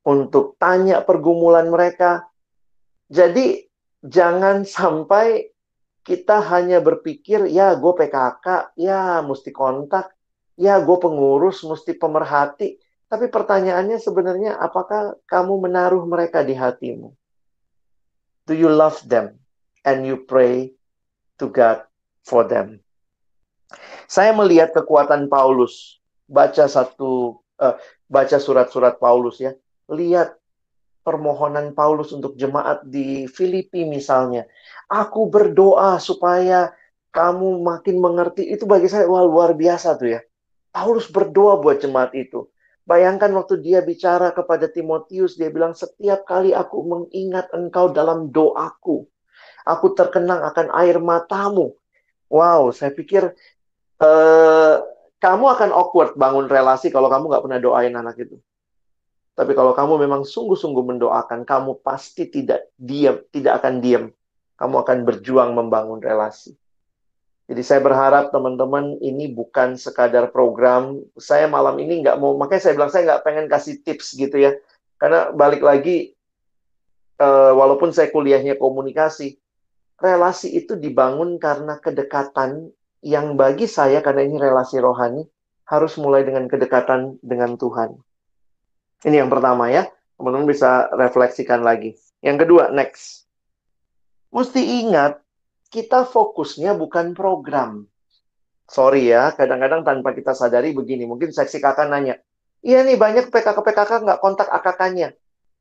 untuk 0.07 0.55
tanya 0.57 1.03
pergumulan 1.03 1.67
mereka. 1.67 2.25
Jadi, 3.11 3.67
jangan 4.01 4.63
sampai 4.63 5.51
kita 6.01 6.41
hanya 6.49 6.81
berpikir, 6.81 7.45
ya 7.51 7.77
gue 7.77 7.93
PKK, 7.93 8.73
ya 8.79 9.21
mesti 9.21 9.53
kontak, 9.53 10.15
ya 10.57 10.81
gue 10.81 10.97
pengurus, 10.97 11.61
mesti 11.61 11.93
pemerhati. 11.93 12.81
Tapi 13.11 13.27
pertanyaannya 13.27 13.99
sebenarnya, 13.99 14.57
apakah 14.57 15.19
kamu 15.27 15.69
menaruh 15.69 16.07
mereka 16.07 16.41
di 16.41 16.55
hatimu? 16.55 17.11
Do 18.49 18.57
you 18.57 18.71
love 18.71 19.03
them? 19.05 19.37
And 19.85 20.05
you 20.05 20.23
pray 20.25 20.73
to 21.41 21.49
God 21.49 21.85
for 22.21 22.45
them. 22.45 22.80
Saya 24.07 24.31
melihat 24.35 24.75
kekuatan 24.75 25.27
Paulus. 25.31 25.99
Baca 26.31 26.67
satu 26.67 27.43
uh, 27.59 27.75
baca 28.07 28.37
surat-surat 28.39 28.97
Paulus 28.99 29.39
ya. 29.39 29.51
Lihat 29.91 30.35
permohonan 31.01 31.73
Paulus 31.73 32.13
untuk 32.13 32.37
jemaat 32.37 32.85
di 32.85 33.25
Filipi 33.27 33.83
misalnya. 33.83 34.47
Aku 34.87 35.27
berdoa 35.27 35.97
supaya 35.97 36.71
kamu 37.11 37.59
makin 37.61 37.99
mengerti. 37.99 38.47
Itu 38.47 38.69
bagi 38.69 38.87
saya 38.87 39.09
wah, 39.09 39.25
luar 39.25 39.57
biasa 39.57 39.99
tuh 39.99 40.17
ya. 40.17 40.21
Paulus 40.71 41.11
berdoa 41.11 41.59
buat 41.59 41.83
jemaat 41.83 42.15
itu. 42.15 42.47
Bayangkan 42.87 43.29
waktu 43.37 43.61
dia 43.61 43.79
bicara 43.85 44.33
kepada 44.33 44.65
Timotius, 44.65 45.37
dia 45.37 45.53
bilang, 45.53 45.77
setiap 45.77 46.25
kali 46.25 46.51
aku 46.51 46.81
mengingat 46.81 47.47
engkau 47.53 47.93
dalam 47.93 48.33
doaku, 48.33 49.05
aku 49.63 49.87
terkenang 49.93 50.41
akan 50.41 50.73
air 50.81 50.97
matamu. 50.97 51.77
Wow, 52.31 52.73
saya 52.73 52.89
pikir 52.95 53.35
uh, 54.01 54.75
kamu 55.21 55.45
akan 55.53 55.69
awkward 55.69 56.17
bangun 56.17 56.49
relasi 56.49 56.89
kalau 56.89 57.07
kamu 57.07 57.29
nggak 57.29 57.43
pernah 57.45 57.59
doain 57.61 57.93
anak 57.93 58.17
itu. 58.17 58.41
Tapi 59.37 59.55
kalau 59.55 59.71
kamu 59.71 60.01
memang 60.05 60.21
sungguh-sungguh 60.27 60.83
mendoakan, 60.83 61.47
kamu 61.47 61.79
pasti 61.85 62.27
tidak 62.27 62.67
diam, 62.75 63.21
tidak 63.31 63.63
akan 63.63 63.79
diam. 63.79 64.03
Kamu 64.59 64.75
akan 64.83 64.97
berjuang 65.07 65.55
membangun 65.55 66.03
relasi. 66.03 66.53
Jadi 67.49 67.61
saya 67.65 67.81
berharap 67.83 68.29
teman-teman 68.29 68.99
ini 69.01 69.31
bukan 69.31 69.79
sekadar 69.79 70.29
program. 70.29 71.01
Saya 71.17 71.47
malam 71.49 71.79
ini 71.79 72.03
nggak 72.03 72.19
mau, 72.19 72.35
makanya 72.37 72.69
saya 72.69 72.73
bilang 72.77 72.91
saya 72.91 73.03
nggak 73.07 73.23
pengen 73.25 73.47
kasih 73.49 73.81
tips 73.81 74.13
gitu 74.19 74.35
ya. 74.37 74.51
Karena 75.01 75.33
balik 75.33 75.65
lagi, 75.65 76.13
uh, 77.17 77.51
walaupun 77.57 77.89
saya 77.91 78.13
kuliahnya 78.13 78.61
komunikasi, 78.61 79.41
relasi 79.97 80.53
itu 80.53 80.77
dibangun 80.77 81.41
karena 81.41 81.81
kedekatan 81.81 82.69
yang 83.01 83.33
bagi 83.37 83.65
saya 83.65 83.99
karena 84.05 84.25
ini 84.25 84.37
relasi 84.37 84.77
rohani 84.77 85.25
harus 85.65 85.97
mulai 85.97 86.21
dengan 86.21 86.45
kedekatan 86.45 87.17
dengan 87.25 87.57
Tuhan. 87.57 87.97
Ini 89.01 89.25
yang 89.25 89.29
pertama 89.33 89.69
ya. 89.73 89.89
Teman-teman 90.21 90.45
bisa 90.45 90.85
refleksikan 90.93 91.65
lagi. 91.65 91.97
Yang 92.21 92.45
kedua, 92.45 92.69
next. 92.69 93.25
Mesti 94.29 94.85
ingat 94.85 95.17
kita 95.73 96.05
fokusnya 96.05 96.77
bukan 96.77 97.17
program. 97.17 97.89
Sorry 98.69 99.09
ya, 99.09 99.33
kadang-kadang 99.33 99.81
tanpa 99.81 100.13
kita 100.13 100.37
sadari 100.37 100.71
begini. 100.71 101.09
Mungkin 101.09 101.33
seksi 101.33 101.59
kakak 101.59 101.89
nanya, 101.89 102.21
iya 102.63 102.85
nih 102.85 102.95
banyak 102.95 103.33
PKK-PKK 103.33 103.91
nggak 104.05 104.21
kontak 104.21 104.47
AKK-nya. 104.47 105.11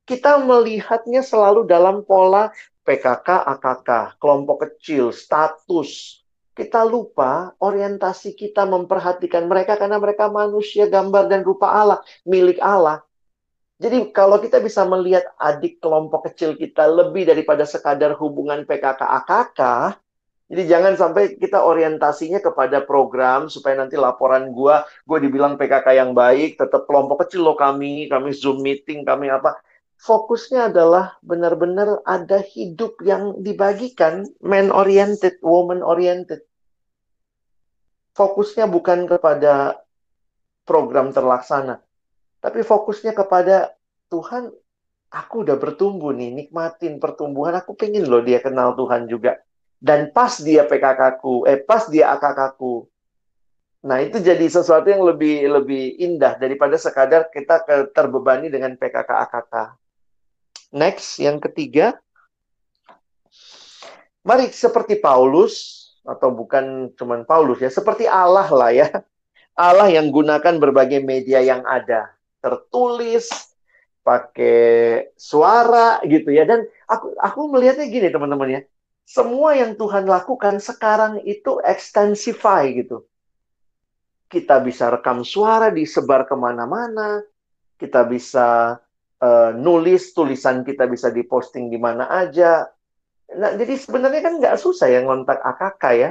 Kita 0.07 0.39
melihatnya 0.39 1.25
selalu 1.25 1.67
dalam 1.67 2.07
pola 2.07 2.53
PKK, 2.87 3.49
AKK, 3.57 4.21
kelompok 4.21 4.69
kecil, 4.69 5.11
status. 5.11 6.20
Kita 6.61 6.85
lupa 6.85 7.57
orientasi 7.57 8.37
kita 8.37 8.69
memperhatikan 8.69 9.49
mereka 9.49 9.81
karena 9.81 9.97
mereka 9.97 10.29
manusia 10.29 10.85
gambar 10.93 11.33
dan 11.33 11.41
rupa 11.41 11.73
Allah, 11.73 12.05
milik 12.29 12.61
Allah. 12.61 13.01
Jadi 13.81 14.13
kalau 14.13 14.37
kita 14.37 14.61
bisa 14.61 14.85
melihat 14.85 15.25
adik 15.41 15.81
kelompok 15.81 16.29
kecil 16.29 16.53
kita 16.61 16.85
lebih 16.85 17.25
daripada 17.25 17.65
sekadar 17.65 18.13
hubungan 18.21 18.69
PKK 18.69 19.01
AKK, 19.01 19.61
jadi 20.53 20.63
jangan 20.69 21.01
sampai 21.01 21.41
kita 21.41 21.65
orientasinya 21.65 22.45
kepada 22.45 22.85
program 22.85 23.49
supaya 23.49 23.81
nanti 23.81 23.97
laporan 23.97 24.53
gua, 24.53 24.85
gua 25.09 25.17
dibilang 25.17 25.57
PKK 25.57 25.97
yang 25.97 26.13
baik, 26.13 26.61
tetap 26.61 26.85
kelompok 26.85 27.25
kecil 27.25 27.41
loh 27.41 27.57
kami, 27.57 28.05
kami 28.13 28.37
Zoom 28.37 28.61
meeting, 28.61 29.01
kami 29.01 29.33
apa. 29.33 29.57
Fokusnya 29.97 30.75
adalah 30.75 31.17
benar-benar 31.25 32.05
ada 32.05 32.43
hidup 32.43 33.01
yang 33.01 33.41
dibagikan, 33.41 34.29
man 34.45 34.69
oriented, 34.75 35.41
woman 35.41 35.81
oriented. 35.87 36.50
Fokusnya 38.15 38.67
bukan 38.67 39.07
kepada 39.07 39.81
program 40.67 41.15
terlaksana, 41.15 41.81
tapi 42.41 42.65
fokusnya 42.65 43.13
kepada 43.13 43.77
Tuhan, 44.09 44.49
aku 45.13 45.45
udah 45.45 45.61
bertumbuh 45.61 46.11
nih, 46.17 46.33
nikmatin 46.33 46.97
pertumbuhan. 46.97 47.53
Aku 47.61 47.77
pengen 47.77 48.09
loh 48.09 48.25
dia 48.25 48.41
kenal 48.41 48.73
Tuhan 48.75 49.07
juga. 49.07 49.39
Dan 49.81 50.13
pas 50.13 50.41
dia 50.41 50.65
PKK 50.65 51.21
ku, 51.21 51.45
eh 51.45 51.61
pas 51.61 51.89
dia 51.89 52.13
AKK 52.17 52.41
ku. 52.57 52.89
Nah 53.81 54.01
itu 54.05 54.21
jadi 54.21 54.45
sesuatu 54.45 54.93
yang 54.93 55.01
lebih 55.05 55.49
lebih 55.49 55.97
indah 56.01 56.37
daripada 56.37 56.77
sekadar 56.77 57.33
kita 57.33 57.65
terbebani 57.93 58.53
dengan 58.53 58.77
PKK 58.77 59.09
AKK. 59.09 59.55
Next, 60.77 61.17
yang 61.17 61.41
ketiga. 61.41 61.97
Mari 64.21 64.53
seperti 64.53 65.01
Paulus, 65.01 65.80
atau 66.11 66.35
bukan 66.35 66.91
cuman 66.99 67.23
Paulus 67.23 67.63
ya, 67.63 67.71
seperti 67.71 68.11
Allah 68.11 68.51
lah 68.51 68.75
ya. 68.75 68.89
Allah 69.55 69.87
yang 69.93 70.11
gunakan 70.11 70.59
berbagai 70.59 71.05
media 71.05 71.39
yang 71.45 71.63
ada 71.69 72.11
tertulis, 72.41 73.29
pakai 74.01 75.13
suara 75.15 76.01
gitu 76.09 76.33
ya. 76.33 76.49
Dan 76.49 76.65
aku 76.89 77.15
aku 77.21 77.41
melihatnya 77.53 77.87
gini 77.87 78.09
teman-teman 78.09 78.49
ya. 78.49 78.61
Semua 79.05 79.59
yang 79.59 79.75
Tuhan 79.75 80.07
lakukan 80.07 80.63
sekarang 80.63 81.23
itu 81.27 81.59
extensify 81.67 82.71
gitu. 82.71 83.05
Kita 84.31 84.63
bisa 84.63 84.87
rekam 84.87 85.27
suara 85.27 85.69
disebar 85.75 86.25
ke 86.31 86.39
mana-mana. 86.39 87.19
Kita 87.75 88.07
bisa 88.07 88.79
uh, 89.19 89.51
nulis 89.59 90.15
tulisan 90.15 90.63
kita 90.63 90.87
bisa 90.87 91.11
diposting 91.11 91.69
di 91.69 91.79
mana 91.79 92.07
aja. 92.07 92.71
Nah, 93.31 93.55
jadi 93.55 93.79
sebenarnya 93.79 94.21
kan 94.27 94.35
nggak 94.43 94.59
susah 94.59 94.91
ya 94.91 95.01
ngontak 95.07 95.39
AKK 95.39 95.85
ya. 95.95 96.11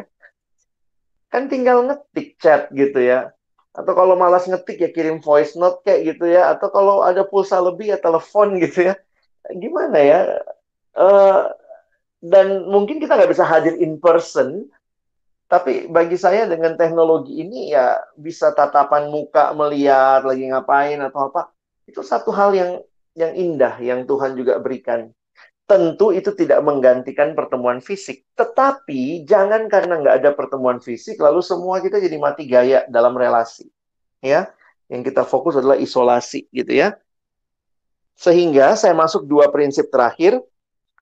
Kan 1.27 1.51
tinggal 1.51 1.83
ngetik 1.83 2.39
chat 2.39 2.71
gitu 2.71 3.03
ya. 3.03 3.35
Atau 3.75 3.93
kalau 3.93 4.15
malas 4.15 4.47
ngetik 4.47 4.79
ya 4.79 4.89
kirim 4.89 5.19
voice 5.19 5.59
note 5.59 5.83
kayak 5.83 6.15
gitu 6.15 6.31
ya. 6.31 6.55
Atau 6.55 6.71
kalau 6.71 7.03
ada 7.03 7.27
pulsa 7.27 7.59
lebih 7.59 7.91
ya 7.91 7.99
telepon 7.99 8.55
gitu 8.63 8.91
ya. 8.91 8.95
Gimana 9.51 9.99
ya? 9.99 10.19
Uh, 10.95 11.51
dan 12.23 12.67
mungkin 12.67 12.99
kita 12.99 13.15
nggak 13.15 13.31
bisa 13.31 13.43
hadir 13.43 13.75
in 13.79 13.99
person. 13.99 14.67
Tapi 15.49 15.89
bagi 15.89 16.13
saya 16.13 16.45
dengan 16.45 16.77
teknologi 16.77 17.41
ini 17.41 17.73
ya 17.73 17.97
bisa 18.13 18.53
tatapan 18.53 19.09
muka 19.09 19.49
melihat 19.57 20.21
lagi 20.21 20.45
ngapain 20.45 21.01
atau 21.01 21.33
apa 21.33 21.49
itu 21.89 22.05
satu 22.05 22.29
hal 22.29 22.53
yang 22.53 22.71
yang 23.17 23.33
indah 23.33 23.73
yang 23.81 24.05
Tuhan 24.05 24.37
juga 24.37 24.61
berikan 24.61 25.09
tentu 25.69 26.09
itu 26.09 26.33
tidak 26.33 26.65
menggantikan 26.65 27.37
pertemuan 27.37 27.77
fisik. 27.77 28.25
Tetapi 28.33 29.21
jangan 29.29 29.69
karena 29.69 30.01
nggak 30.01 30.15
ada 30.25 30.31
pertemuan 30.33 30.81
fisik, 30.81 31.21
lalu 31.21 31.45
semua 31.45 31.77
kita 31.77 32.01
jadi 32.01 32.17
mati 32.17 32.49
gaya 32.49 32.89
dalam 32.89 33.13
relasi. 33.13 33.69
Ya, 34.19 34.49
yang 34.89 35.05
kita 35.05 35.21
fokus 35.23 35.61
adalah 35.61 35.77
isolasi, 35.77 36.49
gitu 36.49 36.73
ya. 36.73 36.97
Sehingga 38.17 38.73
saya 38.73 38.97
masuk 38.97 39.29
dua 39.29 39.53
prinsip 39.53 39.93
terakhir. 39.93 40.41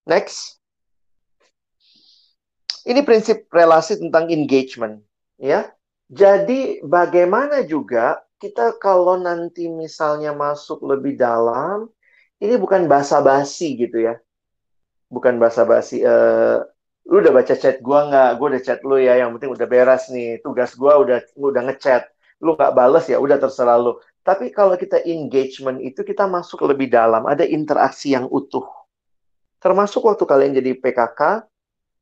Next. 0.03 0.59
Ini 2.83 3.03
prinsip 3.07 3.47
relasi 3.51 3.99
tentang 3.99 4.27
engagement, 4.31 4.99
ya. 5.39 5.71
Jadi 6.07 6.79
bagaimana 6.83 7.63
juga 7.67 8.23
kita 8.39 8.79
kalau 8.79 9.19
nanti 9.19 9.67
misalnya 9.67 10.31
masuk 10.31 10.79
lebih 10.87 11.19
dalam, 11.19 11.91
ini 12.39 12.55
bukan 12.55 12.87
basa-basi 12.87 13.75
gitu 13.75 14.07
ya 14.07 14.15
bukan 15.07 15.39
basa-basi 15.39 16.03
uh, 16.03 16.63
lu 17.07 17.23
udah 17.23 17.33
baca 17.33 17.55
chat 17.55 17.79
gua 17.79 18.07
nggak? 18.11 18.31
Gua 18.35 18.47
udah 18.51 18.63
chat 18.63 18.79
lu 18.83 18.99
ya 18.99 19.15
yang 19.15 19.31
penting 19.35 19.51
udah 19.55 19.67
beres 19.67 20.11
nih. 20.11 20.43
Tugas 20.43 20.75
gua 20.75 20.99
udah 20.99 21.23
udah 21.39 21.61
ngechat. 21.71 22.03
Lu 22.43 22.53
nggak 22.53 22.75
bales 22.75 23.07
ya 23.07 23.17
udah 23.17 23.39
terserah 23.39 23.79
lu. 23.79 23.95
Tapi 24.27 24.51
kalau 24.51 24.75
kita 24.75 24.99
engagement 25.07 25.79
itu 25.79 26.03
kita 26.03 26.27
masuk 26.27 26.67
lebih 26.67 26.91
dalam. 26.91 27.23
Ada 27.23 27.47
interaksi 27.47 28.11
yang 28.11 28.27
utuh. 28.27 28.67
Termasuk 29.63 30.03
waktu 30.03 30.23
kalian 30.27 30.53
jadi 30.59 30.71
PKK 30.77 31.47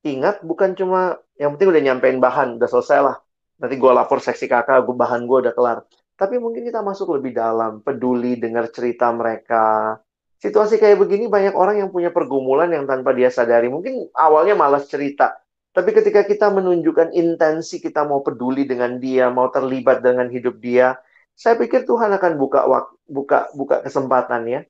ingat 0.05 0.41
bukan 0.41 0.73
cuma 0.73 1.17
yang 1.37 1.53
penting 1.55 1.69
udah 1.71 1.81
nyampein 1.85 2.17
bahan 2.17 2.57
udah 2.57 2.69
selesai 2.69 2.99
lah. 3.05 3.17
Nanti 3.61 3.77
gua 3.77 3.93
lapor 3.93 4.19
seksi 4.25 4.49
kakak 4.49 4.81
gua 4.89 4.97
bahan 4.97 5.29
gua 5.29 5.45
udah 5.45 5.53
kelar. 5.53 5.77
Tapi 6.17 6.41
mungkin 6.41 6.65
kita 6.65 6.81
masuk 6.81 7.13
lebih 7.13 7.37
dalam 7.37 7.85
peduli 7.85 8.41
dengar 8.41 8.73
cerita 8.73 9.11
mereka 9.13 9.99
situasi 10.45 10.77
kayak 10.77 11.01
begini 11.01 11.25
banyak 11.25 11.57
orang 11.57 11.81
yang 11.81 11.89
punya 11.89 12.13
pergumulan 12.13 12.69
yang 12.69 12.85
tanpa 12.85 13.17
dia 13.17 13.33
sadari. 13.33 13.65
Mungkin 13.73 14.13
awalnya 14.13 14.53
malas 14.53 14.85
cerita, 14.85 15.33
tapi 15.75 15.91
ketika 15.91 16.23
kita 16.23 16.47
menunjukkan 16.53 17.11
intensi 17.11 17.83
kita 17.83 18.07
mau 18.07 18.23
peduli 18.23 18.63
dengan 18.63 18.95
dia, 18.95 19.27
mau 19.27 19.51
terlibat 19.51 19.99
dengan 19.99 20.31
hidup 20.31 20.63
dia, 20.63 20.95
saya 21.35 21.59
pikir 21.59 21.83
Tuhan 21.83 22.15
akan 22.15 22.39
buka 22.39 22.63
buka 23.11 23.51
buka 23.51 23.83
kesempatan 23.83 24.47
ya. 24.47 24.61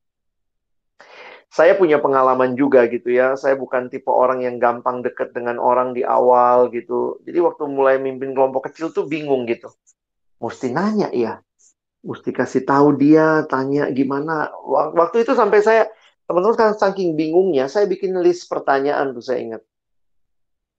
Saya 1.54 1.78
punya 1.78 2.02
pengalaman 2.02 2.58
juga 2.58 2.90
gitu 2.90 3.14
ya. 3.14 3.38
Saya 3.38 3.54
bukan 3.54 3.88
tipe 3.94 4.10
orang 4.10 4.42
yang 4.42 4.58
gampang 4.58 5.06
deket 5.06 5.32
dengan 5.32 5.62
orang 5.62 5.94
di 5.94 6.02
awal 6.02 6.74
gitu. 6.74 7.22
Jadi 7.22 7.38
waktu 7.38 7.64
mulai 7.70 8.02
mimpin 8.02 8.34
kelompok 8.34 8.74
kecil 8.74 8.90
tuh 8.90 9.06
bingung 9.06 9.46
gitu. 9.46 9.70
Mesti 10.42 10.74
nanya 10.74 11.14
ya 11.14 11.45
mesti 12.06 12.30
kasih 12.30 12.64
tahu 12.64 12.94
dia, 12.96 13.44
tanya 13.50 13.90
gimana. 13.90 14.54
Waktu 14.94 15.26
itu 15.26 15.34
sampai 15.34 15.60
saya, 15.66 15.90
teman-teman 16.30 16.54
kan 16.54 16.72
saking 16.78 17.18
bingungnya, 17.18 17.66
saya 17.66 17.90
bikin 17.90 18.14
list 18.22 18.46
pertanyaan 18.46 19.12
tuh 19.18 19.26
saya 19.26 19.42
ingat. 19.42 19.62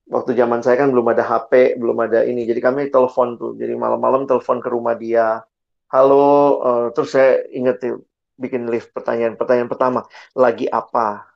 Waktu 0.07 0.39
zaman 0.39 0.63
saya 0.63 0.79
kan 0.79 0.95
belum 0.95 1.11
ada 1.11 1.27
HP, 1.27 1.83
belum 1.83 1.99
ada 2.07 2.23
ini, 2.23 2.47
jadi 2.47 2.63
kami 2.63 2.95
telepon 2.95 3.35
tuh. 3.35 3.59
Jadi 3.59 3.75
malam-malam 3.75 4.31
telepon 4.31 4.63
ke 4.63 4.71
rumah 4.71 4.95
dia. 4.95 5.43
Halo, 5.91 6.63
uh, 6.63 6.87
terus 6.95 7.11
saya 7.11 7.43
inget 7.51 7.83
tuh, 7.83 8.07
bikin 8.39 8.71
list 8.71 8.95
pertanyaan. 8.95 9.35
Pertanyaan 9.35 9.67
pertama, 9.67 10.07
lagi 10.39 10.71
apa? 10.71 11.27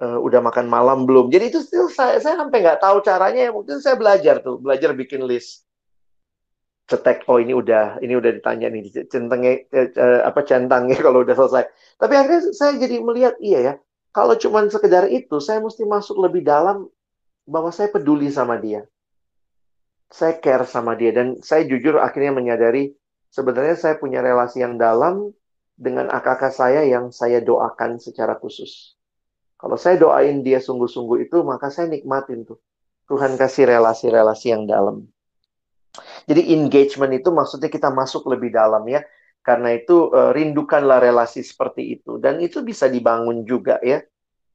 Uh, 0.00 0.16
udah 0.24 0.40
makan 0.40 0.64
malam 0.64 1.04
belum? 1.04 1.28
Jadi 1.28 1.52
itu 1.52 1.60
still 1.60 1.92
saya, 1.92 2.16
saya 2.24 2.40
sampai 2.40 2.64
nggak 2.64 2.80
tahu 2.80 3.04
caranya. 3.04 3.52
Mungkin 3.52 3.84
saya 3.84 4.00
belajar 4.00 4.40
tuh, 4.40 4.56
belajar 4.64 4.96
bikin 4.96 5.20
list 5.28 5.65
cetek 6.86 7.26
oh 7.26 7.42
ini 7.42 7.50
udah 7.50 7.98
ini 7.98 8.14
udah 8.14 8.30
ditanya 8.38 8.70
nih 8.70 9.10
centangnya 9.10 9.66
eh, 9.74 9.90
eh, 9.90 10.20
apa 10.22 10.40
centangnya 10.46 10.98
kalau 11.06 11.26
udah 11.26 11.34
selesai. 11.34 11.66
Tapi 11.98 12.14
akhirnya 12.14 12.42
saya 12.54 12.78
jadi 12.78 13.02
melihat 13.02 13.34
iya 13.42 13.58
ya 13.60 13.74
kalau 14.14 14.38
cuma 14.38 14.64
sekedar 14.70 15.10
itu 15.10 15.42
saya 15.42 15.58
mesti 15.58 15.82
masuk 15.84 16.16
lebih 16.22 16.46
dalam 16.46 16.86
bahwa 17.44 17.74
saya 17.74 17.90
peduli 17.90 18.30
sama 18.30 18.56
dia. 18.56 18.86
Saya 20.06 20.38
care 20.38 20.64
sama 20.70 20.94
dia 20.94 21.10
dan 21.10 21.42
saya 21.42 21.66
jujur 21.66 21.98
akhirnya 21.98 22.30
menyadari 22.30 22.94
sebenarnya 23.34 23.74
saya 23.74 23.94
punya 23.98 24.22
relasi 24.22 24.62
yang 24.62 24.78
dalam 24.78 25.34
dengan 25.74 26.08
akak 26.08 26.54
saya 26.54 26.86
yang 26.86 27.10
saya 27.10 27.42
doakan 27.42 27.98
secara 27.98 28.38
khusus. 28.38 28.94
Kalau 29.58 29.74
saya 29.74 29.98
doain 29.98 30.46
dia 30.46 30.62
sungguh-sungguh 30.62 31.26
itu 31.26 31.42
maka 31.42 31.74
saya 31.74 31.90
nikmatin 31.90 32.46
tuh 32.46 32.62
Tuhan 33.10 33.34
kasih 33.34 33.66
relasi-relasi 33.66 34.46
yang 34.54 34.64
dalam 34.70 35.10
jadi 36.28 36.42
engagement 36.56 37.12
itu 37.14 37.28
maksudnya 37.30 37.70
kita 37.70 37.88
masuk 37.92 38.26
lebih 38.30 38.52
dalam 38.54 38.82
ya. 38.88 39.02
Karena 39.46 39.70
itu 39.78 40.10
uh, 40.10 40.34
rindukanlah 40.34 40.98
relasi 40.98 41.46
seperti 41.46 42.00
itu 42.00 42.18
dan 42.18 42.42
itu 42.42 42.66
bisa 42.66 42.90
dibangun 42.90 43.46
juga 43.46 43.78
ya. 43.84 44.02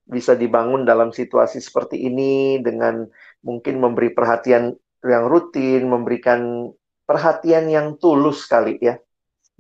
Bisa 0.04 0.36
dibangun 0.36 0.84
dalam 0.84 1.16
situasi 1.16 1.64
seperti 1.64 1.96
ini 1.96 2.60
dengan 2.60 3.08
mungkin 3.46 3.80
memberi 3.80 4.12
perhatian 4.12 4.76
yang 5.02 5.26
rutin, 5.32 5.88
memberikan 5.88 6.70
perhatian 7.08 7.72
yang 7.72 7.96
tulus 7.96 8.44
kali 8.52 8.76
ya. 8.84 9.00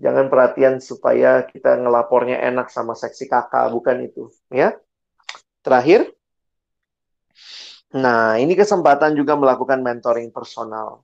Jangan 0.01 0.27
perhatian 0.27 0.81
supaya 0.81 1.45
kita 1.45 1.77
ngelapornya 1.77 2.41
enak 2.41 2.73
sama 2.73 2.97
seksi 2.97 3.29
kakak, 3.29 3.69
bukan 3.69 4.01
itu, 4.01 4.33
ya. 4.49 4.73
Terakhir, 5.61 6.09
Nah, 7.91 8.39
ini 8.39 8.55
kesempatan 8.55 9.11
juga 9.19 9.35
melakukan 9.35 9.83
mentoring 9.83 10.31
personal. 10.31 11.03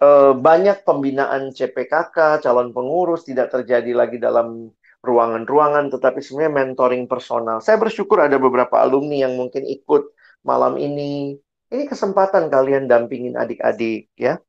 Eh, 0.00 0.32
banyak 0.32 0.80
pembinaan 0.88 1.52
CPKK, 1.52 2.40
calon 2.40 2.72
pengurus 2.72 3.28
tidak 3.28 3.52
terjadi 3.52 3.92
lagi 3.92 4.16
dalam 4.16 4.72
ruangan-ruangan, 5.04 5.92
tetapi 5.92 6.24
sebenarnya 6.24 6.52
mentoring 6.56 7.04
personal. 7.04 7.60
Saya 7.60 7.76
bersyukur 7.76 8.16
ada 8.16 8.40
beberapa 8.40 8.80
alumni 8.80 9.28
yang 9.28 9.36
mungkin 9.36 9.68
ikut 9.68 10.08
malam 10.40 10.80
ini. 10.80 11.36
Ini 11.68 11.84
kesempatan 11.84 12.48
kalian 12.48 12.88
dampingin 12.88 13.36
adik-adik, 13.36 14.08
ya. 14.16 14.40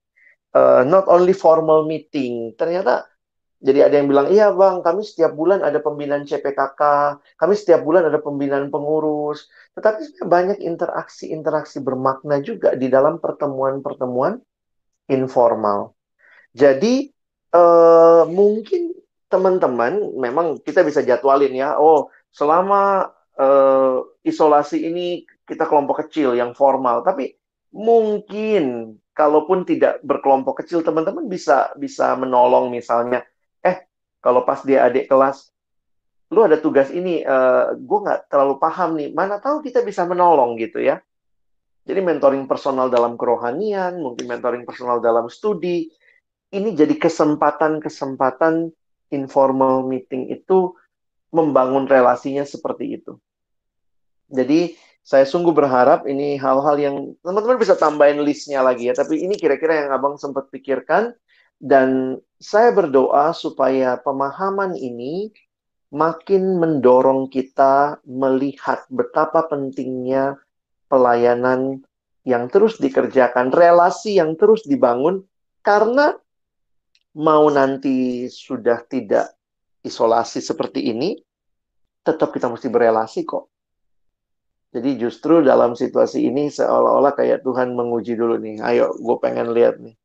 Uh, 0.55 0.87
not 0.87 1.11
only 1.11 1.35
formal 1.35 1.83
meeting, 1.83 2.55
ternyata 2.55 3.11
jadi 3.59 3.91
ada 3.91 3.95
yang 3.99 4.07
bilang, 4.07 4.27
iya 4.31 4.55
bang, 4.55 4.79
kami 4.79 5.03
setiap 5.03 5.35
bulan 5.35 5.61
ada 5.67 5.83
pembinaan 5.83 6.23
CPKK, 6.23 6.81
kami 7.35 7.53
setiap 7.59 7.83
bulan 7.83 8.07
ada 8.07 8.23
pembinaan 8.23 8.71
pengurus. 8.71 9.51
Tetapi 9.75 10.23
banyak 10.23 10.63
interaksi-interaksi 10.63 11.83
bermakna 11.83 12.39
juga 12.39 12.73
di 12.73 12.87
dalam 12.87 13.19
pertemuan-pertemuan 13.19 14.39
informal. 15.07 15.95
Jadi 16.51 17.09
eh, 17.53 18.23
mungkin 18.27 18.93
teman-teman 19.31 20.11
memang 20.19 20.59
kita 20.59 20.83
bisa 20.83 20.99
jadwalin 21.01 21.55
ya, 21.55 21.79
oh 21.79 22.11
selama 22.29 23.09
eh, 23.39 23.97
isolasi 24.27 24.85
ini 24.85 25.23
kita 25.47 25.65
kelompok 25.65 26.07
kecil 26.07 26.35
yang 26.35 26.51
formal, 26.53 27.01
tapi 27.01 27.33
mungkin 27.71 28.95
kalaupun 29.15 29.63
tidak 29.63 30.03
berkelompok 30.03 30.63
kecil, 30.63 30.83
teman-teman 30.83 31.27
bisa 31.27 31.71
bisa 31.79 32.15
menolong 32.19 32.71
misalnya 32.71 33.23
kalau 34.21 34.45
pas 34.45 34.61
dia 34.61 34.85
adik 34.85 35.09
kelas, 35.09 35.49
lu 36.29 36.45
ada 36.45 36.61
tugas 36.61 36.93
ini, 36.93 37.25
uh, 37.25 37.73
gue 37.73 37.99
nggak 38.05 38.29
terlalu 38.29 38.55
paham 38.61 38.93
nih. 38.95 39.09
Mana 39.11 39.41
tahu 39.41 39.65
kita 39.65 39.81
bisa 39.81 40.05
menolong 40.05 40.55
gitu 40.61 40.77
ya. 40.77 41.01
Jadi 41.81 41.99
mentoring 41.99 42.45
personal 42.45 42.93
dalam 42.93 43.17
kerohanian, 43.17 43.97
mungkin 43.97 44.29
mentoring 44.29 44.63
personal 44.63 45.01
dalam 45.01 45.27
studi. 45.27 45.89
Ini 46.51 46.75
jadi 46.75 46.93
kesempatan-kesempatan 46.99 48.69
informal 49.11 49.87
meeting 49.87 50.29
itu 50.29 50.75
membangun 51.31 51.87
relasinya 51.87 52.43
seperti 52.43 53.01
itu. 53.01 53.17
Jadi 54.31 54.75
saya 55.01 55.25
sungguh 55.25 55.51
berharap 55.51 56.05
ini 56.05 56.37
hal-hal 56.37 56.77
yang 56.77 56.95
teman-teman 57.25 57.57
bisa 57.57 57.73
tambahin 57.73 58.21
listnya 58.21 58.61
lagi 58.61 58.91
ya. 58.91 58.93
Tapi 58.93 59.25
ini 59.25 59.33
kira-kira 59.35 59.87
yang 59.87 59.89
abang 59.95 60.15
sempat 60.21 60.47
pikirkan 60.53 61.17
dan 61.57 62.19
saya 62.37 62.69
berdoa 62.73 63.33
supaya 63.33 63.97
pemahaman 63.97 64.77
ini 64.77 65.33
makin 65.91 66.61
mendorong 66.61 67.27
kita 67.27 67.99
melihat 68.07 68.87
betapa 68.87 69.49
pentingnya 69.51 70.39
pelayanan 70.91 71.79
yang 72.27 72.51
terus 72.51 72.75
dikerjakan, 72.77 73.49
relasi 73.49 74.19
yang 74.19 74.35
terus 74.35 74.67
dibangun, 74.67 75.23
karena 75.63 76.19
mau 77.15 77.47
nanti 77.47 78.27
sudah 78.27 78.83
tidak 78.85 79.31
isolasi 79.81 80.43
seperti 80.43 80.91
ini, 80.91 81.15
tetap 82.03 82.35
kita 82.35 82.51
mesti 82.51 82.67
berelasi 82.67 83.23
kok. 83.23 83.47
Jadi 84.71 84.99
justru 84.99 85.39
dalam 85.43 85.75
situasi 85.75 86.27
ini 86.27 86.47
seolah-olah 86.51 87.15
kayak 87.15 87.43
Tuhan 87.43 87.71
menguji 87.75 88.15
dulu 88.15 88.35
nih, 88.39 88.59
ayo 88.63 88.95
gue 88.95 89.17
pengen 89.19 89.51
lihat 89.55 89.79
nih 89.79 89.95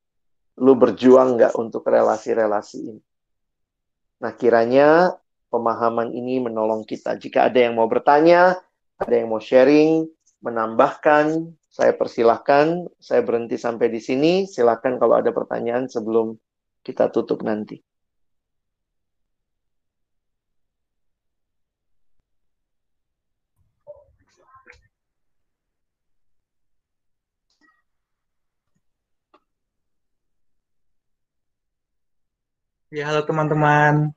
lu 0.56 0.72
berjuang 0.72 1.36
nggak 1.36 1.54
untuk 1.60 1.84
relasi-relasi 1.84 2.78
ini. 2.88 3.02
Nah, 4.24 4.32
kiranya 4.32 5.12
pemahaman 5.52 6.16
ini 6.16 6.40
menolong 6.40 6.88
kita. 6.88 7.20
Jika 7.20 7.52
ada 7.52 7.60
yang 7.60 7.76
mau 7.76 7.84
bertanya, 7.84 8.56
ada 8.96 9.12
yang 9.12 9.28
mau 9.28 9.40
sharing, 9.40 10.08
menambahkan, 10.46 11.50
saya 11.66 11.92
persilahkan. 11.98 12.86
Saya 13.02 13.20
berhenti 13.26 13.58
sampai 13.58 13.90
di 13.90 13.98
sini. 13.98 14.46
Silakan 14.46 15.02
kalau 15.02 15.18
ada 15.18 15.34
pertanyaan 15.34 15.90
sebelum 15.90 16.38
kita 16.86 17.10
tutup 17.10 17.42
nanti. 17.42 17.82
Ya, 32.94 33.10
halo 33.10 33.26
teman-teman. 33.26 34.14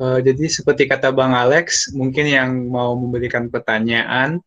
Uh, 0.00 0.18
jadi 0.18 0.48
seperti 0.48 0.88
kata 0.88 1.12
Bang 1.12 1.36
Alex, 1.36 1.92
mungkin 1.92 2.26
yang 2.26 2.50
mau 2.66 2.96
memberikan 2.98 3.46
pertanyaan, 3.52 4.42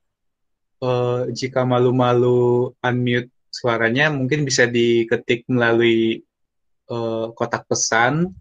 uh, 0.83 1.27
jika 1.31 1.63
malu-malu 1.63 2.71
unmute 2.79 3.31
suaranya, 3.51 4.11
mungkin 4.11 4.43
bisa 4.47 4.67
diketik 4.67 5.47
melalui 5.51 6.23
uh, 6.91 7.31
kotak 7.35 7.67
pesan, 7.67 8.31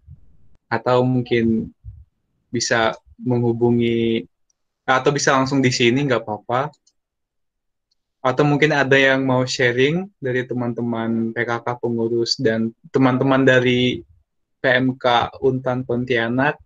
atau 0.69 1.01
mungkin 1.01 1.71
bisa 2.53 2.95
menghubungi, 3.19 4.25
atau 4.85 5.11
bisa 5.13 5.35
langsung 5.35 5.59
di 5.59 5.71
sini, 5.73 6.05
nggak 6.07 6.23
apa-apa. 6.23 6.71
Atau 8.19 8.43
mungkin 8.43 8.75
ada 8.75 8.99
yang 8.99 9.23
mau 9.23 9.47
sharing 9.47 10.11
dari 10.19 10.43
teman-teman 10.43 11.31
PKK 11.31 11.67
pengurus 11.79 12.35
dan 12.35 12.75
teman-teman 12.91 13.47
dari 13.47 14.03
PMK 14.59 15.39
Untan 15.39 15.87
Pontianak 15.87 16.59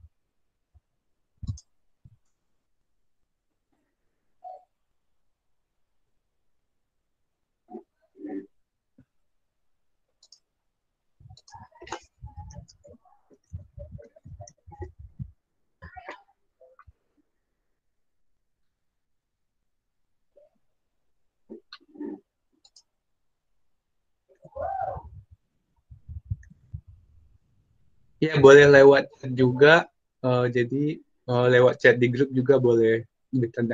Ya 28.24 28.39
boleh 28.39 28.71
lewat 28.71 29.11
juga. 29.36 29.91
Uh, 30.24 30.47
jadi 30.47 31.03
uh, 31.28 31.51
lewat 31.51 31.84
chat 31.84 31.99
di 31.99 32.07
grup 32.07 32.32
juga 32.32 32.55
boleh 32.55 33.03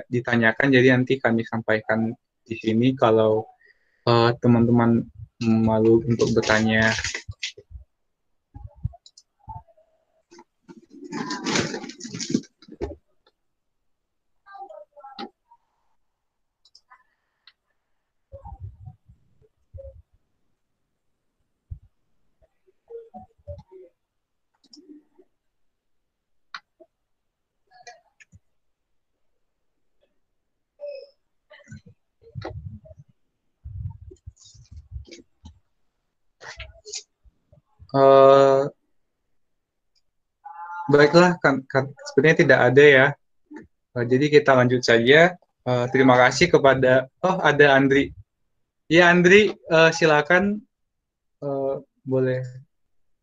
ditanyakan. 0.10 0.68
Jadi 0.74 0.88
nanti 0.90 1.14
kami 1.22 1.46
sampaikan 1.46 2.10
di 2.48 2.56
sini 2.58 2.96
kalau 2.96 3.46
eh, 4.08 4.32
teman-teman 4.40 5.04
uh, 5.46 5.60
malu 5.62 6.02
untuk 6.08 6.32
bertanya. 6.34 6.90
Uh, 37.90 38.70
baiklah, 40.90 41.38
kan, 41.42 41.66
kan 41.66 41.90
sebenarnya 42.12 42.38
tidak 42.46 42.60
ada 42.74 42.86
ya. 42.86 43.08
Uh, 43.98 44.06
jadi 44.06 44.26
kita 44.30 44.52
lanjut 44.54 44.82
saja. 44.86 45.34
Uh, 45.68 45.86
terima 45.94 46.18
kasih 46.18 46.50
kepada 46.50 47.10
oh 47.22 47.38
ada 47.42 47.78
Andri. 47.78 48.14
Ya 48.90 49.10
Andri, 49.10 49.54
uh, 49.70 49.94
silakan 49.94 50.62
uh, 51.46 51.78
boleh 52.02 52.42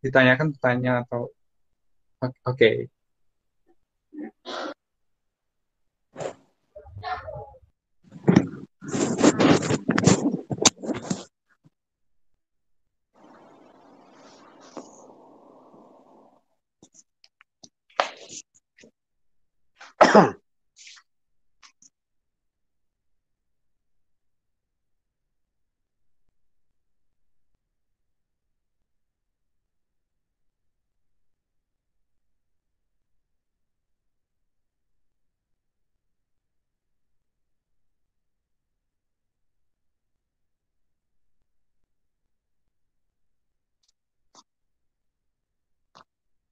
ditanyakan 0.05 0.55
pertanyaan 0.55 1.03
atau 1.03 1.31
oke. 2.23 2.31
Okay. 2.47 2.87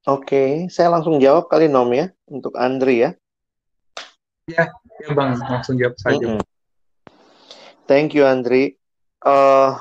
Oke, 0.05 0.69
saya 0.69 0.93
langsung 0.93 1.17
jawab 1.17 1.49
kali 1.49 1.65
Nom 1.65 1.89
ya, 1.89 2.13
untuk 2.29 2.53
Andri 2.61 3.09
ya. 3.09 3.17
Ya, 4.45 4.69
ya 5.01 5.09
Bang, 5.17 5.41
langsung 5.41 5.81
jawab 5.81 5.97
saja. 5.97 6.21
Mm 6.21 6.37
-mm. 6.37 6.43
Thank 7.89 8.13
you 8.13 8.29
Andri. 8.29 8.77
Uh, 9.25 9.81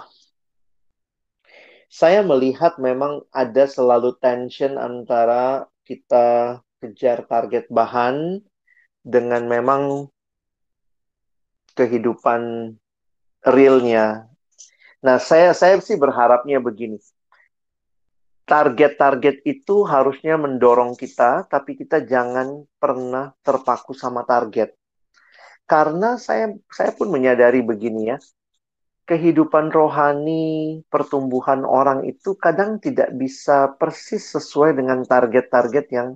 saya 1.91 2.23
melihat 2.23 2.79
memang 2.79 3.27
ada 3.35 3.67
selalu 3.67 4.15
tension 4.23 4.79
antara 4.79 5.67
kita 5.83 6.59
kejar 6.79 7.27
target 7.27 7.67
bahan 7.67 8.39
dengan 9.03 9.43
memang 9.43 10.07
kehidupan 11.75 12.71
realnya. 13.43 14.31
Nah, 15.03 15.19
saya 15.19 15.51
saya 15.51 15.83
sih 15.83 15.99
berharapnya 15.99 16.63
begini 16.63 16.95
target-target 18.43 19.43
itu 19.47 19.87
harusnya 19.87 20.35
mendorong 20.35 20.99
kita, 20.99 21.47
tapi 21.47 21.79
kita 21.79 22.03
jangan 22.03 22.67
pernah 22.75 23.31
terpaku 23.39 23.95
sama 23.95 24.27
target. 24.27 24.75
Karena 25.63 26.19
saya 26.19 26.51
saya 26.67 26.91
pun 26.91 27.07
menyadari 27.07 27.63
begini 27.63 28.11
ya, 28.11 28.17
kehidupan 29.07 29.71
rohani, 29.71 30.83
pertumbuhan 30.91 31.63
orang 31.63 32.03
itu 32.03 32.35
kadang 32.35 32.79
tidak 32.83 33.15
bisa 33.15 33.71
persis 33.79 34.31
sesuai 34.35 34.75
dengan 34.75 35.03
target-target 35.07 35.85
yang 35.91 36.09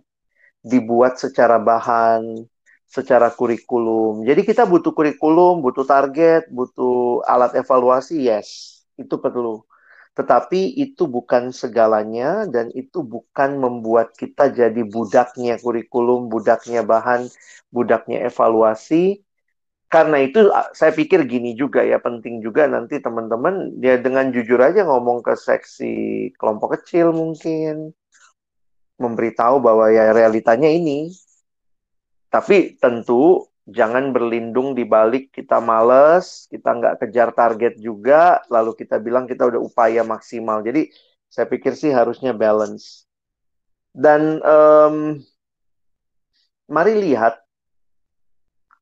dibuat 0.64 1.16
secara 1.16 1.64
bahan, 1.64 2.44
secara 2.88 3.32
kurikulum. 3.32 4.24
Jadi 4.24 4.44
kita 4.44 4.64
butuh 4.68 4.92
kurikulum, 4.96 5.64
butuh 5.64 5.88
target, 5.88 6.48
butuh 6.52 7.24
alat 7.28 7.56
evaluasi, 7.60 8.28
yes, 8.28 8.84
itu 9.00 9.16
perlu. 9.20 9.64
Tetapi 10.18 10.74
itu 10.82 11.06
bukan 11.06 11.54
segalanya 11.54 12.50
dan 12.50 12.74
itu 12.74 13.06
bukan 13.06 13.62
membuat 13.62 14.18
kita 14.18 14.50
jadi 14.50 14.82
budaknya 14.82 15.62
kurikulum, 15.62 16.26
budaknya 16.26 16.82
bahan, 16.82 17.30
budaknya 17.70 18.26
evaluasi. 18.26 19.22
Karena 19.88 20.18
itu 20.20 20.50
saya 20.74 20.92
pikir 20.92 21.30
gini 21.30 21.54
juga 21.54 21.86
ya 21.86 22.02
penting 22.02 22.42
juga 22.42 22.66
nanti 22.66 22.98
teman-teman 22.98 23.78
dia 23.78 24.02
dengan 24.02 24.34
jujur 24.34 24.58
aja 24.58 24.84
ngomong 24.84 25.22
ke 25.22 25.38
seksi 25.38 25.96
kelompok 26.36 26.82
kecil 26.82 27.14
mungkin 27.14 27.94
memberitahu 28.98 29.62
bahwa 29.62 29.94
ya 29.94 30.12
realitanya 30.18 30.68
ini. 30.68 31.14
Tapi 32.28 32.76
tentu 32.82 33.46
jangan 33.68 34.16
berlindung 34.16 34.72
di 34.72 34.88
balik 34.88 35.36
kita 35.36 35.60
males, 35.60 36.48
kita 36.48 36.72
nggak 36.72 36.96
kejar 37.04 37.36
target 37.36 37.76
juga, 37.76 38.40
lalu 38.48 38.72
kita 38.80 38.96
bilang 39.04 39.28
kita 39.28 39.44
udah 39.44 39.60
upaya 39.60 40.08
maksimal. 40.08 40.64
Jadi 40.64 40.88
saya 41.28 41.52
pikir 41.52 41.76
sih 41.76 41.92
harusnya 41.92 42.32
balance. 42.32 43.04
Dan 43.92 44.40
um, 44.40 45.20
mari 46.72 46.96
lihat, 46.96 47.44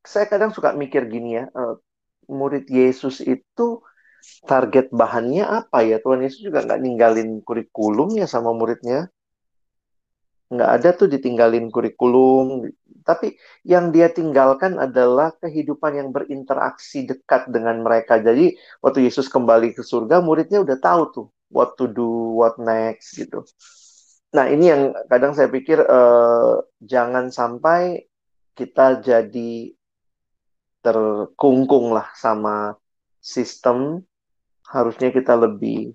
saya 0.06 0.30
kadang 0.30 0.54
suka 0.54 0.70
mikir 0.70 1.10
gini 1.10 1.42
ya, 1.42 1.50
uh, 1.50 1.82
murid 2.30 2.70
Yesus 2.70 3.18
itu 3.26 3.82
target 4.46 4.94
bahannya 4.94 5.42
apa 5.42 5.82
ya? 5.82 5.98
Tuhan 5.98 6.22
Yesus 6.22 6.46
juga 6.46 6.62
nggak 6.62 6.78
ninggalin 6.78 7.42
kurikulum 7.42 8.14
ya 8.14 8.30
sama 8.30 8.54
muridnya 8.54 9.10
nggak 10.46 10.70
ada 10.78 10.88
tuh 10.94 11.10
ditinggalin 11.10 11.74
kurikulum 11.74 12.70
tapi 13.06 13.38
yang 13.62 13.94
dia 13.94 14.10
tinggalkan 14.10 14.82
adalah 14.82 15.30
kehidupan 15.38 15.94
yang 15.94 16.08
berinteraksi 16.10 17.06
dekat 17.06 17.46
dengan 17.46 17.86
mereka. 17.86 18.18
Jadi 18.18 18.58
waktu 18.82 19.06
Yesus 19.06 19.30
kembali 19.30 19.78
ke 19.78 19.86
surga 19.86 20.18
muridnya 20.18 20.66
udah 20.66 20.74
tahu 20.82 21.02
tuh 21.14 21.26
what 21.54 21.78
to 21.78 21.86
do 21.86 22.34
what 22.34 22.58
next 22.58 23.14
gitu. 23.14 23.46
Nah 24.34 24.50
ini 24.50 24.74
yang 24.74 24.82
kadang 25.06 25.38
saya 25.38 25.46
pikir 25.46 25.86
uh, 25.86 26.66
jangan 26.82 27.30
sampai 27.30 28.10
kita 28.58 28.98
jadi 28.98 29.70
terkungkung 30.82 31.94
lah 31.94 32.10
sama 32.18 32.74
sistem. 33.22 34.02
Harusnya 34.66 35.14
kita 35.14 35.38
lebih 35.38 35.94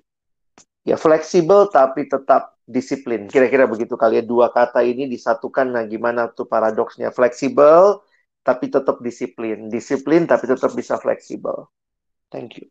ya 0.88 0.96
fleksibel 0.96 1.68
tapi 1.68 2.08
tetap 2.08 2.51
disiplin. 2.68 3.28
Kira-kira 3.28 3.66
begitu 3.66 3.98
kali 4.00 4.22
ya 4.22 4.24
dua 4.26 4.50
kata 4.54 4.82
ini 4.86 5.10
disatukan. 5.10 5.74
Nah, 5.74 5.84
gimana 5.86 6.30
tuh 6.32 6.46
paradoksnya? 6.46 7.14
Fleksibel 7.14 8.02
tapi 8.42 8.70
tetap 8.74 8.98
disiplin. 9.02 9.70
Disiplin 9.70 10.26
tapi 10.26 10.50
tetap 10.50 10.72
bisa 10.74 10.98
fleksibel. 10.98 11.70
Thank 12.32 12.62
you. 12.62 12.68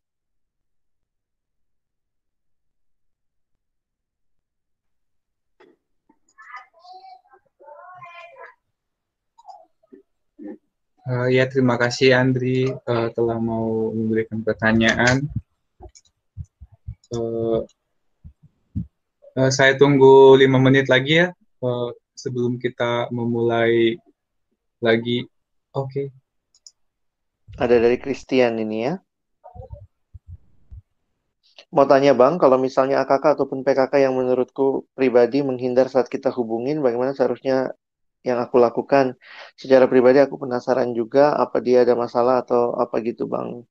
Uh, 11.11 11.27
ya, 11.27 11.43
terima 11.51 11.75
kasih 11.75 12.15
Andri 12.15 12.71
uh, 12.71 13.09
telah 13.11 13.35
mau 13.43 13.91
memberikan 13.91 14.47
pertanyaan. 14.47 15.27
Uh, 17.11 17.67
Uh, 19.41 19.49
saya 19.49 19.73
tunggu 19.73 20.37
lima 20.37 20.61
menit 20.61 20.93
lagi 20.93 21.25
ya 21.25 21.33
uh, 21.65 21.89
sebelum 22.13 22.61
kita 22.61 23.09
memulai 23.09 23.97
lagi. 24.85 25.25
Oke. 25.73 25.89
Okay. 25.89 26.07
Ada 27.57 27.81
dari 27.81 27.97
Christian 27.97 28.61
ini 28.61 28.85
ya. 28.85 29.01
Mau 31.73 31.89
tanya 31.89 32.13
Bang, 32.13 32.37
kalau 32.37 32.61
misalnya 32.61 33.01
AKK 33.01 33.41
ataupun 33.41 33.65
PKK 33.65 34.05
yang 34.05 34.13
menurutku 34.13 34.85
pribadi 34.93 35.41
menghindar 35.41 35.89
saat 35.89 36.13
kita 36.13 36.29
hubungin, 36.37 36.85
bagaimana 36.85 37.17
seharusnya 37.17 37.73
yang 38.21 38.45
aku 38.45 38.61
lakukan? 38.61 39.17
Secara 39.57 39.89
pribadi 39.89 40.21
aku 40.21 40.37
penasaran 40.37 40.93
juga 40.93 41.33
apa 41.33 41.65
dia 41.65 41.89
ada 41.89 41.97
masalah 41.97 42.45
atau 42.45 42.77
apa 42.77 43.01
gitu 43.01 43.25
Bang. 43.25 43.65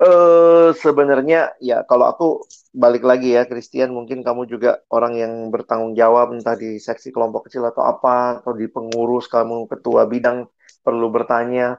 Uh, 0.00 0.72
sebenarnya 0.80 1.52
ya 1.60 1.84
kalau 1.84 2.08
aku 2.08 2.48
balik 2.72 3.04
lagi 3.04 3.36
ya 3.36 3.44
Christian 3.44 3.92
mungkin 3.92 4.24
kamu 4.24 4.48
juga 4.48 4.80
orang 4.88 5.12
yang 5.12 5.32
bertanggung 5.52 5.92
jawab 5.92 6.32
entah 6.32 6.56
di 6.56 6.80
seksi 6.80 7.12
kelompok 7.12 7.52
kecil 7.52 7.68
atau 7.68 7.84
apa 7.84 8.40
atau 8.40 8.56
di 8.56 8.64
pengurus 8.64 9.28
kamu 9.28 9.68
ketua 9.68 10.08
bidang 10.08 10.48
perlu 10.80 11.12
bertanya. 11.12 11.76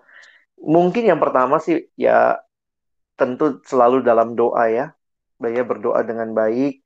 Mungkin 0.61 1.09
yang 1.09 1.17
pertama 1.17 1.57
sih 1.57 1.89
ya 1.97 2.37
tentu 3.17 3.57
selalu 3.65 4.05
dalam 4.05 4.37
doa 4.37 4.69
ya 4.69 4.93
ya 5.41 5.63
berdoa 5.65 6.05
dengan 6.05 6.29
baik. 6.37 6.85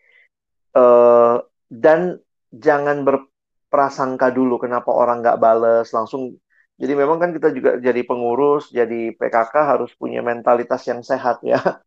Uh, 0.71 1.43
dan 1.67 2.19
jangan 2.55 3.03
berprasangka 3.03 4.31
dulu 4.31 4.55
kenapa 4.55 4.87
orang 4.87 5.19
nggak 5.19 5.39
bales 5.43 5.91
langsung 5.91 6.39
jadi 6.75 6.91
memang 6.91 7.17
kan 7.23 7.31
kita 7.31 7.55
juga 7.55 7.79
jadi 7.79 8.01
pengurus, 8.03 8.67
jadi 8.67 9.15
PKK 9.15 9.55
harus 9.71 9.91
punya 9.95 10.19
mentalitas 10.19 10.83
yang 10.91 10.99
sehat 11.07 11.39
ya. 11.39 11.55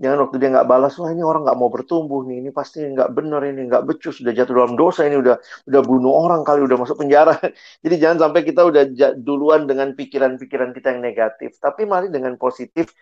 Jangan 0.00 0.18
waktu 0.24 0.36
dia 0.40 0.48
nggak 0.48 0.64
balas, 0.64 0.96
wah 0.96 1.12
ini 1.12 1.20
orang 1.20 1.44
nggak 1.44 1.58
mau 1.60 1.68
bertumbuh 1.68 2.24
nih, 2.24 2.40
ini 2.40 2.50
pasti 2.56 2.80
nggak 2.80 3.12
benar 3.12 3.44
ini, 3.44 3.68
nggak 3.68 3.84
becus, 3.84 4.16
sudah 4.16 4.32
jatuh 4.32 4.54
dalam 4.56 4.72
dosa 4.72 5.04
ini, 5.04 5.20
udah 5.20 5.36
udah 5.68 5.82
bunuh 5.84 6.14
orang 6.24 6.40
kali, 6.40 6.64
udah 6.64 6.78
masuk 6.80 6.96
penjara. 7.04 7.36
Jadi 7.84 7.94
jangan 8.00 8.18
sampai 8.28 8.40
kita 8.48 8.64
udah 8.64 8.82
duluan 9.20 9.68
dengan 9.68 9.92
pikiran-pikiran 9.92 10.72
kita 10.72 10.96
yang 10.96 11.02
negatif. 11.04 11.60
Tapi 11.60 11.84
mari 11.84 12.08
dengan 12.08 12.32
positif. 12.40 12.96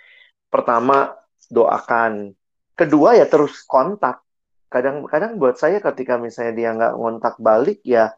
Pertama 0.50 1.14
doakan, 1.46 2.34
kedua 2.74 3.14
ya 3.14 3.30
terus 3.30 3.62
kontak. 3.62 4.26
Kadang-kadang 4.66 5.38
buat 5.38 5.54
saya 5.54 5.78
ketika 5.78 6.18
misalnya 6.18 6.52
dia 6.56 6.68
nggak 6.74 6.94
ngontak 6.98 7.34
balik 7.38 7.78
ya 7.86 8.10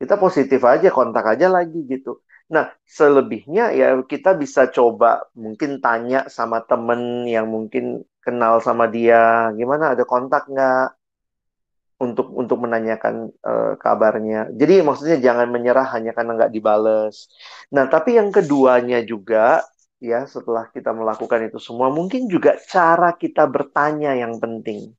kita 0.00 0.18
positif 0.18 0.60
aja, 0.66 0.90
kontak 0.90 1.22
aja 1.38 1.46
lagi 1.46 1.86
gitu 1.86 2.18
Nah, 2.52 2.66
selebihnya 2.84 3.72
ya 3.72 3.96
kita 4.04 4.36
bisa 4.36 4.68
coba 4.68 5.24
mungkin 5.32 5.80
tanya 5.80 6.28
sama 6.28 6.60
temen 6.60 7.24
yang 7.24 7.48
mungkin 7.48 8.04
kenal 8.20 8.60
sama 8.60 8.84
dia, 8.88 9.48
gimana 9.56 9.96
ada 9.96 10.04
kontak 10.04 10.44
nggak 10.52 10.92
untuk 12.04 12.28
untuk 12.36 12.58
menanyakan 12.64 13.32
uh, 13.40 13.72
kabarnya. 13.80 14.52
Jadi 14.52 14.84
maksudnya 14.84 15.18
jangan 15.22 15.48
menyerah 15.48 15.88
hanya 15.96 16.12
karena 16.12 16.36
nggak 16.36 16.52
dibales. 16.52 17.32
Nah, 17.72 17.88
tapi 17.88 18.20
yang 18.20 18.28
keduanya 18.28 19.00
juga 19.06 19.64
ya 20.02 20.28
setelah 20.28 20.68
kita 20.68 20.92
melakukan 20.92 21.48
itu 21.48 21.56
semua, 21.56 21.88
mungkin 21.88 22.28
juga 22.28 22.60
cara 22.68 23.16
kita 23.16 23.48
bertanya 23.48 24.12
yang 24.12 24.36
penting 24.36 24.92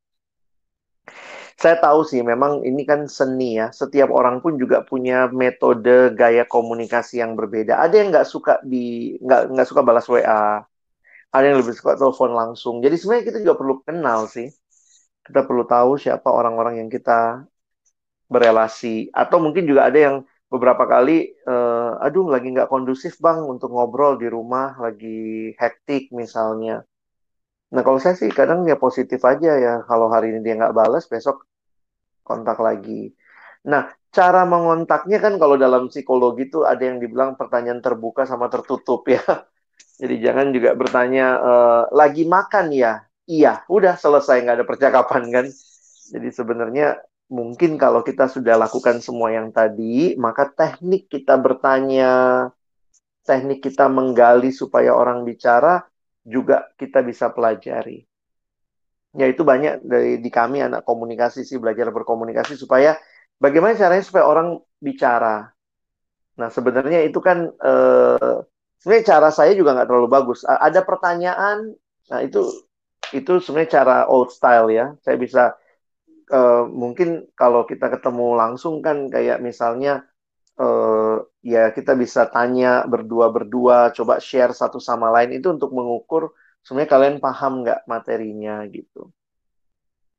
saya 1.56 1.76
tahu 1.80 2.04
sih 2.04 2.20
memang 2.20 2.68
ini 2.68 2.84
kan 2.84 3.08
seni 3.08 3.56
ya. 3.60 3.72
Setiap 3.72 4.12
orang 4.12 4.44
pun 4.44 4.60
juga 4.60 4.84
punya 4.84 5.32
metode 5.32 6.12
gaya 6.20 6.44
komunikasi 6.44 7.24
yang 7.24 7.34
berbeda. 7.40 7.80
Ada 7.80 7.96
yang 8.00 8.08
nggak 8.12 8.28
suka 8.28 8.60
di 8.64 9.16
nggak 9.24 9.42
nggak 9.56 9.68
suka 9.70 9.82
balas 9.88 10.06
WA. 10.12 10.60
Ada 11.32 11.46
yang 11.52 11.58
lebih 11.64 11.76
suka 11.80 11.96
telepon 12.00 12.32
langsung. 12.36 12.76
Jadi 12.84 12.96
sebenarnya 13.00 13.26
kita 13.32 13.40
juga 13.44 13.56
perlu 13.60 13.76
kenal 13.88 14.28
sih. 14.28 14.48
Kita 15.26 15.42
perlu 15.48 15.64
tahu 15.68 15.92
siapa 16.00 16.28
orang-orang 16.28 16.84
yang 16.84 16.90
kita 16.92 17.48
berelasi. 18.28 19.10
Atau 19.16 19.40
mungkin 19.44 19.64
juga 19.70 19.88
ada 19.90 20.00
yang 20.00 20.16
beberapa 20.52 20.84
kali, 20.88 21.36
uh, 21.48 22.04
aduh 22.06 22.30
lagi 22.32 22.48
nggak 22.54 22.70
kondusif 22.72 23.18
bang 23.20 23.44
untuk 23.44 23.72
ngobrol 23.74 24.16
di 24.20 24.28
rumah, 24.30 24.78
lagi 24.80 25.52
hektik 25.60 26.12
misalnya 26.16 26.86
Nah 27.76 27.84
kalau 27.84 28.00
saya 28.00 28.16
sih 28.16 28.32
kadang 28.32 28.64
ya 28.64 28.80
positif 28.80 29.20
aja 29.28 29.52
ya. 29.60 29.74
Kalau 29.84 30.08
hari 30.08 30.32
ini 30.32 30.40
dia 30.40 30.56
nggak 30.56 30.72
balas, 30.72 31.04
besok 31.12 31.44
kontak 32.24 32.58
lagi. 32.64 33.12
Nah, 33.68 33.92
cara 34.16 34.48
mengontaknya 34.48 35.20
kan 35.20 35.36
kalau 35.36 35.60
dalam 35.60 35.92
psikologi 35.92 36.48
itu 36.48 36.64
ada 36.64 36.80
yang 36.80 37.04
dibilang 37.04 37.36
pertanyaan 37.36 37.84
terbuka 37.84 38.24
sama 38.24 38.48
tertutup 38.48 39.04
ya. 39.12 39.22
Jadi 40.02 40.16
jangan 40.24 40.48
juga 40.56 40.72
bertanya 40.72 41.26
e, 41.40 41.54
lagi 41.92 42.24
makan 42.24 42.72
ya. 42.72 43.04
Iya, 43.28 43.68
udah 43.68 44.00
selesai 44.00 44.40
nggak 44.46 44.58
ada 44.64 44.68
percakapan 44.68 45.24
kan. 45.36 45.46
Jadi 46.16 46.30
sebenarnya 46.32 47.02
mungkin 47.28 47.76
kalau 47.82 48.06
kita 48.06 48.30
sudah 48.30 48.56
lakukan 48.56 49.02
semua 49.02 49.34
yang 49.34 49.50
tadi, 49.50 50.14
maka 50.16 50.48
teknik 50.54 51.10
kita 51.10 51.36
bertanya, 51.42 52.48
teknik 53.26 53.66
kita 53.66 53.90
menggali 53.90 54.54
supaya 54.54 54.94
orang 54.94 55.26
bicara 55.26 55.82
juga 56.26 56.74
kita 56.76 57.06
bisa 57.06 57.30
pelajari. 57.30 58.02
Ya 59.16 59.32
itu 59.32 59.48
banyak 59.48 59.86
dari 59.86 60.20
di 60.20 60.28
kami 60.34 60.60
anak 60.60 60.84
komunikasi 60.84 61.48
sih 61.48 61.56
belajar 61.56 61.88
berkomunikasi 61.94 62.60
supaya 62.60 63.00
bagaimana 63.40 63.78
caranya 63.78 64.04
supaya 64.04 64.28
orang 64.28 64.60
bicara. 64.82 65.56
Nah 66.36 66.50
sebenarnya 66.52 67.08
itu 67.08 67.24
kan 67.24 67.48
eh, 67.48 68.36
sebenarnya 68.82 69.06
cara 69.08 69.30
saya 69.32 69.56
juga 69.56 69.78
nggak 69.78 69.88
terlalu 69.88 70.10
bagus. 70.12 70.44
Ada 70.44 70.84
pertanyaan, 70.84 71.72
nah 72.12 72.20
itu 72.20 72.44
itu 73.16 73.40
sebenarnya 73.40 73.72
cara 73.82 73.98
old 74.12 74.34
style 74.34 74.68
ya. 74.74 74.92
Saya 75.00 75.16
bisa 75.16 75.56
uh, 76.32 76.66
mungkin 76.66 77.30
kalau 77.38 77.68
kita 77.70 77.92
ketemu 77.92 78.34
langsung 78.34 78.82
kan 78.82 79.10
kayak 79.14 79.42
misalnya 79.44 80.06
ya 81.40 81.70
kita 81.76 81.94
bisa 81.94 82.28
tanya 82.30 82.84
berdua-berdua, 82.88 83.94
coba 83.98 84.20
share 84.22 84.54
satu 84.56 84.78
sama 84.82 85.08
lain 85.16 85.38
itu 85.38 85.48
untuk 85.56 85.72
mengukur 85.72 86.34
sebenarnya 86.66 86.92
kalian 86.92 87.16
paham 87.22 87.62
nggak 87.62 87.80
materinya 87.86 88.66
gitu. 88.70 89.14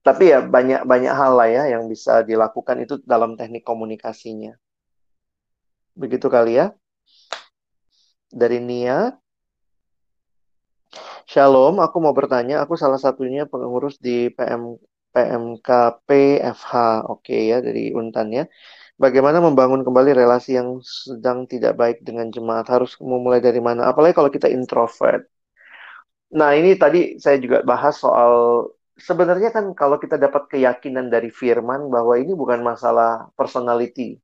Tapi 0.07 0.30
ya 0.30 0.38
banyak 0.38 0.86
banyak 0.86 1.12
hal 1.12 1.32
lah 1.34 1.49
ya 1.51 1.64
yang 1.74 1.90
bisa 1.90 2.22
dilakukan 2.22 2.78
itu 2.86 2.94
dalam 3.03 3.34
teknik 3.34 3.66
komunikasinya. 3.66 4.55
Begitu 5.99 6.30
kali 6.30 6.62
ya. 6.62 6.70
Dari 8.30 8.59
Nia, 8.62 9.16
Shalom, 11.26 11.82
aku 11.82 11.97
mau 11.99 12.14
bertanya, 12.14 12.62
aku 12.62 12.78
salah 12.78 13.03
satunya 13.03 13.51
pengurus 13.51 13.99
di 13.99 14.30
PM 14.30 14.78
PMKP 15.11 16.09
FH. 16.38 16.72
Oke 17.11 17.51
ya, 17.51 17.59
dari 17.59 17.90
Untan 17.90 18.28
ya. 18.30 18.44
Bagaimana 18.97 19.44
membangun 19.44 19.84
kembali 19.84 20.16
relasi 20.16 20.57
yang 20.57 20.80
sedang 20.80 21.44
tidak 21.44 21.76
baik 21.76 22.01
dengan 22.01 22.32
jemaat? 22.32 22.64
Harus 22.72 22.97
memulai 22.97 23.44
dari 23.44 23.61
mana? 23.61 23.92
Apalagi 23.92 24.16
kalau 24.16 24.32
kita 24.32 24.49
introvert. 24.49 25.28
Nah, 26.32 26.57
ini 26.57 26.74
tadi 26.80 27.20
saya 27.20 27.36
juga 27.36 27.61
bahas 27.61 28.01
soal 28.01 28.64
sebenarnya 28.97 29.53
kan 29.53 29.76
kalau 29.76 30.01
kita 30.01 30.16
dapat 30.16 30.49
keyakinan 30.49 31.12
dari 31.12 31.28
firman 31.28 31.92
bahwa 31.92 32.16
ini 32.16 32.32
bukan 32.32 32.64
masalah 32.64 33.28
personality, 33.36 34.16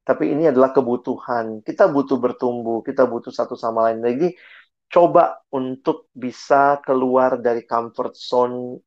tapi 0.00 0.32
ini 0.32 0.48
adalah 0.48 0.72
kebutuhan. 0.72 1.60
Kita 1.60 1.86
butuh 1.92 2.16
bertumbuh, 2.16 2.80
kita 2.80 3.04
butuh 3.04 3.30
satu 3.30 3.52
sama 3.52 3.92
lain. 3.92 4.00
Jadi 4.00 4.28
coba 4.90 5.44
untuk 5.52 6.08
bisa 6.16 6.80
keluar 6.82 7.38
dari 7.38 7.68
comfort 7.68 8.16
zone 8.16 8.80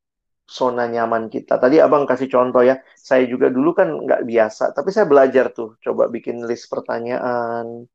zona 0.44 0.84
nyaman 0.88 1.32
kita. 1.32 1.56
Tadi 1.56 1.80
abang 1.80 2.04
kasih 2.04 2.28
contoh 2.28 2.60
ya, 2.60 2.80
saya 2.96 3.24
juga 3.24 3.48
dulu 3.48 3.72
kan 3.72 3.88
nggak 4.04 4.22
biasa, 4.28 4.76
tapi 4.76 4.92
saya 4.92 5.08
belajar 5.08 5.50
tuh, 5.50 5.76
coba 5.80 6.08
bikin 6.12 6.44
list 6.44 6.68
pertanyaan, 6.68 7.88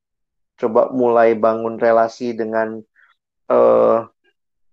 coba 0.60 0.90
mulai 0.92 1.38
bangun 1.38 1.78
relasi 1.80 2.34
dengan 2.36 2.82
uh, 3.48 4.04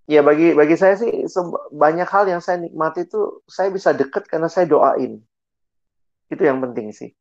ya 0.08 0.20
bagi 0.22 0.54
bagi 0.54 0.76
saya 0.78 0.94
sih 0.98 1.26
banyak 1.74 2.08
hal 2.08 2.24
yang 2.30 2.42
saya 2.42 2.62
nikmati 2.62 3.06
itu 3.06 3.42
saya 3.46 3.68
bisa 3.70 3.92
deket 3.92 4.26
karena 4.26 4.48
saya 4.48 4.66
doain. 4.66 5.20
Itu 6.26 6.42
yang 6.42 6.58
penting 6.58 6.90
sih. 6.90 7.12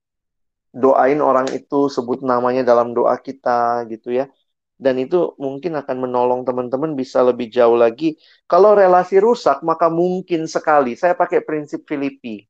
Doain 0.75 1.23
orang 1.23 1.47
itu, 1.55 1.87
sebut 1.87 2.19
namanya 2.25 2.67
dalam 2.67 2.91
doa 2.91 3.15
kita 3.15 3.87
gitu 3.87 4.11
ya 4.11 4.27
dan 4.75 4.99
itu 4.99 5.33
mungkin 5.39 5.79
akan 5.79 5.97
menolong 6.03 6.41
teman-teman 6.43 6.93
bisa 6.99 7.23
lebih 7.23 7.47
jauh 7.47 7.79
lagi. 7.79 8.19
Kalau 8.45 8.75
relasi 8.75 9.23
rusak, 9.23 9.63
maka 9.63 9.87
mungkin 9.87 10.45
sekali 10.45 10.99
saya 10.99 11.15
pakai 11.15 11.43
prinsip 11.43 11.87
Filipi. 11.87 12.43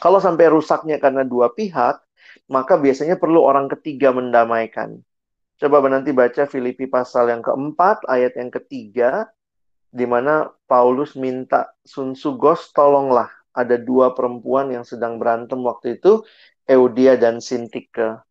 Kalau 0.00 0.20
sampai 0.20 0.48
rusaknya 0.48 0.96
karena 0.96 1.24
dua 1.24 1.52
pihak, 1.52 2.00
maka 2.48 2.76
biasanya 2.76 3.20
perlu 3.20 3.44
orang 3.44 3.68
ketiga 3.68 4.12
mendamaikan. 4.12 5.00
Coba 5.60 5.84
nanti 5.92 6.16
baca 6.16 6.48
Filipi 6.48 6.88
pasal 6.88 7.28
yang 7.28 7.44
keempat, 7.44 8.08
ayat 8.08 8.32
yang 8.40 8.48
ketiga, 8.48 9.28
di 9.92 10.08
mana 10.08 10.48
Paulus 10.64 11.12
minta 11.18 11.76
Sun 11.84 12.16
Sugos 12.16 12.72
tolonglah. 12.72 13.28
Ada 13.52 13.76
dua 13.76 14.16
perempuan 14.16 14.72
yang 14.72 14.86
sedang 14.86 15.20
berantem 15.20 15.60
waktu 15.60 16.00
itu, 16.00 16.24
Eudia 16.64 17.18
dan 17.20 17.42
Sintike. 17.44 18.22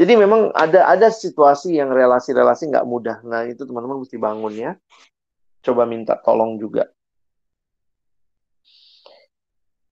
Jadi 0.00 0.16
memang 0.16 0.48
ada 0.56 0.88
ada 0.88 1.12
situasi 1.12 1.76
yang 1.76 1.92
relasi-relasi 1.92 2.72
nggak 2.72 2.88
mudah. 2.88 3.20
Nah 3.20 3.44
itu 3.44 3.68
teman-teman 3.68 4.00
mesti 4.00 4.16
bangun 4.16 4.54
ya. 4.56 4.72
Coba 5.60 5.84
minta 5.84 6.16
tolong 6.16 6.56
juga. 6.56 6.88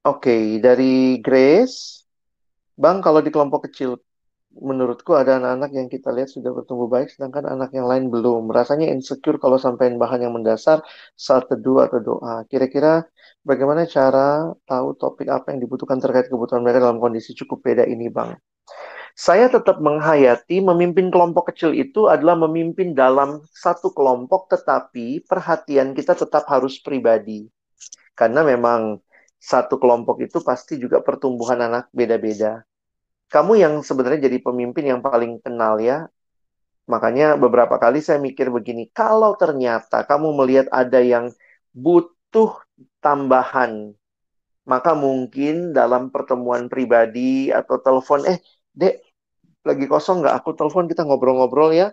Oke, 0.09 0.33
okay, 0.33 0.45
dari 0.65 1.21
Grace, 1.21 2.09
Bang, 2.73 3.05
kalau 3.05 3.21
di 3.21 3.29
kelompok 3.29 3.69
kecil, 3.69 4.01
menurutku 4.57 5.13
ada 5.13 5.37
anak-anak 5.37 5.71
yang 5.77 5.89
kita 5.93 6.09
lihat 6.09 6.33
sudah 6.33 6.57
bertumbuh 6.57 6.89
baik, 6.89 7.13
sedangkan 7.13 7.45
anak 7.45 7.77
yang 7.77 7.85
lain 7.85 8.09
belum. 8.09 8.49
Rasanya 8.49 8.89
insecure 8.89 9.37
kalau 9.37 9.61
sampaikan 9.61 10.01
bahan 10.01 10.25
yang 10.25 10.33
mendasar 10.33 10.81
saat 11.13 11.53
teduh 11.53 11.85
atau 11.85 12.01
doa. 12.01 12.49
Kira-kira 12.49 13.05
bagaimana 13.45 13.85
cara 13.85 14.49
tahu 14.65 14.97
topik 14.97 15.29
apa 15.29 15.53
yang 15.53 15.61
dibutuhkan 15.69 16.01
terkait 16.01 16.33
kebutuhan 16.33 16.65
mereka 16.65 16.89
dalam 16.89 16.97
kondisi 16.97 17.37
cukup 17.37 17.61
beda 17.61 17.85
ini, 17.85 18.09
Bang? 18.09 18.33
Saya 19.19 19.51
tetap 19.51 19.83
menghayati 19.83 20.63
memimpin 20.63 21.11
kelompok 21.11 21.51
kecil 21.51 21.75
itu 21.75 22.07
adalah 22.07 22.39
memimpin 22.39 22.95
dalam 22.95 23.43
satu 23.51 23.91
kelompok, 23.91 24.47
tetapi 24.47 25.27
perhatian 25.27 25.91
kita 25.91 26.15
tetap 26.15 26.47
harus 26.47 26.79
pribadi. 26.79 27.51
Karena 28.15 28.47
memang 28.47 29.03
satu 29.43 29.75
kelompok 29.83 30.23
itu 30.23 30.39
pasti 30.39 30.79
juga 30.79 31.03
pertumbuhan 31.03 31.59
anak 31.67 31.91
beda-beda. 31.91 32.63
Kamu 33.27 33.59
yang 33.59 33.83
sebenarnya 33.83 34.31
jadi 34.31 34.39
pemimpin 34.39 34.87
yang 34.87 35.03
paling 35.03 35.43
kenal 35.43 35.83
ya. 35.83 36.07
Makanya 36.87 37.35
beberapa 37.35 37.75
kali 37.75 37.99
saya 37.99 38.23
mikir 38.23 38.55
begini, 38.55 38.87
kalau 38.95 39.35
ternyata 39.35 40.07
kamu 40.07 40.31
melihat 40.31 40.71
ada 40.71 41.03
yang 41.03 41.35
butuh 41.75 42.55
tambahan, 43.03 43.99
maka 44.63 44.95
mungkin 44.95 45.75
dalam 45.75 46.15
pertemuan 46.15 46.71
pribadi 46.71 47.51
atau 47.51 47.83
telepon, 47.83 48.23
eh, 48.25 48.39
Dek, 48.79 49.08
lagi 49.69 49.85
kosong 49.85 50.25
nggak 50.25 50.35
aku 50.41 50.57
telepon 50.57 50.89
kita 50.89 51.05
ngobrol-ngobrol 51.05 51.77
ya. 51.77 51.93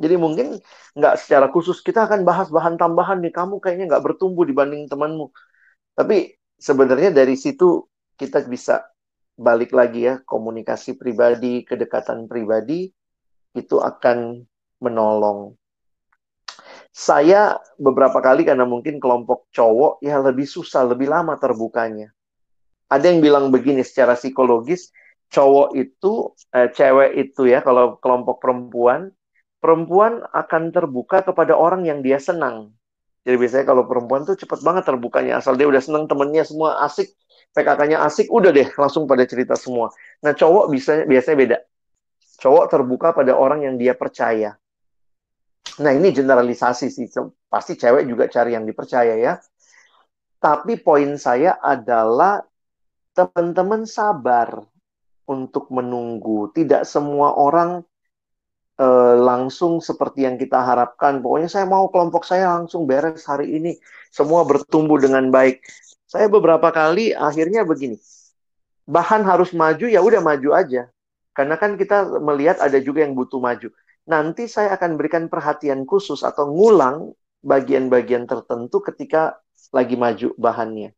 Jadi 0.00 0.16
mungkin 0.16 0.58
nggak 0.96 1.14
secara 1.20 1.52
khusus 1.52 1.84
kita 1.84 2.08
akan 2.08 2.24
bahas 2.24 2.48
bahan 2.48 2.80
tambahan 2.80 3.20
nih 3.20 3.30
kamu 3.30 3.60
kayaknya 3.60 3.92
nggak 3.92 4.04
bertumbuh 4.08 4.48
dibanding 4.48 4.88
temanmu. 4.88 5.28
Tapi 5.92 6.32
sebenarnya 6.56 7.12
dari 7.12 7.36
situ 7.36 7.84
kita 8.16 8.42
bisa 8.48 8.88
balik 9.36 9.76
lagi 9.76 10.08
ya 10.08 10.18
komunikasi 10.24 10.96
pribadi, 10.96 11.62
kedekatan 11.68 12.24
pribadi 12.24 12.88
itu 13.52 13.76
akan 13.78 14.42
menolong. 14.80 15.54
Saya 16.92 17.56
beberapa 17.80 18.20
kali 18.20 18.44
karena 18.44 18.68
mungkin 18.68 19.00
kelompok 19.00 19.48
cowok 19.52 20.04
ya 20.04 20.20
lebih 20.20 20.44
susah, 20.44 20.84
lebih 20.84 21.08
lama 21.08 21.40
terbukanya. 21.40 22.12
Ada 22.92 23.08
yang 23.08 23.24
bilang 23.24 23.48
begini 23.48 23.80
secara 23.80 24.12
psikologis, 24.12 24.92
cowok 25.32 25.68
itu 25.74 26.36
eh, 26.52 26.68
cewek 26.68 27.10
itu 27.16 27.48
ya 27.48 27.64
kalau 27.64 27.96
kelompok 27.98 28.44
perempuan 28.44 29.10
perempuan 29.58 30.20
akan 30.30 30.74
terbuka 30.74 31.24
kepada 31.24 31.56
orang 31.56 31.88
yang 31.88 32.04
dia 32.04 32.20
senang. 32.20 32.76
Jadi 33.22 33.38
biasanya 33.38 33.66
kalau 33.70 33.86
perempuan 33.86 34.26
tuh 34.26 34.34
cepet 34.34 34.60
banget 34.66 34.82
terbukanya 34.82 35.38
asal 35.38 35.54
dia 35.54 35.70
udah 35.70 35.78
senang 35.78 36.10
temennya 36.10 36.42
semua 36.42 36.82
asik 36.82 37.14
PKK-nya 37.54 38.02
asik 38.02 38.26
udah 38.28 38.50
deh 38.50 38.68
langsung 38.74 39.06
pada 39.06 39.22
cerita 39.22 39.54
semua. 39.54 39.94
Nah 40.26 40.34
cowok 40.34 40.66
bisa 40.74 41.06
biasanya 41.06 41.36
beda. 41.38 41.58
Cowok 42.42 42.64
terbuka 42.66 43.14
pada 43.14 43.38
orang 43.38 43.62
yang 43.62 43.78
dia 43.78 43.94
percaya. 43.94 44.58
Nah 45.78 45.92
ini 45.94 46.10
generalisasi 46.10 46.90
sih 46.90 47.06
pasti 47.46 47.78
cewek 47.78 48.04
juga 48.10 48.26
cari 48.26 48.58
yang 48.58 48.66
dipercaya 48.66 49.14
ya. 49.14 49.38
Tapi 50.42 50.74
poin 50.82 51.14
saya 51.14 51.62
adalah 51.62 52.42
teman-teman 53.14 53.86
sabar 53.86 54.71
untuk 55.32 55.72
menunggu. 55.72 56.52
Tidak 56.52 56.84
semua 56.84 57.32
orang 57.32 57.80
uh, 58.78 59.14
langsung 59.16 59.80
seperti 59.80 60.28
yang 60.28 60.36
kita 60.36 60.60
harapkan. 60.60 61.24
Pokoknya 61.24 61.48
saya 61.48 61.64
mau 61.64 61.88
kelompok 61.88 62.28
saya 62.28 62.52
langsung 62.52 62.84
beres 62.84 63.24
hari 63.24 63.56
ini. 63.56 63.72
Semua 64.12 64.44
bertumbuh 64.44 65.00
dengan 65.00 65.32
baik. 65.32 65.64
Saya 66.04 66.28
beberapa 66.28 66.68
kali 66.68 67.16
akhirnya 67.16 67.64
begini. 67.64 67.96
Bahan 68.84 69.24
harus 69.24 69.56
maju 69.56 69.88
ya 69.88 70.04
udah 70.04 70.20
maju 70.20 70.52
aja. 70.52 70.92
Karena 71.32 71.56
kan 71.56 71.80
kita 71.80 72.20
melihat 72.20 72.60
ada 72.60 72.76
juga 72.76 73.00
yang 73.00 73.16
butuh 73.16 73.40
maju. 73.40 73.72
Nanti 74.04 74.44
saya 74.50 74.76
akan 74.76 75.00
berikan 75.00 75.32
perhatian 75.32 75.88
khusus 75.88 76.20
atau 76.20 76.52
ngulang 76.52 77.16
bagian-bagian 77.40 78.28
tertentu 78.28 78.84
ketika 78.84 79.40
lagi 79.72 79.96
maju 79.96 80.36
bahannya. 80.36 80.92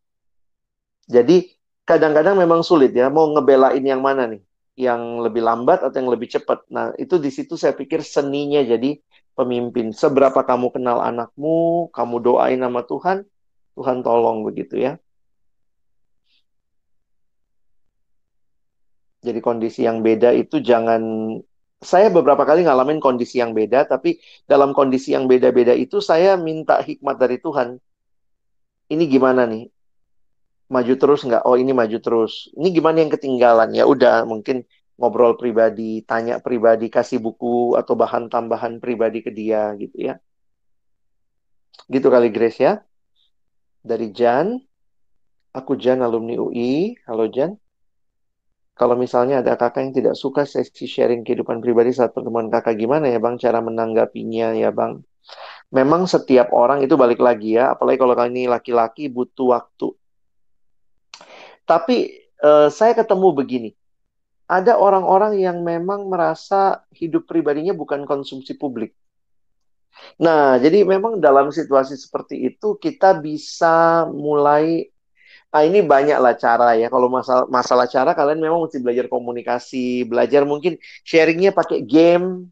Jadi 1.07 1.54
kadang-kadang 1.85 2.37
memang 2.41 2.61
sulit 2.65 2.97
ya 2.97 3.13
mau 3.13 3.29
ngebelain 3.33 3.85
yang 3.85 4.01
mana 4.01 4.25
nih 4.29 4.43
yang 4.75 5.23
lebih 5.23 5.43
lambat 5.45 5.87
atau 5.87 5.97
yang 6.03 6.11
lebih 6.11 6.29
cepat. 6.35 6.67
Nah, 6.67 6.91
itu 6.99 7.15
di 7.23 7.31
situ 7.31 7.55
saya 7.55 7.73
pikir 7.79 8.03
seninya 8.03 8.59
jadi 8.59 8.99
pemimpin. 9.39 9.95
Seberapa 9.95 10.43
kamu 10.43 10.75
kenal 10.75 10.99
anakmu, 10.99 11.91
kamu 11.95 12.17
doain 12.19 12.59
nama 12.59 12.83
Tuhan, 12.83 13.23
Tuhan 13.79 14.03
tolong 14.03 14.43
begitu 14.43 14.75
ya. 14.79 14.99
Jadi 19.25 19.41
kondisi 19.41 19.89
yang 19.89 20.05
beda 20.05 20.37
itu 20.37 20.61
jangan 20.61 21.01
saya 21.81 22.09
beberapa 22.13 22.45
kali 22.45 22.65
ngalamin 22.65 23.01
kondisi 23.01 23.41
yang 23.41 23.53
beda, 23.57 23.89
tapi 23.89 24.21
dalam 24.45 24.77
kondisi 24.77 25.17
yang 25.17 25.25
beda-beda 25.29 25.73
itu 25.73 26.01
saya 26.01 26.37
minta 26.37 26.81
hikmat 26.81 27.17
dari 27.17 27.37
Tuhan. 27.41 27.77
Ini 28.93 29.05
gimana 29.09 29.49
nih? 29.49 29.74
Maju 30.69 30.95
terus 30.97 31.21
nggak? 31.25 31.43
Oh 31.45 31.57
ini 31.61 31.73
maju 31.77 31.99
terus. 32.01 32.49
Ini 32.57 32.69
gimana 32.73 33.03
yang 33.05 33.13
ketinggalan? 33.13 33.71
Ya 33.77 33.85
udah 33.85 34.25
mungkin 34.25 34.65
ngobrol 34.97 35.35
pribadi, 35.35 36.07
tanya 36.07 36.39
pribadi, 36.39 36.89
kasih 36.89 37.19
buku 37.19 37.75
atau 37.75 37.99
bahan 37.99 38.31
tambahan 38.31 38.79
pribadi 38.79 39.21
ke 39.21 39.31
dia 39.35 39.75
gitu 39.77 40.13
ya. 40.13 40.15
Gitu 41.91 42.07
kali 42.09 42.31
Grace 42.33 42.61
ya. 42.61 42.81
Dari 43.85 44.09
Jan. 44.15 44.57
Aku 45.55 45.79
Jan 45.79 46.03
alumni 46.03 46.35
UI. 46.41 46.99
Halo 47.07 47.31
Jan. 47.31 47.55
Kalau 48.75 48.99
misalnya 48.99 49.39
ada 49.39 49.55
kakak 49.55 49.87
yang 49.87 49.95
tidak 49.95 50.15
suka 50.19 50.43
sesi 50.43 50.91
sharing 50.91 51.23
kehidupan 51.23 51.63
pribadi 51.63 51.95
saat 51.95 52.11
pertemuan 52.11 52.51
kakak, 52.51 52.75
gimana 52.75 53.07
ya 53.07 53.23
bang 53.23 53.39
cara 53.39 53.63
menanggapinya 53.63 54.51
ya 54.51 54.75
bang? 54.75 54.99
Memang 55.71 56.11
setiap 56.11 56.51
orang 56.51 56.83
itu 56.83 56.99
balik 56.99 57.23
lagi 57.23 57.55
ya, 57.55 57.71
apalagi 57.79 58.03
kalau 58.03 58.19
ini 58.27 58.51
laki-laki 58.51 59.07
butuh 59.07 59.55
waktu 59.55 59.95
tapi 61.65 62.29
uh, 62.41 62.69
saya 62.69 62.97
ketemu 62.97 63.29
begini. 63.33 63.71
Ada 64.45 64.77
orang-orang 64.77 65.41
yang 65.41 65.65
memang 65.65 66.05
merasa 66.13 66.85
hidup 66.93 67.25
pribadinya 67.25 67.73
bukan 67.73 68.05
konsumsi 68.05 68.53
publik. 68.53 68.93
Nah, 70.21 70.61
jadi 70.61 70.85
memang 70.85 71.17
dalam 71.17 71.49
situasi 71.49 71.97
seperti 71.97 72.53
itu 72.53 72.77
kita 72.77 73.17
bisa 73.25 74.05
mulai 74.13 74.93
Ah 75.55 75.63
ini 75.63 75.87
banyak 75.87 76.19
lah 76.19 76.35
cara 76.35 76.75
ya. 76.75 76.91
Kalau 76.91 77.07
masalah 77.07 77.47
masalah 77.47 77.87
cara 77.87 78.11
kalian 78.11 78.43
memang 78.43 78.67
mesti 78.67 78.83
belajar 78.83 79.07
komunikasi, 79.07 80.03
belajar 80.03 80.43
mungkin 80.43 80.75
sharingnya 81.07 81.55
pakai 81.55 81.79
game, 81.87 82.51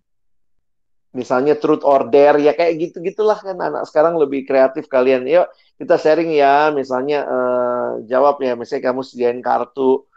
misalnya 1.13 1.55
truth 1.61 1.85
order 1.85 2.41
ya 2.41 2.57
kayak 2.57 2.73
gitu 2.81 2.97
gitulah 3.05 3.37
kan 3.37 3.57
anak 3.61 3.85
sekarang 3.89 4.17
lebih 4.17 4.49
kreatif 4.49 4.89
kalian. 4.89 5.29
Yuk 5.29 5.49
kita 5.77 6.01
sharing 6.01 6.33
ya 6.33 6.73
misalnya 6.73 7.25
uh, 7.29 7.89
jawab 8.09 8.41
ya 8.41 8.57
misalnya 8.57 8.93
kamu 8.93 9.01
sediain 9.05 9.41
kartu 9.45 10.09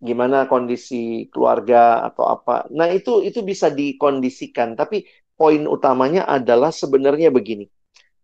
gimana 0.00 0.46
kondisi 0.48 1.28
keluarga 1.32 2.04
atau 2.08 2.24
apa. 2.28 2.66
Nah 2.72 2.88
itu 2.90 3.20
itu 3.24 3.44
bisa 3.44 3.68
dikondisikan 3.68 4.74
tapi 4.74 5.04
poin 5.38 5.62
utamanya 5.70 6.26
adalah 6.26 6.74
sebenarnya 6.74 7.30
begini 7.30 7.68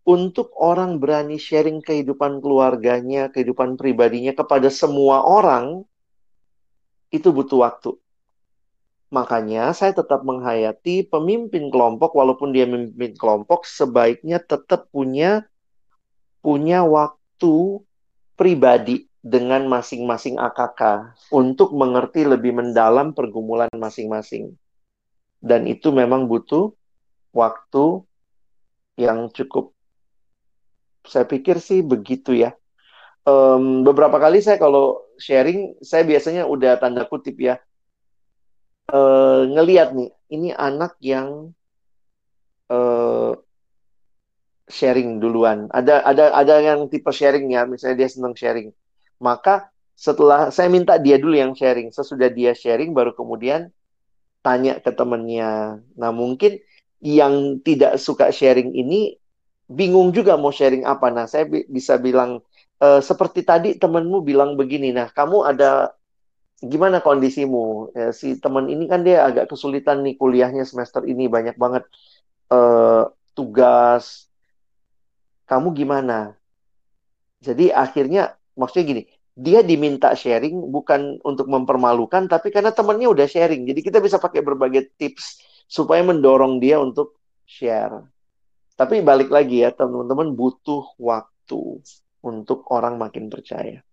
untuk 0.05 0.53
orang 0.61 1.01
berani 1.01 1.41
sharing 1.41 1.81
kehidupan 1.81 2.37
keluarganya 2.37 3.33
kehidupan 3.33 3.73
pribadinya 3.73 4.37
kepada 4.37 4.69
semua 4.69 5.25
orang 5.25 5.81
itu 7.09 7.33
butuh 7.33 7.65
waktu 7.65 7.97
Makanya 9.15 9.71
saya 9.71 9.95
tetap 9.95 10.27
menghayati 10.27 11.07
pemimpin 11.07 11.71
kelompok 11.71 12.11
walaupun 12.19 12.51
dia 12.51 12.67
memimpin 12.67 13.15
kelompok 13.15 13.63
sebaiknya 13.63 14.43
tetap 14.43 14.91
punya 14.91 15.47
punya 16.43 16.83
waktu 16.83 17.79
pribadi 18.35 19.07
dengan 19.23 19.71
masing-masing 19.71 20.35
AKK 20.35 21.15
untuk 21.31 21.71
mengerti 21.71 22.27
lebih 22.27 22.59
mendalam 22.59 23.15
pergumulan 23.15 23.71
masing-masing. 23.71 24.59
Dan 25.39 25.63
itu 25.63 25.95
memang 25.95 26.27
butuh 26.27 26.75
waktu 27.31 28.03
yang 28.99 29.31
cukup. 29.31 29.71
Saya 31.07 31.23
pikir 31.23 31.63
sih 31.63 31.79
begitu 31.87 32.35
ya. 32.35 32.51
Um, 33.23 33.87
beberapa 33.87 34.19
kali 34.19 34.43
saya 34.43 34.59
kalau 34.59 35.07
sharing, 35.15 35.79
saya 35.79 36.03
biasanya 36.03 36.43
udah 36.51 36.77
tanda 36.83 37.07
kutip 37.07 37.39
ya 37.39 37.63
uh, 38.91 39.47
ngeliat 39.49 39.93
nih, 39.95 40.09
ini 40.33 40.49
anak 40.53 40.97
yang 41.01 41.53
uh, 42.69 43.33
sharing 44.69 45.21
duluan. 45.21 45.69
Ada 45.69 46.01
ada 46.01 46.25
ada 46.33 46.55
yang 46.61 46.89
tipe 46.89 47.09
sharing 47.13 47.53
ya, 47.53 47.65
misalnya 47.69 48.05
dia 48.05 48.09
senang 48.09 48.33
sharing. 48.33 48.73
Maka 49.21 49.69
setelah 49.95 50.51
saya 50.51 50.67
minta 50.67 50.99
dia 50.99 51.15
dulu 51.15 51.39
yang 51.39 51.55
sharing, 51.55 51.89
sesudah 51.93 52.27
dia 52.27 52.51
sharing 52.51 52.91
baru 52.91 53.15
kemudian 53.15 53.71
tanya 54.43 54.77
ke 54.77 54.91
temennya. 54.93 55.81
Nah 55.97 56.11
mungkin 56.13 56.61
yang 57.01 57.63
tidak 57.65 57.97
suka 57.97 58.29
sharing 58.29 58.75
ini 58.77 59.17
bingung 59.65 60.13
juga 60.13 60.37
mau 60.37 60.53
sharing 60.53 60.85
apa. 60.85 61.09
Nah 61.09 61.25
saya 61.25 61.49
bi 61.49 61.65
bisa 61.65 61.97
bilang 61.97 62.43
e, 62.77 62.87
seperti 63.01 63.41
tadi 63.41 63.69
temenmu 63.79 64.21
bilang 64.21 64.53
begini. 64.53 64.93
Nah 64.93 65.09
kamu 65.09 65.49
ada 65.49 65.95
gimana 66.67 66.99
kondisimu? 66.99 67.93
Ya, 67.93 68.09
si 68.11 68.35
teman 68.41 68.67
ini 68.67 68.89
kan 68.89 69.05
dia 69.05 69.23
agak 69.27 69.53
kesulitan 69.53 70.01
nih 70.01 70.17
kuliahnya 70.17 70.65
semester 70.65 71.05
ini 71.05 71.29
banyak 71.29 71.55
banget 71.55 71.85
uh, 72.49 73.13
tugas. 73.37 74.27
Kamu 75.45 75.77
gimana? 75.77 76.33
Jadi 77.45 77.69
akhirnya 77.69 78.33
maksudnya 78.57 78.85
gini, 78.89 79.03
dia 79.37 79.61
diminta 79.61 80.17
sharing 80.17 80.73
bukan 80.73 81.21
untuk 81.21 81.45
mempermalukan, 81.45 82.25
tapi 82.25 82.49
karena 82.49 82.73
temannya 82.73 83.05
udah 83.05 83.29
sharing. 83.29 83.69
Jadi 83.69 83.79
kita 83.85 84.01
bisa 84.01 84.17
pakai 84.17 84.41
berbagai 84.41 84.97
tips 84.97 85.45
supaya 85.69 86.01
mendorong 86.01 86.57
dia 86.57 86.81
untuk 86.81 87.21
share. 87.45 88.09
Tapi 88.73 89.05
balik 89.05 89.29
lagi 89.29 89.61
ya, 89.61 89.69
teman-teman 89.69 90.33
butuh 90.33 90.97
waktu 90.97 91.79
untuk 92.25 92.65
orang 92.73 92.97
makin 92.97 93.29
percaya. 93.29 93.84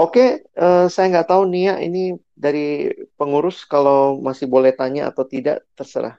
Oke, 0.00 0.48
uh, 0.56 0.88
saya 0.88 1.12
nggak 1.12 1.28
tahu 1.28 1.44
nih 1.52 1.62
ya, 1.68 1.74
ini 1.84 2.16
dari 2.32 2.88
pengurus 3.20 3.68
kalau 3.68 4.16
masih 4.16 4.48
boleh 4.48 4.72
tanya 4.72 5.12
atau 5.12 5.28
tidak, 5.28 5.60
terserah. 5.76 6.16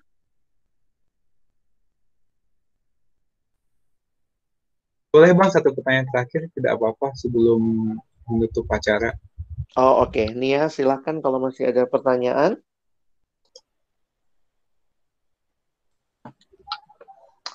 Boleh 5.10 5.34
bang 5.34 5.50
satu 5.50 5.74
pertanyaan 5.74 6.06
terakhir, 6.14 6.46
tidak 6.54 6.78
apa-apa 6.78 7.10
sebelum 7.18 7.98
menutup 8.30 8.70
acara. 8.70 9.18
Oh 9.74 10.06
oke, 10.06 10.14
okay. 10.14 10.30
Nia 10.38 10.70
silakan 10.70 11.18
kalau 11.26 11.42
masih 11.42 11.74
ada 11.74 11.90
pertanyaan. 11.90 12.62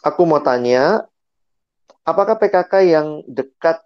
Aku 0.03 0.27
mau 0.27 0.43
tanya, 0.43 1.07
apakah 2.03 2.35
PKK 2.35 2.73
yang 2.83 3.23
dekat 3.31 3.86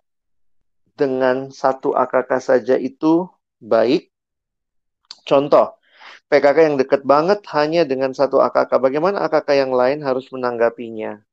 dengan 1.01 1.49
satu 1.49 1.97
AKK 1.97 2.31
saja 2.37 2.77
itu 2.77 3.25
baik. 3.57 4.13
Contoh, 5.25 5.81
PKK 6.29 6.59
yang 6.69 6.77
dekat 6.77 7.03
banget 7.09 7.41
hanya 7.57 7.89
dengan 7.89 8.13
satu 8.13 8.45
AKK. 8.45 8.77
Bagaimana 8.77 9.25
AKK 9.25 9.49
yang 9.57 9.73
lain 9.73 10.05
harus 10.05 10.29
menanggapinya? 10.29 11.25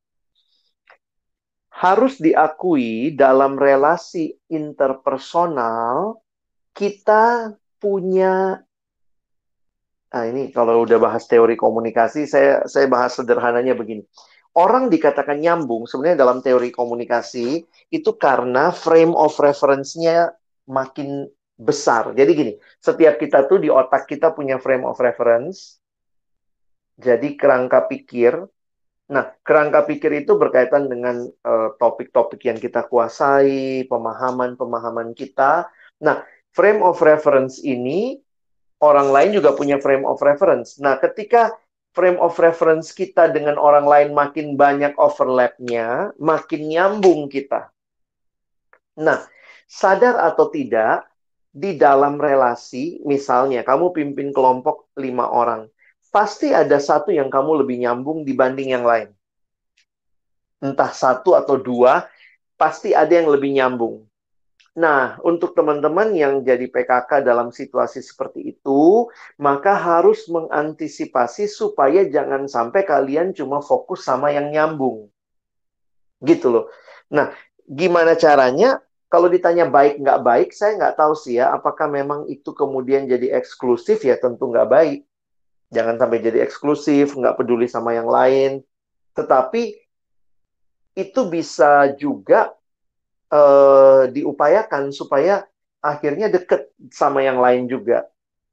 Harus 1.68 2.18
diakui 2.18 3.14
dalam 3.14 3.60
relasi 3.60 4.34
interpersonal 4.48 6.23
kita 6.72 7.53
punya 7.77 8.64
Nah, 10.07 10.23
ini 10.23 10.56
kalau 10.56 10.88
udah 10.88 10.98
bahas 11.03 11.27
teori 11.27 11.60
komunikasi, 11.60 12.31
saya 12.31 12.64
saya 12.64 12.88
bahas 12.88 13.19
sederhananya 13.19 13.76
begini 13.76 14.07
orang 14.58 14.90
dikatakan 14.90 15.38
nyambung 15.38 15.86
sebenarnya 15.86 16.26
dalam 16.26 16.42
teori 16.42 16.74
komunikasi 16.74 17.62
itu 17.94 18.12
karena 18.18 18.74
frame 18.74 19.14
of 19.14 19.38
reference-nya 19.38 20.34
makin 20.66 21.30
besar. 21.58 22.14
Jadi 22.18 22.32
gini, 22.34 22.54
setiap 22.82 23.22
kita 23.22 23.46
tuh 23.46 23.62
di 23.62 23.70
otak 23.70 24.10
kita 24.10 24.34
punya 24.34 24.58
frame 24.58 24.86
of 24.86 24.98
reference. 24.98 25.78
Jadi 26.98 27.38
kerangka 27.38 27.86
pikir. 27.86 28.34
Nah, 29.08 29.32
kerangka 29.46 29.86
pikir 29.88 30.26
itu 30.26 30.36
berkaitan 30.36 30.90
dengan 30.90 31.24
eh, 31.24 31.70
topik-topik 31.78 32.42
uh, 32.44 32.46
yang 32.52 32.58
kita 32.60 32.90
kuasai, 32.90 33.86
pemahaman-pemahaman 33.88 35.14
kita. 35.14 35.70
Nah, 36.04 36.26
frame 36.52 36.82
of 36.82 37.00
reference 37.00 37.62
ini 37.62 38.20
orang 38.82 39.10
lain 39.14 39.38
juga 39.38 39.54
punya 39.54 39.78
frame 39.80 40.04
of 40.04 40.20
reference. 40.20 40.82
Nah, 40.82 40.98
ketika 41.00 41.54
frame 41.98 42.22
of 42.22 42.38
reference 42.38 42.94
kita 42.94 43.34
dengan 43.34 43.57
orang 43.57 43.90
lain 43.90 44.10
makin 44.14 44.53
banyak 44.53 44.94
overlapnya, 45.02 46.14
makin 46.22 46.69
nyambung 46.69 47.26
kita. 47.26 47.74
Nah, 49.02 49.26
sadar 49.65 50.22
atau 50.22 50.53
tidak, 50.53 51.10
di 51.49 51.74
dalam 51.74 52.22
relasi, 52.22 53.02
misalnya 53.02 53.65
kamu 53.65 53.90
pimpin 53.90 54.30
kelompok 54.30 54.94
lima 54.94 55.26
orang, 55.26 55.65
pasti 56.14 56.53
ada 56.53 56.78
satu 56.78 57.10
yang 57.10 57.34
kamu 57.34 57.65
lebih 57.65 57.82
nyambung 57.82 58.22
dibanding 58.22 58.78
yang 58.78 58.86
lain. 58.86 59.10
Entah 60.61 60.94
satu 60.94 61.34
atau 61.34 61.57
dua, 61.57 62.06
pasti 62.57 62.94
ada 62.94 63.10
yang 63.10 63.30
lebih 63.30 63.53
nyambung. 63.53 64.07
Nah, 64.78 65.18
untuk 65.26 65.58
teman-teman 65.58 66.14
yang 66.14 66.45
jadi 66.45 66.70
PKK 66.70 67.26
dalam 67.26 67.49
situasi 67.49 67.98
seperti 67.98 68.54
itu, 68.54 69.10
maka 69.41 69.74
harus 69.74 70.30
mengantisipasi 70.30 71.49
supaya 71.49 72.06
jangan 72.06 72.45
sampai 72.45 72.86
kalian 72.86 73.34
cuma 73.34 73.58
fokus 73.66 74.06
sama 74.06 74.30
yang 74.30 74.54
nyambung. 74.54 75.10
Gitu 76.22 76.54
loh. 76.54 76.70
Nah, 77.10 77.34
gimana 77.66 78.14
caranya? 78.14 78.78
Kalau 79.10 79.26
ditanya 79.34 79.66
baik 79.66 79.98
nggak 79.98 80.22
baik, 80.22 80.49
saya 80.54 80.78
nggak 80.78 80.94
tahu 80.99 81.18
sih 81.18 81.41
ya. 81.41 81.58
Apakah 81.58 81.90
memang 81.90 82.30
itu 82.30 82.54
kemudian 82.54 83.10
jadi 83.10 83.34
eksklusif 83.34 84.06
ya? 84.06 84.14
Tentu 84.22 84.54
nggak 84.54 84.70
baik. 84.70 84.99
Jangan 85.74 85.98
sampai 85.98 86.22
jadi 86.22 86.45
eksklusif, 86.45 87.18
nggak 87.18 87.34
peduli 87.34 87.66
sama 87.66 87.98
yang 87.98 88.06
lain. 88.06 88.62
Tetapi 89.18 89.74
itu 90.94 91.22
bisa 91.34 91.90
juga 91.98 92.57
uh, 93.32 94.08
diupayakan 94.12 94.91
supaya 94.91 95.45
akhirnya 95.84 96.28
deket 96.32 96.72
sama 96.91 97.24
yang 97.24 97.40
lain 97.40 97.68
juga. 97.70 98.08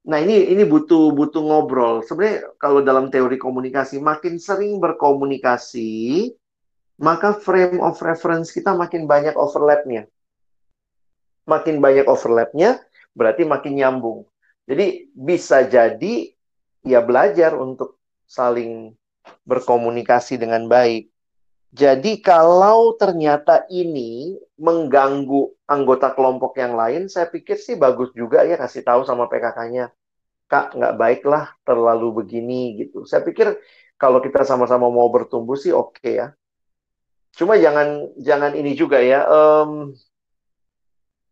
Nah 0.04 0.20
ini 0.20 0.52
ini 0.52 0.62
butuh 0.68 1.16
butuh 1.16 1.40
ngobrol. 1.40 2.04
Sebenarnya 2.04 2.52
kalau 2.60 2.84
dalam 2.84 3.08
teori 3.08 3.40
komunikasi 3.40 3.96
makin 4.04 4.36
sering 4.36 4.76
berkomunikasi, 4.76 6.28
maka 7.00 7.32
frame 7.32 7.80
of 7.80 7.96
reference 8.04 8.52
kita 8.52 8.76
makin 8.76 9.08
banyak 9.08 9.32
overlapnya. 9.32 10.04
Makin 11.48 11.80
banyak 11.80 12.04
overlapnya, 12.08 12.80
berarti 13.16 13.48
makin 13.48 13.80
nyambung. 13.80 14.28
Jadi 14.64 15.12
bisa 15.12 15.64
jadi 15.64 16.32
ya 16.84 17.00
belajar 17.00 17.56
untuk 17.56 18.00
saling 18.28 18.92
berkomunikasi 19.48 20.36
dengan 20.36 20.68
baik. 20.68 21.13
Jadi 21.74 22.22
kalau 22.22 22.94
ternyata 22.94 23.66
ini 23.66 24.38
mengganggu 24.54 25.66
anggota 25.66 26.14
kelompok 26.14 26.54
yang 26.54 26.78
lain, 26.78 27.10
saya 27.10 27.26
pikir 27.26 27.58
sih 27.58 27.74
bagus 27.74 28.14
juga 28.14 28.46
ya 28.46 28.54
kasih 28.54 28.86
tahu 28.86 29.02
sama 29.02 29.26
PKK-nya. 29.26 29.90
Kak, 30.46 30.78
nggak 30.78 30.94
baiklah 30.94 31.50
terlalu 31.66 32.22
begini 32.22 32.78
gitu. 32.78 33.02
Saya 33.10 33.26
pikir 33.26 33.58
kalau 33.98 34.22
kita 34.22 34.46
sama-sama 34.46 34.86
mau 34.86 35.10
bertumbuh 35.10 35.58
sih 35.58 35.74
oke 35.74 35.98
okay 35.98 36.22
ya. 36.22 36.28
Cuma 37.34 37.58
jangan 37.58 38.06
jangan 38.22 38.54
ini 38.54 38.78
juga 38.78 39.02
ya, 39.02 39.26
um, 39.26 39.90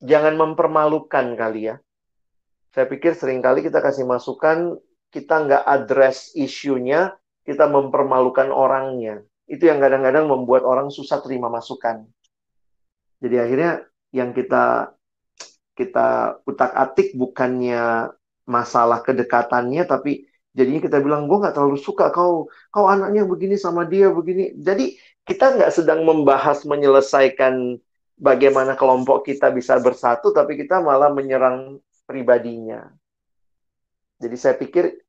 jangan 0.02 0.34
mempermalukan 0.34 1.38
kali 1.38 1.70
ya. 1.70 1.78
Saya 2.74 2.90
pikir 2.90 3.14
sering 3.14 3.46
kali 3.46 3.62
kita 3.62 3.78
kasih 3.78 4.10
masukan, 4.10 4.74
kita 5.14 5.38
nggak 5.46 5.62
address 5.70 6.34
isunya, 6.34 7.14
kita 7.46 7.70
mempermalukan 7.70 8.50
orangnya 8.50 9.22
itu 9.50 9.68
yang 9.68 9.82
kadang-kadang 9.82 10.30
membuat 10.30 10.62
orang 10.62 10.88
susah 10.88 11.18
terima 11.20 11.50
masukan. 11.50 12.06
Jadi 13.22 13.36
akhirnya 13.38 13.72
yang 14.14 14.34
kita 14.34 14.94
kita 15.72 16.38
utak-atik 16.44 17.16
bukannya 17.16 18.12
masalah 18.44 19.00
kedekatannya, 19.00 19.82
tapi 19.88 20.28
jadinya 20.52 20.84
kita 20.84 20.98
bilang 21.00 21.24
gue 21.26 21.40
nggak 21.40 21.56
terlalu 21.56 21.80
suka 21.80 22.12
kau 22.12 22.52
kau 22.68 22.86
anaknya 22.86 23.24
begini 23.24 23.56
sama 23.56 23.88
dia 23.88 24.12
begini. 24.12 24.52
Jadi 24.58 24.94
kita 25.24 25.56
nggak 25.56 25.72
sedang 25.72 26.04
membahas 26.04 26.66
menyelesaikan 26.66 27.78
bagaimana 28.18 28.76
kelompok 28.76 29.26
kita 29.26 29.50
bisa 29.54 29.78
bersatu, 29.80 30.34
tapi 30.34 30.58
kita 30.60 30.82
malah 30.82 31.10
menyerang 31.10 31.80
pribadinya. 32.04 32.90
Jadi 34.22 34.36
saya 34.38 34.54
pikir 34.54 35.01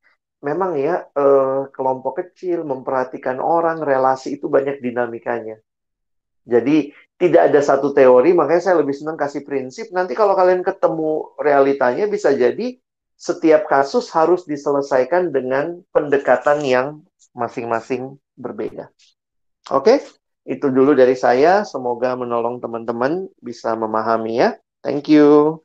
memang 0.44 0.76
ya 0.76 1.08
eh, 1.08 1.62
kelompok 1.72 2.20
kecil 2.20 2.68
memperhatikan 2.68 3.40
orang 3.40 3.80
relasi 3.80 4.36
itu 4.36 4.52
banyak 4.52 4.84
dinamikanya. 4.84 5.58
Jadi 6.44 6.92
tidak 7.16 7.50
ada 7.50 7.62
satu 7.64 7.96
teori, 7.96 8.36
makanya 8.36 8.62
saya 8.70 8.84
lebih 8.84 8.92
senang 8.92 9.16
kasih 9.16 9.48
prinsip. 9.48 9.88
Nanti 9.96 10.12
kalau 10.12 10.36
kalian 10.36 10.60
ketemu 10.60 11.32
realitanya 11.40 12.04
bisa 12.12 12.36
jadi 12.36 12.76
setiap 13.16 13.72
kasus 13.72 14.12
harus 14.12 14.44
diselesaikan 14.44 15.32
dengan 15.32 15.80
pendekatan 15.96 16.60
yang 16.68 16.88
masing-masing 17.32 18.20
berbeda. 18.36 18.92
Oke, 19.72 20.04
itu 20.44 20.68
dulu 20.68 20.92
dari 20.92 21.16
saya. 21.16 21.64
Semoga 21.64 22.20
menolong 22.20 22.60
teman-teman 22.60 23.32
bisa 23.40 23.72
memahami 23.80 24.44
ya. 24.44 24.60
Thank 24.84 25.08
you. 25.08 25.64